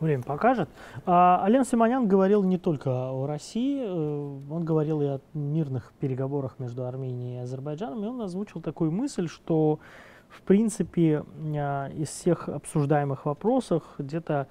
Время 0.00 0.22
покажет. 0.22 0.68
А, 1.06 1.42
Ален 1.42 1.64
Симонян 1.64 2.06
говорил 2.06 2.44
не 2.44 2.56
только 2.56 3.10
о 3.10 3.26
России, 3.26 3.82
э, 3.84 3.88
он 3.88 4.64
говорил 4.64 5.02
и 5.02 5.06
о 5.06 5.20
мирных 5.34 5.92
переговорах 5.98 6.60
между 6.60 6.86
Арменией 6.86 7.38
и 7.38 7.42
Азербайджаном, 7.42 8.04
и 8.04 8.06
он 8.06 8.20
озвучил 8.22 8.60
такую 8.60 8.92
мысль, 8.92 9.26
что 9.26 9.80
в 10.28 10.42
принципе 10.42 11.24
а, 11.56 11.88
из 11.88 12.08
всех 12.08 12.48
обсуждаемых 12.48 13.26
вопросов 13.26 13.82
где-то 13.98 14.46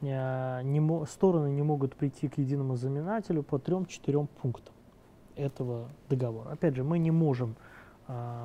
не, 0.00 1.06
стороны 1.06 1.50
не 1.50 1.62
могут 1.62 1.94
прийти 1.94 2.28
к 2.28 2.38
единому 2.38 2.76
знаменателю 2.76 3.42
по 3.42 3.58
трем-четырем 3.58 4.28
пунктам 4.40 4.74
этого 5.36 5.88
договора. 6.08 6.50
Опять 6.50 6.74
же, 6.74 6.82
мы 6.82 6.98
не 6.98 7.12
можем 7.12 7.54
а, 7.56 7.77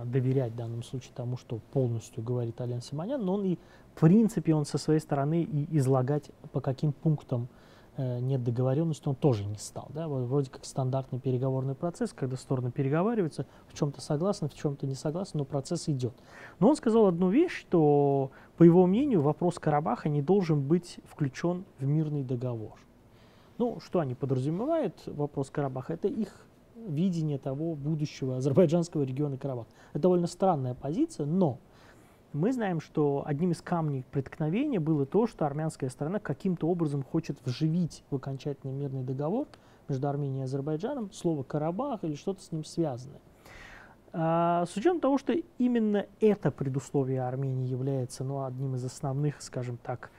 доверять 0.06 0.52
в 0.52 0.56
данном 0.56 0.84
случае 0.84 1.14
тому, 1.16 1.38
что 1.38 1.60
полностью 1.72 2.22
говорит 2.22 2.60
Ален 2.60 2.82
Симонян, 2.82 3.24
но 3.24 3.36
он 3.36 3.46
и, 3.46 3.58
в 3.96 4.02
принципе, 4.02 4.54
он 4.54 4.66
со 4.66 4.78
своей 4.78 5.00
стороны 5.00 5.44
и 5.44 5.78
излагать, 5.78 6.30
по 6.52 6.60
каким 6.60 6.92
пунктам 6.92 7.48
Э, 7.96 8.20
нет 8.20 8.44
договоренности, 8.44 9.08
он 9.08 9.16
тоже 9.16 9.46
не 9.46 9.58
стал. 9.58 9.88
Да? 9.90 10.08
Вот 10.08 10.26
вроде 10.26 10.50
как 10.50 10.66
стандартный 10.66 11.20
переговорный 11.20 11.76
процесс, 11.76 12.12
когда 12.12 12.36
стороны 12.38 12.72
переговариваются, 12.72 13.46
в 13.68 13.78
чем-то 13.78 14.02
согласны, 14.02 14.50
в 14.50 14.56
чем-то 14.56 14.88
не 14.88 14.96
согласны, 14.96 15.40
но 15.40 15.46
процесс 15.46 15.88
идет. 15.90 16.14
Но 16.60 16.70
он 16.70 16.76
сказал 16.76 17.06
одну 17.06 17.30
вещь, 17.30 17.52
что, 17.60 18.32
по 18.58 18.64
его 18.64 18.88
мнению, 18.88 19.22
вопрос 19.22 19.60
Карабаха 19.60 20.10
не 20.10 20.24
должен 20.24 20.68
быть 20.68 21.00
включен 21.06 21.66
в 21.78 21.86
мирный 21.86 22.24
договор. 22.24 22.80
Ну, 23.60 23.80
что 23.80 24.00
они 24.00 24.16
подразумевают, 24.16 25.04
вопрос 25.06 25.52
Карабаха, 25.52 25.94
это 25.94 26.08
их 26.08 26.48
видение 26.88 27.38
того 27.38 27.76
будущего 27.76 28.38
азербайджанского 28.38 29.04
региона 29.04 29.38
Карабах. 29.38 29.68
Это 29.92 30.04
довольно 30.04 30.28
странная 30.28 30.74
позиция, 30.74 31.26
но 31.26 31.60
мы 32.34 32.52
знаем, 32.52 32.80
что 32.80 33.24
одним 33.26 33.52
из 33.52 33.62
камней 33.62 34.04
преткновения 34.12 34.80
было 34.80 35.06
то, 35.06 35.28
что 35.28 35.46
армянская 35.46 35.90
сторона 35.90 36.20
каким-то 36.20 36.68
образом 36.68 37.04
хочет 37.04 37.38
вживить 37.46 38.04
в 38.10 38.16
окончательный 38.16 38.74
мирный 38.74 39.04
договор 39.04 39.48
между 39.88 40.08
Арменией 40.08 40.42
и 40.42 40.44
Азербайджаном 40.46 41.12
слово 41.12 41.44
«Карабах» 41.44 42.04
или 42.04 42.16
что-то 42.16 42.42
с 42.42 42.52
ним 42.52 42.64
связанное. 42.64 43.20
А, 44.14 44.66
с 44.66 44.76
учетом 44.76 45.00
того, 45.00 45.18
что 45.18 45.34
именно 45.58 46.06
это 46.22 46.52
предусловие 46.52 47.22
Армении 47.22 47.68
является 47.68 48.24
ну, 48.24 48.44
одним 48.46 48.76
из 48.76 48.86
основных, 48.86 49.42
скажем 49.42 49.78
так, 49.78 50.10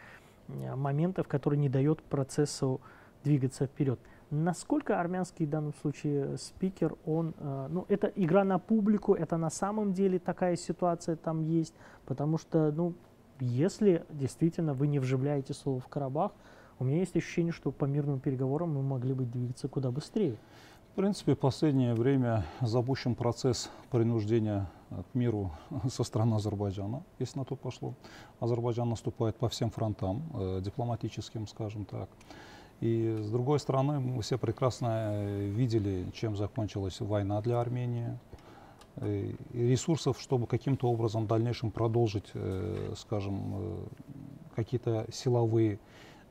моментов, 0.48 1.26
который 1.26 1.58
не 1.58 1.68
дает 1.68 2.02
процессу 2.02 2.80
двигаться 3.24 3.66
вперед– 3.66 3.98
Насколько 4.34 5.00
армянский 5.00 5.46
в 5.46 5.50
данном 5.50 5.72
случае 5.74 6.36
спикер, 6.38 6.96
он, 7.06 7.34
э, 7.38 7.68
ну, 7.70 7.86
это 7.88 8.08
игра 8.16 8.42
на 8.42 8.58
публику, 8.58 9.14
это 9.14 9.36
на 9.36 9.48
самом 9.48 9.92
деле 9.92 10.18
такая 10.18 10.56
ситуация 10.56 11.14
там 11.14 11.40
есть, 11.42 11.74
потому 12.04 12.36
что, 12.36 12.72
ну, 12.72 12.94
если 13.38 14.04
действительно 14.10 14.74
вы 14.74 14.88
не 14.88 14.98
вживляете 14.98 15.54
слово 15.54 15.78
в 15.78 15.86
Карабах, 15.86 16.32
у 16.80 16.84
меня 16.84 16.98
есть 16.98 17.16
ощущение, 17.16 17.52
что 17.52 17.70
по 17.70 17.84
мирным 17.84 18.18
переговорам 18.18 18.74
мы 18.74 18.82
могли 18.82 19.14
бы 19.14 19.24
двигаться 19.24 19.68
куда 19.68 19.92
быстрее. 19.92 20.36
В 20.92 20.96
принципе, 20.96 21.36
в 21.36 21.38
последнее 21.38 21.94
время 21.94 22.44
запущен 22.60 23.14
процесс 23.14 23.70
принуждения 23.92 24.68
к 24.90 25.14
миру 25.14 25.52
со 25.88 26.02
стороны 26.02 26.34
Азербайджана, 26.34 27.04
если 27.20 27.38
на 27.38 27.44
то 27.44 27.54
пошло. 27.54 27.94
Азербайджан 28.40 28.88
наступает 28.88 29.36
по 29.36 29.48
всем 29.48 29.70
фронтам, 29.70 30.24
э, 30.34 30.60
дипломатическим, 30.60 31.46
скажем 31.46 31.84
так. 31.84 32.08
И 32.80 33.16
с 33.20 33.30
другой 33.30 33.60
стороны, 33.60 34.00
мы 34.00 34.22
все 34.22 34.38
прекрасно 34.38 35.12
э, 35.14 35.46
видели, 35.48 36.06
чем 36.12 36.36
закончилась 36.36 37.00
война 37.00 37.40
для 37.40 37.60
Армении. 37.60 38.18
Э, 38.96 39.32
и 39.52 39.58
ресурсов, 39.58 40.20
чтобы 40.20 40.46
каким-то 40.46 40.90
образом 40.90 41.24
в 41.24 41.26
дальнейшем 41.26 41.70
продолжить, 41.70 42.30
э, 42.34 42.94
скажем, 42.96 43.88
какие-то 44.54 45.06
силовые 45.12 45.78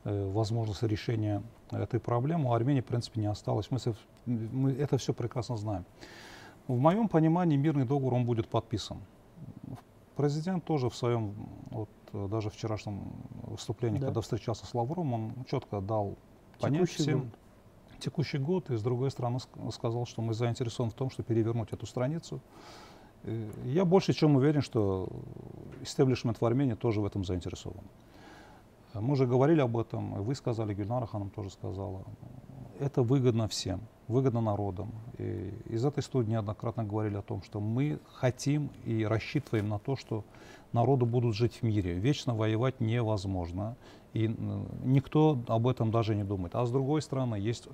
возможности 0.04 0.84
решения 0.84 1.42
этой 1.70 1.98
проблемы, 1.98 2.50
у 2.50 2.52
Армении, 2.52 2.82
в 2.82 2.84
принципе, 2.84 3.22
не 3.22 3.26
осталось. 3.26 3.70
Мы, 3.70 3.78
мы 4.26 4.72
это 4.72 4.98
все 4.98 5.14
прекрасно 5.14 5.56
знаем. 5.56 5.86
В 6.68 6.78
моем 6.78 7.08
понимании 7.08 7.56
мирный 7.56 7.86
договор 7.86 8.14
он 8.14 8.26
будет 8.26 8.48
подписан. 8.48 8.98
Президент 10.14 10.64
тоже 10.64 10.90
в 10.90 10.94
своем, 10.94 11.34
вот, 11.70 11.88
даже 12.12 12.50
вчерашнем 12.50 13.12
выступлении, 13.42 13.98
да. 13.98 14.06
когда 14.06 14.20
встречался 14.20 14.66
с 14.66 14.74
Лавровым, 14.74 15.12
он 15.14 15.32
четко 15.46 15.80
дал 15.80 16.16
понять 16.60 16.82
текущий 16.82 17.02
всем 17.02 17.20
год. 17.20 17.28
текущий 17.98 18.38
год, 18.38 18.70
и 18.70 18.76
с 18.76 18.82
другой 18.82 19.10
стороны 19.10 19.38
сказал, 19.70 20.06
что 20.06 20.22
мы 20.22 20.34
заинтересованы 20.34 20.90
в 20.90 20.94
том, 20.94 21.10
чтобы 21.10 21.26
перевернуть 21.26 21.72
эту 21.72 21.86
страницу. 21.86 22.40
Я 23.64 23.84
больше 23.84 24.12
чем 24.12 24.36
уверен, 24.36 24.60
что 24.60 25.08
истеблишмент 25.82 26.40
в 26.40 26.44
Армении 26.44 26.74
тоже 26.74 27.00
в 27.00 27.06
этом 27.06 27.24
заинтересован. 27.24 27.84
Мы 28.92 29.12
уже 29.12 29.26
говорили 29.26 29.60
об 29.60 29.76
этом, 29.76 30.22
вы 30.22 30.34
сказали, 30.34 30.74
Гюльнара 30.74 31.06
Ханом 31.06 31.30
тоже 31.30 31.50
сказала. 31.50 32.04
Это 32.78 33.02
выгодно 33.02 33.48
всем, 33.48 33.80
выгодно 34.08 34.40
народам. 34.40 34.92
И 35.18 35.54
из 35.70 35.84
этой 35.84 36.02
студии 36.02 36.30
неоднократно 36.30 36.84
говорили 36.84 37.16
о 37.16 37.22
том, 37.22 37.42
что 37.42 37.60
мы 37.60 37.98
хотим 38.12 38.70
и 38.84 39.04
рассчитываем 39.04 39.68
на 39.68 39.78
то, 39.78 39.96
что 39.96 40.24
народы 40.72 41.06
будут 41.06 41.34
жить 41.34 41.54
в 41.54 41.62
мире. 41.62 41.94
Вечно 41.94 42.34
воевать 42.34 42.80
невозможно. 42.80 43.76
И 44.14 44.28
никто 44.84 45.38
об 45.48 45.66
этом 45.66 45.90
даже 45.90 46.14
не 46.14 46.22
думает. 46.22 46.54
А 46.54 46.64
с 46.64 46.70
другой 46.70 47.02
стороны, 47.02 47.34
есть 47.34 47.68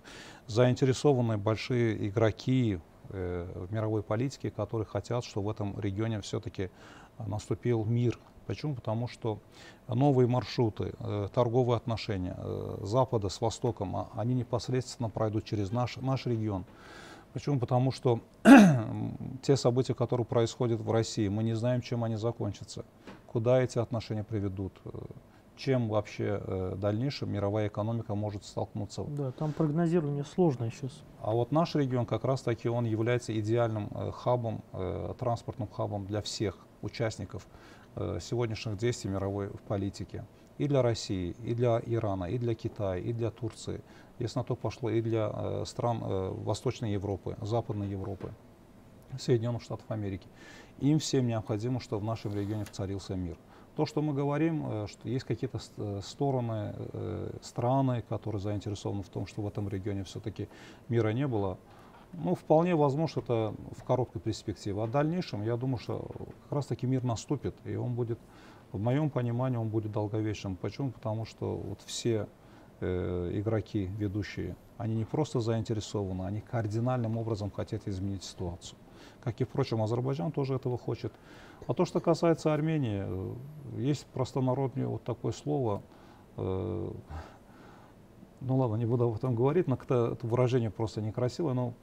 заинтересованные 0.46 1.36
большие 1.36 2.08
игроки 2.08 2.80
э, 3.10 3.66
в 3.68 3.72
мировой 3.72 4.02
политике, 4.02 4.50
которые 4.50 4.86
хотят, 4.86 5.24
чтобы 5.24 5.48
в 5.48 5.50
этом 5.50 5.78
регионе 5.78 6.20
все-таки 6.22 6.70
наступил 7.18 7.84
мир. 7.84 8.18
Почему? 8.46 8.74
Потому 8.74 9.06
что 9.06 9.38
новые 9.86 10.26
маршруты, 10.26 10.94
э, 10.98 11.28
торговые 11.32 11.76
отношения 11.76 12.34
э, 12.38 12.78
Запада 12.82 13.28
с 13.28 13.38
Востоком, 13.42 13.94
а, 13.94 14.08
они 14.16 14.34
непосредственно 14.34 15.10
пройдут 15.10 15.44
через 15.44 15.70
наш, 15.70 15.98
наш 15.98 16.24
регион. 16.24 16.64
Почему? 17.34 17.60
Потому 17.60 17.92
что 17.92 18.20
те 19.42 19.56
события, 19.56 19.94
которые 19.94 20.24
происходят 20.24 20.80
в 20.80 20.90
России, 20.90 21.28
мы 21.28 21.42
не 21.42 21.54
знаем, 21.54 21.82
чем 21.82 22.02
они 22.02 22.16
закончатся, 22.16 22.86
куда 23.26 23.62
эти 23.62 23.78
отношения 23.78 24.24
приведут 24.24 24.72
чем 25.60 25.88
вообще 25.88 26.40
э, 26.42 26.74
дальнейшем 26.76 27.30
мировая 27.30 27.68
экономика 27.68 28.14
может 28.14 28.44
столкнуться. 28.44 29.04
Да, 29.04 29.30
там 29.32 29.52
прогнозирование 29.52 30.24
сложное 30.24 30.70
сейчас. 30.70 31.02
А 31.20 31.32
вот 31.32 31.52
наш 31.52 31.74
регион 31.74 32.06
как 32.06 32.24
раз 32.24 32.40
таки 32.40 32.68
он 32.68 32.86
является 32.86 33.38
идеальным 33.38 33.88
э, 33.94 34.10
хабом, 34.12 34.64
э, 34.72 35.14
транспортным 35.18 35.68
хабом 35.68 36.06
для 36.06 36.22
всех 36.22 36.56
участников 36.80 37.46
э, 37.96 38.18
сегодняшних 38.22 38.78
действий 38.78 39.10
мировой 39.10 39.50
политики. 39.68 40.24
И 40.56 40.66
для 40.66 40.82
России, 40.82 41.36
и 41.44 41.54
для 41.54 41.80
Ирана, 41.86 42.24
и 42.24 42.38
для 42.38 42.54
Китая, 42.54 42.98
и 42.98 43.12
для 43.12 43.30
Турции. 43.30 43.82
Если 44.18 44.38
на 44.38 44.44
то 44.44 44.56
пошло, 44.56 44.88
и 44.90 45.02
для 45.02 45.30
э, 45.32 45.64
стран 45.66 46.02
э, 46.02 46.30
Восточной 46.30 46.92
Европы, 46.92 47.36
Западной 47.42 47.88
Европы, 47.88 48.32
Соединенных 49.18 49.62
Штатов 49.62 49.90
Америки. 49.90 50.26
Им 50.78 50.98
всем 50.98 51.26
необходимо, 51.26 51.80
чтобы 51.80 52.02
в 52.02 52.06
нашем 52.06 52.34
регионе 52.34 52.64
царился 52.64 53.14
мир. 53.14 53.36
То, 53.76 53.86
что 53.86 54.02
мы 54.02 54.12
говорим, 54.12 54.64
э, 54.66 54.86
что 54.88 55.08
есть 55.08 55.24
какие-то 55.24 55.60
э, 55.76 56.00
стороны, 56.02 56.74
э, 56.76 57.30
страны, 57.42 58.02
которые 58.08 58.40
заинтересованы 58.40 59.02
в 59.02 59.08
том, 59.08 59.26
что 59.26 59.42
в 59.42 59.48
этом 59.48 59.68
регионе 59.68 60.04
все-таки 60.04 60.48
мира 60.88 61.10
не 61.10 61.26
было, 61.26 61.56
ну, 62.12 62.34
вполне 62.34 62.74
возможно, 62.74 63.20
это 63.20 63.54
в 63.78 63.84
короткой 63.84 64.20
перспективе. 64.20 64.82
А 64.82 64.86
в 64.86 64.90
дальнейшем, 64.90 65.44
я 65.44 65.56
думаю, 65.56 65.78
что 65.78 66.08
как 66.44 66.52
раз 66.52 66.66
таки 66.66 66.86
мир 66.86 67.04
наступит, 67.04 67.54
и 67.64 67.76
он 67.76 67.94
будет, 67.94 68.18
в 68.72 68.80
моем 68.80 69.10
понимании, 69.10 69.56
он 69.56 69.68
будет 69.68 69.92
долговечным. 69.92 70.56
Почему? 70.56 70.90
Потому 70.90 71.24
что 71.24 71.56
вот 71.56 71.80
все 71.86 72.26
э, 72.80 73.30
игроки, 73.34 73.88
ведущие, 73.98 74.56
они 74.76 74.96
не 74.96 75.04
просто 75.04 75.40
заинтересованы, 75.40 76.24
они 76.24 76.40
кардинальным 76.40 77.16
образом 77.16 77.50
хотят 77.50 77.86
изменить 77.86 78.24
ситуацию. 78.24 78.76
Как 79.22 79.40
и, 79.40 79.44
впрочем, 79.44 79.82
Азербайджан 79.82 80.32
тоже 80.32 80.54
этого 80.54 80.78
хочет. 80.78 81.12
А 81.66 81.74
то, 81.74 81.84
что 81.84 82.00
касается 82.00 82.52
Армении, 82.52 83.04
э, 83.04 83.34
есть 83.80 84.06
простонародное 84.06 84.86
вот 84.86 85.04
такое 85.04 85.32
слово, 85.32 85.82
э, 86.36 86.92
ну 88.40 88.56
ладно, 88.56 88.76
не 88.76 88.86
буду 88.86 89.04
об 89.04 89.14
этом 89.14 89.34
говорить, 89.34 89.66
но 89.66 89.76
это 89.76 90.16
выражение 90.22 90.70
просто 90.70 91.00
некрасивое, 91.00 91.54
но 91.54 91.74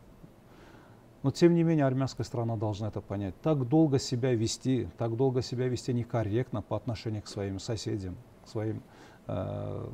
но 1.23 1.31
тем 1.31 1.55
не 1.55 1.63
менее 1.63 1.85
армянская 1.85 2.25
страна 2.25 2.55
должна 2.55 2.89
это 2.89 3.01
понять. 3.01 3.35
Так 3.41 3.67
долго 3.67 3.99
себя 3.99 4.33
вести, 4.33 4.87
так 4.97 5.15
долго 5.15 5.41
себя 5.41 5.67
вести 5.67 5.93
некорректно 5.93 6.61
по 6.61 6.77
отношению 6.77 7.23
к 7.23 7.27
своим 7.27 7.59
соседям, 7.59 8.15
к 8.45 8.47
своим 8.47 8.83
э, 9.25 9.89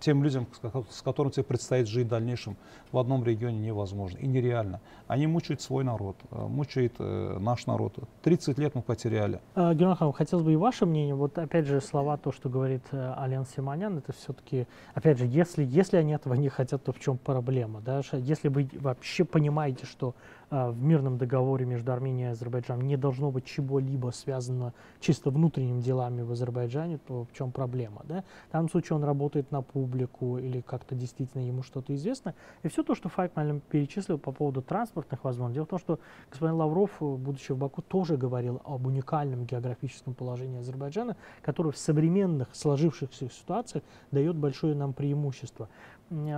тем 0.00 0.22
людям, 0.22 0.46
с 0.90 1.02
которыми 1.02 1.32
тебе 1.32 1.44
предстоит 1.44 1.88
жить 1.88 2.06
в 2.06 2.10
дальнейшем, 2.10 2.56
в 2.92 2.98
одном 2.98 3.24
регионе 3.24 3.58
невозможно 3.58 4.18
и 4.18 4.26
нереально. 4.26 4.80
Они 5.06 5.26
мучают 5.26 5.60
свой 5.60 5.84
народ, 5.84 6.16
э, 6.30 6.46
мучают 6.46 6.94
э, 6.98 7.38
наш 7.38 7.66
народ. 7.66 7.94
30 8.22 8.58
лет 8.58 8.74
мы 8.74 8.82
потеряли. 8.82 9.40
А, 9.54 9.74
Георгий 9.74 10.12
хотелось 10.12 10.44
бы 10.44 10.52
и 10.52 10.56
ваше 10.56 10.86
мнение. 10.86 11.14
Вот 11.14 11.38
опять 11.38 11.66
же 11.66 11.80
слова, 11.80 12.16
то, 12.16 12.32
что 12.32 12.48
говорит 12.48 12.82
э, 12.92 13.14
Ален 13.16 13.46
Симонян, 13.46 13.98
это 13.98 14.12
все-таки, 14.12 14.66
опять 14.94 15.18
же, 15.18 15.26
если, 15.26 15.64
если 15.64 15.96
они 15.96 16.12
этого 16.12 16.34
не 16.34 16.48
хотят, 16.48 16.84
то 16.84 16.92
в 16.92 17.00
чем 17.00 17.18
проблема? 17.18 17.80
Да? 17.80 18.02
Если 18.12 18.48
вы 18.48 18.68
вообще 18.74 19.24
понимаете, 19.24 19.86
что 19.86 20.14
в 20.50 20.82
мирном 20.82 21.18
договоре 21.18 21.66
между 21.66 21.92
Арменией 21.92 22.28
и 22.28 22.32
Азербайджаном 22.32 22.86
не 22.86 22.96
должно 22.96 23.30
быть 23.30 23.44
чего-либо 23.44 24.10
связано 24.10 24.72
чисто 25.00 25.30
внутренними 25.30 25.80
делами 25.80 26.22
в 26.22 26.32
Азербайджане, 26.32 26.98
то 26.98 27.24
в 27.24 27.36
чем 27.36 27.52
проблема? 27.52 28.02
Да? 28.04 28.24
В 28.48 28.52
данном 28.52 28.70
случае 28.70 28.96
он 28.96 29.04
работает 29.04 29.50
на 29.52 29.62
публику 29.62 30.38
или 30.38 30.60
как-то 30.60 30.94
действительно 30.94 31.46
ему 31.46 31.62
что-то 31.62 31.94
известно. 31.94 32.34
И 32.62 32.68
все 32.68 32.82
то, 32.82 32.94
что 32.94 33.08
Файкмаль 33.08 33.60
перечислил 33.68 34.18
по 34.18 34.32
поводу 34.32 34.62
транспортных 34.62 35.24
возможностей. 35.24 35.56
Дело 35.56 35.66
в 35.66 35.70
том, 35.70 35.78
что 35.78 36.00
господин 36.30 36.56
Лавров, 36.56 36.90
будучи 37.00 37.52
в 37.52 37.58
Баку, 37.58 37.82
тоже 37.82 38.16
говорил 38.16 38.60
об 38.64 38.86
уникальном 38.86 39.44
географическом 39.44 40.14
положении 40.14 40.60
Азербайджана, 40.60 41.16
которое 41.42 41.72
в 41.72 41.78
современных 41.78 42.48
сложившихся 42.54 43.30
ситуациях 43.30 43.84
дает 44.10 44.36
большое 44.36 44.74
нам 44.74 44.92
преимущество. 44.92 45.68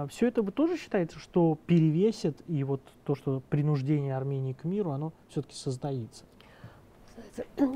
Все 0.09 0.27
это 0.27 0.43
вы 0.43 0.51
тоже 0.51 0.77
считаете, 0.77 1.19
что 1.19 1.57
перевесит, 1.67 2.43
и 2.49 2.65
вот 2.65 2.83
то, 3.05 3.15
что 3.15 3.41
принуждение 3.51 4.17
Армении 4.17 4.53
к 4.53 4.65
миру, 4.65 4.91
оно 4.91 5.13
все-таки 5.29 5.55
создается? 5.55 6.25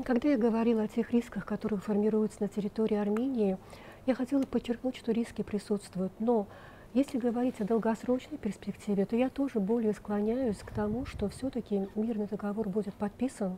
Когда 0.03 0.29
я 0.29 0.37
говорила 0.37 0.83
о 0.83 0.87
тех 0.87 1.11
рисках, 1.11 1.45
которые 1.45 1.79
формируются 1.79 2.41
на 2.41 2.49
территории 2.49 2.97
Армении, 2.97 3.57
я 4.05 4.13
хотела 4.13 4.43
подчеркнуть, 4.43 4.97
что 4.97 5.13
риски 5.13 5.41
присутствуют. 5.41 6.11
Но 6.19 6.47
если 6.93 7.17
говорить 7.17 7.59
о 7.61 7.65
долгосрочной 7.65 8.37
перспективе, 8.37 9.05
то 9.05 9.15
я 9.15 9.29
тоже 9.29 9.59
более 9.59 9.93
склоняюсь 9.93 10.57
к 10.57 10.71
тому, 10.71 11.05
что 11.05 11.29
все-таки 11.29 11.87
мирный 11.95 12.27
договор 12.27 12.69
будет 12.69 12.93
подписан, 12.93 13.57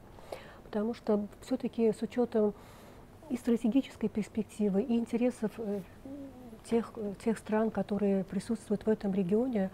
потому 0.63 0.93
что 0.93 1.27
все-таки 1.41 1.91
с 1.91 2.01
учетом 2.01 2.53
и 3.29 3.37
стратегической 3.37 4.09
перспективы, 4.09 4.81
и 4.81 4.95
интересов 4.95 5.51
э, 5.57 5.81
тех, 6.69 6.91
тех 7.23 7.37
стран, 7.37 7.71
которые 7.71 8.23
присутствуют 8.23 8.85
в 8.85 8.89
этом 8.89 9.13
регионе, 9.13 9.69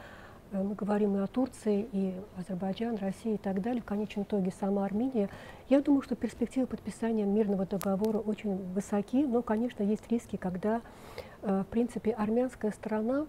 э, 0.52 0.62
мы 0.62 0.76
говорим 0.76 1.16
и 1.18 1.20
о 1.20 1.28
Турции, 1.28 1.88
и 1.92 2.14
Азербайджан, 2.38 2.96
России 2.98 3.36
и 3.36 3.38
так 3.38 3.62
далее, 3.62 3.82
в 3.82 3.86
конечном 3.86 4.26
итоге 4.26 4.52
сама 4.52 4.86
Армения. 4.86 5.30
Я 5.70 5.82
думаю, 5.82 6.02
что 6.02 6.16
перспективы 6.16 6.68
подписания 6.68 7.26
мирного 7.26 7.66
договора 7.66 8.20
очень 8.20 8.56
высоки, 8.74 9.26
но, 9.26 9.42
конечно, 9.42 9.84
есть 9.84 10.10
риски, 10.10 10.38
когда, 10.38 10.82
э, 11.42 11.64
в 11.64 11.68
принципе, 11.68 12.12
армянская 12.12 12.72
сторона 12.72 13.26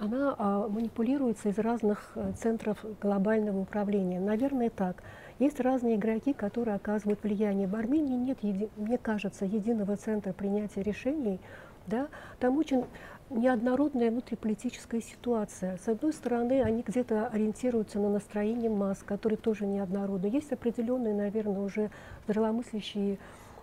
она 0.00 0.34
а, 0.38 0.68
манипулируется 0.68 1.50
из 1.50 1.58
разных 1.58 2.12
э, 2.16 2.32
центров 2.36 2.84
глобального 3.00 3.60
управления. 3.60 4.18
Наверное, 4.18 4.70
так. 4.70 5.02
Есть 5.38 5.60
разные 5.60 5.96
игроки, 5.96 6.32
которые 6.32 6.76
оказывают 6.76 7.22
влияние. 7.22 7.68
В 7.68 7.74
Армении 7.74 8.16
нет, 8.16 8.38
мне 8.76 8.98
кажется, 8.98 9.44
единого 9.44 9.96
центра 9.96 10.32
принятия 10.32 10.82
решений, 10.82 11.40
да? 11.86 12.08
Там 12.38 12.56
очень 12.58 12.84
неоднородная 13.30 14.10
внутриполитическая 14.10 15.00
ситуация. 15.00 15.78
С 15.78 15.88
одной 15.88 16.12
стороны, 16.12 16.62
они 16.62 16.82
где-то 16.82 17.28
ориентируются 17.28 17.98
на 17.98 18.10
настроение 18.10 18.70
масс, 18.70 19.02
которые 19.04 19.36
тоже 19.38 19.66
неоднородны. 19.66 20.26
Есть 20.26 20.52
определенные, 20.52 21.14
наверное, 21.14 21.60
уже 21.60 21.90
здравомыслящие 22.26 23.18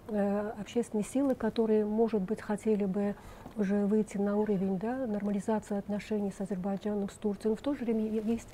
э, 0.09 0.51
общественные 0.59 1.05
силы, 1.05 1.35
которые, 1.35 1.85
может 1.85 2.21
быть, 2.21 2.41
хотели 2.41 2.85
бы 2.85 3.15
уже 3.57 3.85
выйти 3.85 4.17
на 4.17 4.37
уровень 4.37 4.79
да, 4.79 5.05
нормализации 5.07 5.77
отношений 5.77 6.31
с 6.31 6.41
Азербайджаном, 6.41 7.09
с 7.09 7.13
Турцией. 7.13 7.49
Но 7.49 7.55
в 7.55 7.61
то 7.61 7.73
же 7.73 7.83
время 7.83 8.07
есть 8.07 8.47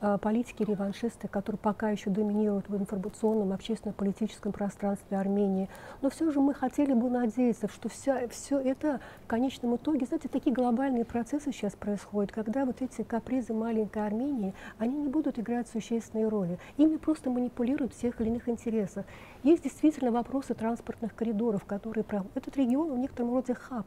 политики-реваншисты, 0.00 1.28
которые 1.28 1.58
пока 1.58 1.90
еще 1.90 2.10
доминируют 2.10 2.68
в 2.68 2.76
информационном, 2.76 3.52
общественно-политическом 3.52 4.52
пространстве 4.52 5.16
Армении. 5.16 5.68
Но 6.02 6.10
все 6.10 6.30
же 6.30 6.40
мы 6.40 6.54
хотели 6.54 6.92
бы 6.92 7.10
надеяться, 7.10 7.68
что 7.68 7.88
все, 7.88 8.28
все 8.28 8.58
это 8.60 9.00
в 9.24 9.26
конечном 9.26 9.76
итоге, 9.76 10.06
знаете, 10.06 10.28
такие 10.28 10.54
глобальные 10.54 11.04
процессы 11.04 11.52
сейчас 11.52 11.74
происходят, 11.74 12.32
когда 12.32 12.64
вот 12.64 12.80
эти 12.82 13.02
капризы 13.02 13.52
маленькой 13.52 14.06
Армении, 14.06 14.54
они 14.78 14.96
не 14.96 15.08
будут 15.08 15.38
играть 15.38 15.68
существенной 15.68 16.28
роли. 16.28 16.58
Ими 16.76 16.96
просто 16.96 17.30
манипулируют 17.30 17.94
в 17.94 18.00
тех 18.00 18.20
или 18.20 18.28
иных 18.28 18.48
интересах. 18.48 19.04
Есть 19.42 19.64
действительно 19.64 20.10
вопросы 20.10 20.54
транспортных 20.54 21.14
коридоров, 21.14 21.64
которые... 21.64 22.04
Этот 22.34 22.56
регион 22.56 22.92
в 22.92 22.98
некотором 22.98 23.34
роде 23.34 23.54
хаб 23.54 23.86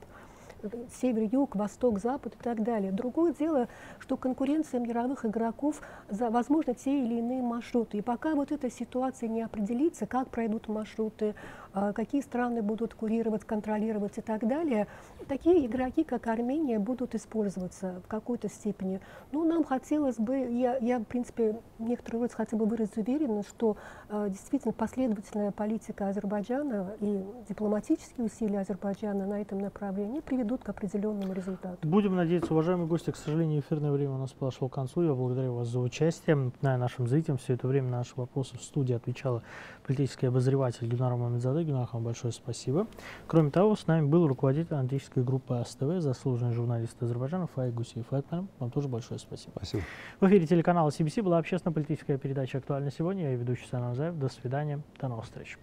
север, 1.01 1.30
юг, 1.32 1.55
восток, 1.55 1.99
запад 1.99 2.36
и 2.36 2.43
так 2.43 2.64
далее. 2.64 2.91
Другое 2.91 3.34
дело, 3.34 3.68
что 3.99 4.18
конкуренция 4.18 4.80
мировых 4.80 5.26
игроков 5.26 5.82
за, 6.09 6.30
возможно, 6.30 6.74
те 6.74 7.03
или 7.03 7.16
иные 7.16 7.41
маршруты. 7.41 7.97
И 7.97 8.01
пока 8.01 8.36
вот 8.36 8.51
эта 8.51 8.70
ситуация 8.70 9.30
не 9.30 9.41
определится, 9.41 10.05
как 10.05 10.30
пройдут 10.30 10.68
маршруты, 10.68 11.36
а, 11.74 11.93
какие 11.93 12.22
страны 12.22 12.62
будут 12.62 12.93
курировать, 12.93 13.45
контролировать 13.45 14.18
и 14.18 14.22
так 14.22 14.45
далее, 14.45 14.88
такие 15.28 15.66
игроки, 15.66 16.03
как 16.03 16.28
Армения, 16.28 16.80
будут 16.80 17.16
использоваться 17.16 18.01
в 18.03 18.07
какой-то 18.07 18.49
степени. 18.49 18.99
Но 19.32 19.43
нам 19.45 19.64
хотелось 19.64 20.18
бы, 20.18 20.38
я, 20.38 20.78
я 20.78 20.99
в 20.99 21.05
принципе, 21.05 21.62
некоторые 21.80 22.24
раз 22.24 22.34
хотел 22.34 22.59
бы 22.59 22.66
выразить 22.66 22.97
уверенность, 22.97 23.47
что 23.49 23.78
э, 24.09 24.28
действительно 24.30 24.74
последовательная 24.74 25.51
политика 25.51 26.09
Азербайджана 26.09 26.93
и 26.99 27.24
дипломатические 27.47 28.26
усилия 28.26 28.59
Азербайджана 28.59 29.26
на 29.26 29.41
этом 29.41 29.59
направлении 29.59 30.20
приведут 30.20 30.51
к 30.58 30.70
определенному 30.70 31.34
результату. 31.34 31.88
Будем 31.88 32.16
надеяться, 32.16 32.54
уважаемые 32.54 32.88
гости, 32.88 33.12
к 33.12 33.16
сожалению, 33.16 33.62
эфирное 33.62 33.91
время 33.91 34.16
у 34.16 34.18
нас 34.18 34.32
подошло 34.32 34.68
к 34.70 34.74
концу. 34.74 35.02
Я 35.04 35.14
благодарю 35.14 35.56
вас 35.56 35.68
за 35.68 35.80
участие. 35.80 36.36
Напоминаю 36.36 36.80
нашим 36.80 37.08
зрителям, 37.08 37.38
все 37.38 37.54
это 37.54 37.68
время 37.68 37.89
на 37.89 37.97
наши 37.99 38.14
вопросы 38.16 38.58
в 38.58 38.62
студии 38.62 38.93
отвечала 38.93 39.43
политический 39.86 40.28
обозреватель 40.28 40.88
Гюнар 40.88 41.16
Мамедзаде. 41.16 41.64
Гюнар, 41.64 41.88
вам 41.91 42.04
большое 42.04 42.34
спасибо. 42.34 42.88
Кроме 43.28 43.52
того, 43.52 43.76
с 43.76 43.88
нами 43.88 44.06
был 44.06 44.28
руководитель 44.28 44.76
аналитической 44.76 45.24
группы 45.24 45.56
АСТВ, 45.56 45.99
заслуженный 45.99 46.54
журналист 46.54 47.02
Азербайджана 47.02 47.47
Фаик 47.47 47.74
Гусиев. 47.74 48.08
Фаик, 48.08 48.26
вам 48.32 48.72
тоже 48.72 48.88
большое 48.88 49.20
спасибо. 49.20 49.54
Спасибо. 49.56 49.84
В 50.20 50.28
эфире 50.28 50.47
телеканала 50.47 50.89
CBC 50.89 51.24
была 51.24 51.38
общественно-политическая 51.38 52.18
передача 52.18 52.58
«Актуально 52.60 52.91
сегодня». 52.91 53.32
Я 53.32 53.36
ведущий 53.36 53.68
Заев. 53.72 54.18
До 54.18 54.30
свидания. 54.30 54.82
До 54.99 55.08
новых 55.08 55.26
встреч. 55.26 55.58